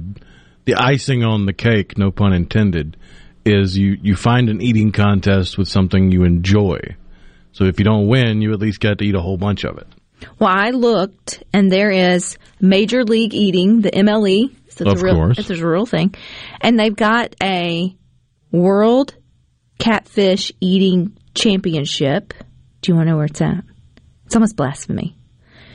the 0.67 0.75
icing 0.75 1.25
on 1.25 1.47
the 1.47 1.55
cake, 1.55 1.97
no 1.97 2.11
pun 2.11 2.35
intended, 2.35 2.99
is 3.47 3.75
you, 3.75 3.97
you 4.03 4.17
find 4.17 4.51
an 4.51 4.61
eating 4.61 4.93
contest 4.93 5.57
with 5.57 5.67
something 5.67 6.13
you 6.13 6.25
enjoy. 6.25 6.79
So 7.53 7.65
if 7.65 7.79
you 7.79 7.87
don't 7.87 8.07
win, 8.07 8.43
you 8.43 8.53
at 8.53 8.59
least 8.59 8.81
get 8.81 8.99
to 8.99 9.05
eat 9.05 9.15
a 9.15 9.21
whole 9.21 9.39
bunch 9.39 9.65
of 9.65 9.79
it. 9.79 9.89
Well, 10.39 10.51
I 10.51 10.71
looked 10.71 11.43
and 11.53 11.71
there 11.71 11.91
is 11.91 12.39
Major 12.61 13.05
League 13.05 13.35
Eating, 13.35 13.81
the 13.83 13.91
MLE. 13.91 14.55
So 14.71 14.85
it's 14.85 14.95
Of 14.95 15.01
a 15.03 15.05
real, 15.05 15.15
course. 15.15 15.39
It's 15.39 15.51
a 15.51 15.67
real 15.67 15.87
thing. 15.87 16.15
And 16.61 16.79
they've 16.79 16.95
got 16.97 17.35
a 17.43 17.95
World 18.51 19.15
Catfish 19.79 20.53
Eating 20.61 21.17
Championship. 21.35 22.35
Do 22.81 22.91
you 22.93 22.97
want 22.97 23.07
to 23.07 23.11
know 23.13 23.17
where 23.17 23.27
it's 23.27 23.41
at? 23.41 23.65
It's 24.27 24.35
almost 24.35 24.57
blasphemy. 24.57 25.17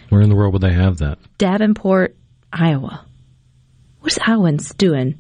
Where 0.10 0.22
in 0.22 0.30
the 0.30 0.36
world 0.36 0.54
would 0.54 0.62
they 0.62 0.74
have 0.74 0.98
that? 1.00 1.20
Davenport, 1.38 2.16
Iowa. 2.52 3.06
What's 4.00 4.18
Iowans 4.26 4.74
doing? 4.74 5.18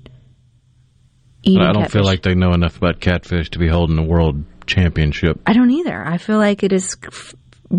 Eating 1.43 1.61
I 1.61 1.73
don't 1.73 1.84
catfish? 1.84 1.93
feel 1.93 2.03
like 2.03 2.23
they 2.23 2.36
know 2.36 2.53
enough 2.53 2.78
about 2.78 2.99
catfish 2.99 3.49
to 3.51 3.59
be 3.59 3.67
holding 3.67 3.97
a 3.97 4.03
world 4.03 4.43
championship. 4.65 5.39
I 5.45 5.53
don't 5.53 5.71
either. 5.71 6.03
I 6.05 6.17
feel 6.17 6.38
like 6.38 6.63
it 6.63 6.73
is 6.73 6.95
f- 7.05 7.36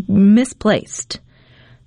misplaced. 0.06 1.20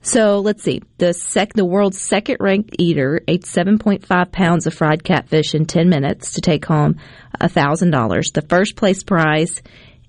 So 0.02 0.40
let's 0.40 0.64
see. 0.64 0.82
The 0.98 1.14
sec, 1.14 1.54
the 1.54 1.66
world's 1.66 2.02
second 2.02 2.38
ranked 2.40 2.76
eater 2.80 3.22
ate 3.28 3.44
7.5 3.44 4.32
pounds 4.32 4.66
of 4.66 4.74
fried 4.74 5.04
catfish 5.04 5.54
in 5.54 5.66
10 5.66 5.90
minutes 5.90 6.34
to 6.34 6.42
take 6.42 6.66
home 6.66 6.96
$1,000. 7.40 8.34
The 8.34 8.42
first 8.42 8.76
place 8.76 9.04
prize, 9.04 9.62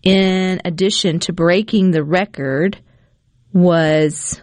in 0.02 0.60
addition 0.64 1.18
to 1.20 1.32
breaking 1.32 1.90
the 1.90 2.02
record, 2.02 2.78
was, 3.52 4.40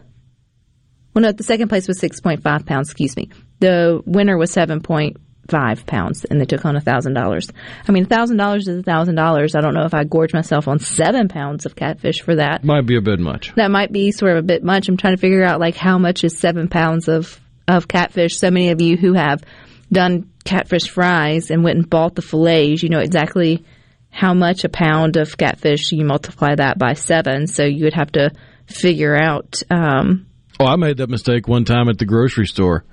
well, 1.14 1.24
no, 1.24 1.32
the 1.32 1.44
second 1.44 1.70
place 1.70 1.88
was 1.88 2.00
6.5 2.00 2.66
pounds, 2.66 2.90
excuse 2.90 3.18
me. 3.18 3.30
The 3.60 4.02
winner 4.06 4.38
was 4.38 4.54
7.5 4.54 5.18
pounds 5.50 6.26
and 6.26 6.40
they 6.40 6.46
took 6.46 6.66
on 6.66 6.76
a 6.76 6.82
$1,000. 6.82 7.52
I 7.88 7.92
mean, 7.92 8.04
a 8.04 8.08
$1,000 8.08 8.58
is 8.60 8.68
a 8.68 8.84
$1,000. 8.84 9.56
I 9.56 9.62
don't 9.62 9.74
know 9.74 9.84
if 9.86 9.94
I 9.94 10.04
gorge 10.04 10.34
myself 10.34 10.68
on 10.68 10.80
seven 10.80 11.28
pounds 11.28 11.66
of 11.66 11.76
catfish 11.76 12.22
for 12.22 12.36
that 12.36 12.64
Might 12.64 12.86
be 12.86 12.96
a 12.98 13.02
bit 13.02 13.20
much. 13.20 13.54
that 13.56 13.72
might 13.72 13.92
be 13.92 14.12
sort 14.12 14.32
of 14.34 14.38
a 14.38 14.44
bit 14.48 14.64
much. 14.64 14.88
I'm 14.88 14.98
trying 14.98 15.16
to 15.16 15.22
figure 15.22 15.44
out 15.44 15.60
like 15.60 15.76
how 15.76 15.98
much 15.98 16.24
is 16.24 16.38
seven 16.38 16.68
pounds 16.68 17.08
of 17.08 17.40
of 17.68 17.88
catfish. 17.88 18.38
So 18.38 18.50
many 18.50 18.70
of 18.70 18.82
you 18.82 18.98
who 18.98 19.14
have 19.14 19.44
done 19.92 20.30
catfish 20.44 20.90
fries 20.90 21.52
and 21.52 21.64
went 21.64 21.78
and 21.78 21.90
bought 21.90 22.16
the 22.16 22.22
fillets, 22.24 22.82
you 22.82 22.90
know 22.90 23.00
exactly 23.00 23.64
how 24.12 24.34
much 24.34 24.64
a 24.64 24.70
pound 24.70 25.18
of 25.18 25.38
catfish. 25.38 25.92
You 25.92 26.04
multiply 26.04 26.56
that 26.56 26.80
by 26.80 26.94
seven, 26.94 27.46
so 27.46 27.64
you 27.66 27.84
would 27.84 27.94
have 27.94 28.12
to 28.14 28.32
figure 28.66 29.16
out. 29.16 29.62
Um, 29.70 30.26
Oh, 30.60 30.66
I 30.66 30.76
made 30.78 30.98
that 30.98 31.10
mistake 31.10 31.48
one 31.48 31.64
time 31.64 31.88
at 31.90 32.00
the 32.00 32.06
grocery 32.06 32.46
store. 32.48 32.84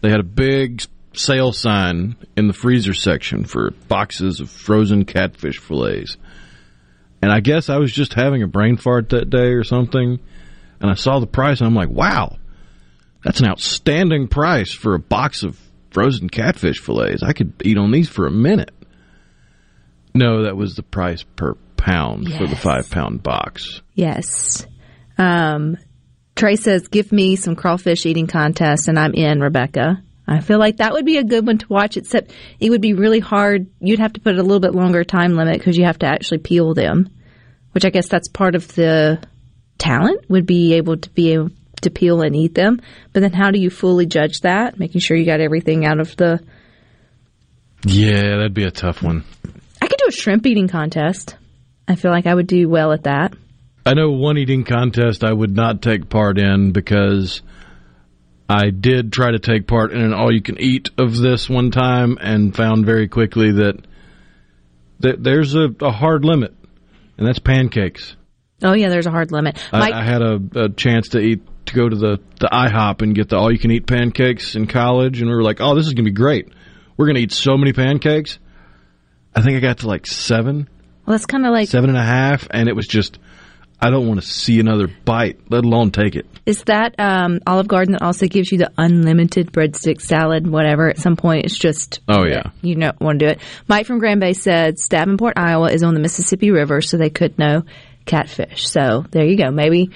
They 0.00 0.10
had 0.10 0.20
a 0.20 0.22
big 0.22 0.82
sale 1.18 1.52
sign 1.52 2.16
in 2.36 2.46
the 2.46 2.52
freezer 2.52 2.94
section 2.94 3.44
for 3.44 3.70
boxes 3.88 4.40
of 4.40 4.50
frozen 4.50 5.04
catfish 5.04 5.58
fillets. 5.58 6.16
And 7.22 7.32
I 7.32 7.40
guess 7.40 7.68
I 7.68 7.78
was 7.78 7.92
just 7.92 8.14
having 8.14 8.42
a 8.42 8.46
brain 8.46 8.76
fart 8.76 9.08
that 9.10 9.30
day 9.30 9.52
or 9.52 9.64
something. 9.64 10.20
And 10.80 10.90
I 10.90 10.94
saw 10.94 11.18
the 11.18 11.26
price 11.26 11.60
and 11.60 11.66
I'm 11.66 11.74
like, 11.74 11.88
wow, 11.88 12.36
that's 13.24 13.40
an 13.40 13.48
outstanding 13.48 14.28
price 14.28 14.72
for 14.72 14.94
a 14.94 14.98
box 14.98 15.42
of 15.42 15.58
frozen 15.90 16.28
catfish 16.28 16.80
fillets. 16.80 17.22
I 17.22 17.32
could 17.32 17.54
eat 17.64 17.78
on 17.78 17.90
these 17.90 18.08
for 18.08 18.26
a 18.26 18.30
minute. 18.30 18.70
No, 20.14 20.44
that 20.44 20.56
was 20.56 20.76
the 20.76 20.82
price 20.82 21.22
per 21.22 21.54
pound 21.76 22.32
for 22.32 22.46
the 22.46 22.56
five 22.56 22.90
pound 22.90 23.22
box. 23.22 23.80
yes. 23.94 24.66
Um, 25.18 25.78
Trey 26.34 26.56
says, 26.56 26.88
"Give 26.88 27.10
me 27.12 27.36
some 27.36 27.56
crawfish 27.56 28.04
eating 28.04 28.26
contest, 28.26 28.88
and 28.88 28.98
I'm 28.98 29.14
in." 29.14 29.40
Rebecca. 29.40 30.02
I 30.28 30.40
feel 30.40 30.58
like 30.58 30.78
that 30.78 30.92
would 30.92 31.04
be 31.04 31.18
a 31.18 31.24
good 31.24 31.46
one 31.46 31.58
to 31.58 31.68
watch, 31.68 31.96
except 31.96 32.32
it 32.58 32.70
would 32.70 32.80
be 32.80 32.94
really 32.94 33.20
hard. 33.20 33.68
You'd 33.80 34.00
have 34.00 34.14
to 34.14 34.20
put 34.20 34.38
a 34.38 34.42
little 34.42 34.60
bit 34.60 34.74
longer 34.74 35.04
time 35.04 35.34
limit 35.34 35.58
because 35.58 35.76
you 35.78 35.84
have 35.84 36.00
to 36.00 36.06
actually 36.06 36.38
peel 36.38 36.74
them, 36.74 37.08
which 37.72 37.84
I 37.84 37.90
guess 37.90 38.08
that's 38.08 38.28
part 38.28 38.54
of 38.54 38.66
the 38.74 39.22
talent 39.78 40.28
would 40.28 40.46
be 40.46 40.74
able 40.74 40.96
to 40.96 41.10
be 41.10 41.32
able 41.32 41.50
to 41.82 41.90
peel 41.90 42.22
and 42.22 42.34
eat 42.34 42.54
them. 42.54 42.80
But 43.12 43.20
then 43.20 43.32
how 43.32 43.50
do 43.50 43.60
you 43.60 43.70
fully 43.70 44.06
judge 44.06 44.40
that? 44.40 44.78
Making 44.78 45.00
sure 45.00 45.16
you 45.16 45.26
got 45.26 45.40
everything 45.40 45.84
out 45.84 46.00
of 46.00 46.16
the. 46.16 46.40
Yeah, 47.84 48.22
that'd 48.22 48.54
be 48.54 48.64
a 48.64 48.70
tough 48.70 49.02
one. 49.02 49.24
I 49.80 49.86
could 49.86 49.98
do 49.98 50.08
a 50.08 50.12
shrimp 50.12 50.44
eating 50.46 50.66
contest. 50.66 51.36
I 51.86 51.94
feel 51.94 52.10
like 52.10 52.26
I 52.26 52.34
would 52.34 52.48
do 52.48 52.68
well 52.68 52.92
at 52.92 53.04
that. 53.04 53.34
I 53.84 53.94
know 53.94 54.10
one 54.10 54.38
eating 54.38 54.64
contest 54.64 55.22
I 55.22 55.32
would 55.32 55.54
not 55.54 55.82
take 55.82 56.08
part 56.08 56.38
in 56.38 56.72
because 56.72 57.42
I 58.48 58.70
did 58.70 59.12
try 59.12 59.32
to 59.32 59.38
take 59.38 59.66
part 59.66 59.92
in 59.92 60.00
an 60.00 60.12
all 60.14 60.32
you 60.32 60.42
can 60.42 60.60
eat 60.60 60.90
of 60.98 61.16
this 61.16 61.48
one 61.48 61.70
time 61.70 62.16
and 62.20 62.54
found 62.54 62.86
very 62.86 63.08
quickly 63.08 63.52
that, 63.52 63.84
that 65.00 65.22
there's 65.22 65.54
a, 65.54 65.68
a 65.80 65.90
hard 65.90 66.24
limit, 66.24 66.54
and 67.18 67.26
that's 67.26 67.40
pancakes. 67.40 68.14
Oh 68.62 68.72
yeah, 68.72 68.88
there's 68.88 69.06
a 69.06 69.10
hard 69.10 69.32
limit. 69.32 69.58
I, 69.72 69.90
I 69.90 70.04
had 70.04 70.22
a, 70.22 70.40
a 70.54 70.68
chance 70.70 71.08
to 71.10 71.18
eat 71.18 71.42
to 71.66 71.74
go 71.74 71.88
to 71.88 71.96
the 71.96 72.20
the 72.40 72.48
IHOP 72.50 73.02
and 73.02 73.14
get 73.14 73.28
the 73.28 73.36
all 73.36 73.52
you 73.52 73.58
can 73.58 73.70
eat 73.70 73.86
pancakes 73.86 74.54
in 74.54 74.66
college, 74.66 75.20
and 75.20 75.28
we 75.28 75.34
were 75.34 75.42
like, 75.42 75.60
"Oh, 75.60 75.74
this 75.74 75.86
is 75.86 75.94
gonna 75.94 76.04
be 76.04 76.12
great. 76.12 76.48
We're 76.96 77.06
gonna 77.06 77.18
eat 77.18 77.32
so 77.32 77.56
many 77.56 77.72
pancakes." 77.72 78.38
I 79.36 79.42
think 79.42 79.56
I 79.56 79.60
got 79.60 79.78
to 79.78 79.86
like 79.86 80.06
seven, 80.06 80.66
Well, 81.04 81.12
that's 81.12 81.26
kind 81.26 81.44
of 81.44 81.52
like 81.52 81.68
seven 81.68 81.90
and 81.90 81.98
a 81.98 82.02
half, 82.02 82.48
and 82.50 82.70
it 82.70 82.74
was 82.74 82.86
just, 82.86 83.18
I 83.78 83.90
don't 83.90 84.08
want 84.08 84.18
to 84.18 84.26
see 84.26 84.58
another 84.58 84.88
bite, 85.04 85.38
let 85.50 85.66
alone 85.66 85.90
take 85.90 86.16
it. 86.16 86.26
Is 86.46 86.62
that 86.64 86.94
um, 86.98 87.40
Olive 87.46 87.66
Garden 87.66 87.92
that 87.92 88.02
also 88.02 88.26
gives 88.26 88.52
you 88.52 88.58
the 88.58 88.70
unlimited 88.78 89.50
breadstick 89.52 90.00
salad, 90.00 90.46
whatever? 90.46 90.88
At 90.88 90.98
some 90.98 91.16
point, 91.16 91.44
it's 91.44 91.58
just 91.58 92.00
Oh 92.08 92.24
yeah, 92.24 92.50
you 92.62 92.76
don't 92.76 93.00
want 93.00 93.18
to 93.18 93.26
do 93.26 93.30
it. 93.32 93.40
Mike 93.66 93.86
from 93.86 93.98
Grand 93.98 94.20
Bay 94.20 94.32
said 94.32 94.76
Davenport, 94.88 95.36
Iowa, 95.36 95.72
is 95.72 95.82
on 95.82 95.94
the 95.94 96.00
Mississippi 96.00 96.52
River, 96.52 96.80
so 96.80 96.96
they 96.96 97.10
could 97.10 97.36
know 97.36 97.64
catfish. 98.04 98.68
So 98.68 99.04
there 99.10 99.24
you 99.24 99.36
go. 99.36 99.50
Maybe 99.50 99.90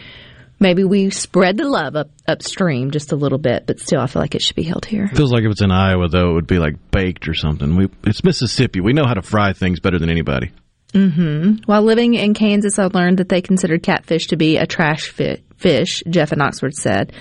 maybe 0.59 0.85
we 0.85 1.11
spread 1.11 1.57
the 1.57 1.69
love 1.69 1.97
up 1.97 2.11
upstream 2.27 2.91
just 2.91 3.13
a 3.13 3.17
little 3.17 3.39
bit, 3.39 3.67
but 3.67 3.81
still, 3.81 4.01
I 4.01 4.07
feel 4.07 4.21
like 4.21 4.35
it 4.35 4.43
should 4.43 4.57
be 4.57 4.65
held 4.65 4.85
here. 4.85 5.09
feels 5.09 5.33
like 5.33 5.45
if 5.45 5.53
it's 5.53 5.63
in 5.63 5.71
Iowa 5.71 6.09
though, 6.09 6.31
it 6.31 6.35
would 6.35 6.47
be 6.47 6.59
like 6.59 6.91
baked 6.91 7.29
or 7.29 7.35
something. 7.35 7.77
We 7.77 7.89
it's 8.05 8.25
Mississippi. 8.25 8.81
We 8.81 8.93
know 8.93 9.07
how 9.07 9.15
to 9.15 9.23
fry 9.23 9.53
things 9.53 9.81
better 9.81 9.99
than 9.99 10.11
anybody. 10.11 10.51
Hmm 10.93 11.55
While 11.67 11.83
living 11.83 12.15
in 12.15 12.35
Kansas, 12.35 12.79
I 12.79 12.87
learned 12.87 13.19
that 13.19 13.29
they 13.29 13.43
considered 13.43 13.83
catfish 13.83 14.29
to 14.29 14.37
be 14.37 14.57
a 14.57 14.67
trash 14.67 15.09
fi- 15.11 15.43
fish. 15.57 16.03
Jeff 16.09 16.33
in 16.33 16.41
Oxford 16.41 16.75
said, 16.75 17.13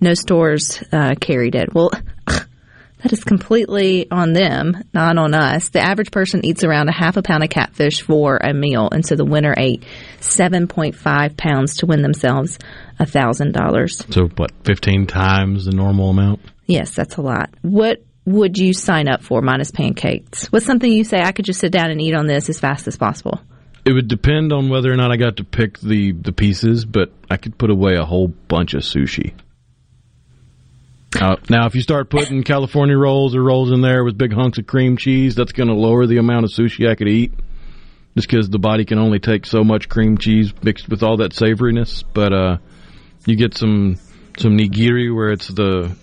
"No 0.00 0.14
stores 0.14 0.82
uh, 0.92 1.14
carried 1.20 1.54
it." 1.54 1.74
Well. 1.74 1.90
That 3.02 3.12
is 3.12 3.24
completely 3.24 4.10
on 4.10 4.32
them, 4.32 4.82
not 4.94 5.18
on 5.18 5.34
us. 5.34 5.68
The 5.68 5.80
average 5.80 6.10
person 6.10 6.44
eats 6.44 6.64
around 6.64 6.88
a 6.88 6.92
half 6.92 7.16
a 7.18 7.22
pound 7.22 7.44
of 7.44 7.50
catfish 7.50 8.00
for 8.00 8.38
a 8.38 8.54
meal, 8.54 8.88
and 8.90 9.04
so 9.06 9.14
the 9.16 9.24
winner 9.24 9.54
ate 9.56 9.84
7.5 10.20 11.36
pounds 11.36 11.76
to 11.76 11.86
win 11.86 12.02
themselves 12.02 12.58
$1,000. 12.98 14.12
So 14.12 14.28
what, 14.36 14.50
fifteen 14.64 15.06
times 15.06 15.66
the 15.66 15.72
normal 15.72 16.10
amount? 16.10 16.40
Yes, 16.66 16.92
that's 16.92 17.16
a 17.16 17.22
lot. 17.22 17.50
What 17.62 18.02
would 18.26 18.58
you 18.58 18.74
sign 18.74 19.08
up 19.08 19.22
for 19.22 19.40
minus 19.40 19.70
pancakes? 19.70 20.46
What's 20.52 20.66
something 20.66 20.90
you 20.90 21.04
say 21.04 21.22
I 21.22 21.32
could 21.32 21.44
just 21.44 21.60
sit 21.60 21.72
down 21.72 21.90
and 21.90 22.02
eat 22.02 22.14
on 22.14 22.26
this 22.26 22.50
as 22.50 22.58
fast 22.58 22.88
as 22.88 22.96
possible? 22.96 23.40
It 23.84 23.92
would 23.92 24.08
depend 24.08 24.52
on 24.52 24.68
whether 24.68 24.92
or 24.92 24.96
not 24.96 25.12
I 25.12 25.16
got 25.16 25.36
to 25.36 25.44
pick 25.44 25.78
the 25.78 26.10
the 26.10 26.32
pieces, 26.32 26.84
but 26.84 27.12
I 27.30 27.36
could 27.36 27.56
put 27.56 27.70
away 27.70 27.94
a 27.94 28.04
whole 28.04 28.26
bunch 28.26 28.74
of 28.74 28.82
sushi. 28.82 29.32
Uh, 31.18 31.36
now, 31.48 31.66
if 31.66 31.74
you 31.76 31.80
start 31.80 32.10
putting 32.10 32.42
California 32.42 32.98
rolls 32.98 33.34
or 33.34 33.42
rolls 33.42 33.70
in 33.70 33.80
there 33.80 34.04
with 34.04 34.18
big 34.18 34.34
hunks 34.34 34.58
of 34.58 34.66
cream 34.66 34.96
cheese, 34.96 35.36
that's 35.36 35.52
going 35.52 35.68
to 35.68 35.74
lower 35.74 36.06
the 36.06 36.18
amount 36.18 36.44
of 36.44 36.50
sushi 36.50 36.90
I 36.90 36.96
could 36.96 37.08
eat, 37.08 37.32
just 38.16 38.28
because 38.28 38.50
the 38.50 38.58
body 38.58 38.84
can 38.84 38.98
only 38.98 39.20
take 39.20 39.46
so 39.46 39.62
much 39.62 39.88
cream 39.88 40.18
cheese 40.18 40.52
mixed 40.62 40.88
with 40.88 41.04
all 41.04 41.18
that 41.18 41.30
savoriness. 41.30 42.02
But 42.12 42.32
uh, 42.32 42.58
you 43.24 43.36
get 43.36 43.56
some 43.56 43.98
some 44.36 44.58
nigiri 44.58 45.14
where 45.14 45.30
it's 45.30 45.46
the 45.46 45.96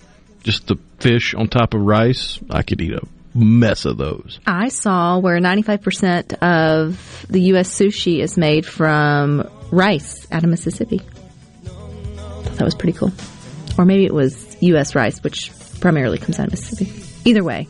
just 0.44 0.68
the 0.68 0.76
fish 1.00 1.34
on 1.34 1.48
top 1.48 1.74
of 1.74 1.80
rice. 1.80 2.38
I 2.50 2.62
could 2.62 2.80
eat 2.80 2.92
a 2.92 3.02
mess 3.34 3.84
of 3.84 3.96
those. 3.96 4.38
I 4.46 4.68
saw 4.68 5.18
where 5.18 5.38
95% 5.40 6.34
of 6.34 7.26
the 7.28 7.40
U.S. 7.40 7.76
sushi 7.76 8.20
is 8.20 8.36
made 8.36 8.64
from 8.64 9.50
rice 9.72 10.26
out 10.30 10.44
of 10.44 10.50
Mississippi. 10.50 11.00
That 11.64 12.64
was 12.64 12.76
pretty 12.76 12.96
cool. 12.96 13.12
Or 13.76 13.84
maybe 13.84 14.04
it 14.04 14.14
was 14.14 14.56
U.S. 14.60 14.94
rice, 14.94 15.20
which 15.24 15.50
primarily 15.80 16.18
comes 16.18 16.38
out 16.38 16.46
of 16.46 16.52
Mississippi. 16.52 16.92
Either 17.24 17.42
way, 17.42 17.66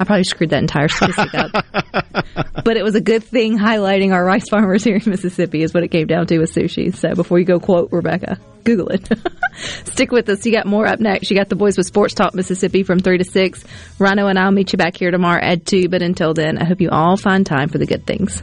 I 0.00 0.04
probably 0.04 0.24
screwed 0.24 0.50
that 0.50 0.60
entire 0.60 0.88
statistic 0.88 1.34
up. 1.34 1.52
but 2.64 2.76
it 2.78 2.82
was 2.82 2.94
a 2.94 3.02
good 3.02 3.22
thing 3.22 3.58
highlighting 3.58 4.12
our 4.14 4.24
rice 4.24 4.48
farmers 4.48 4.82
here 4.82 4.96
in 4.96 5.02
Mississippi 5.10 5.62
is 5.62 5.74
what 5.74 5.82
it 5.82 5.88
came 5.88 6.06
down 6.06 6.26
to 6.26 6.38
with 6.38 6.52
sushi. 6.52 6.94
So 6.96 7.14
before 7.14 7.38
you 7.38 7.44
go 7.44 7.60
quote 7.60 7.92
Rebecca, 7.92 8.38
Google 8.64 8.88
it. 8.88 9.08
Stick 9.84 10.10
with 10.10 10.28
us. 10.30 10.44
You 10.46 10.52
got 10.52 10.66
more 10.66 10.86
up 10.86 11.00
next. 11.00 11.30
You 11.30 11.36
got 11.36 11.50
the 11.50 11.56
boys 11.56 11.76
with 11.76 11.86
Sports 11.86 12.14
Talk 12.14 12.34
Mississippi 12.34 12.82
from 12.82 13.00
3 13.00 13.18
to 13.18 13.24
6. 13.24 13.64
Rhino 13.98 14.26
and 14.26 14.38
I'll 14.38 14.50
meet 14.50 14.72
you 14.72 14.78
back 14.78 14.96
here 14.96 15.10
tomorrow 15.10 15.40
at 15.42 15.66
2. 15.66 15.90
But 15.90 16.02
until 16.02 16.32
then, 16.32 16.56
I 16.56 16.64
hope 16.64 16.80
you 16.80 16.88
all 16.90 17.18
find 17.18 17.44
time 17.44 17.68
for 17.68 17.76
the 17.76 17.86
good 17.86 18.06
things. 18.06 18.42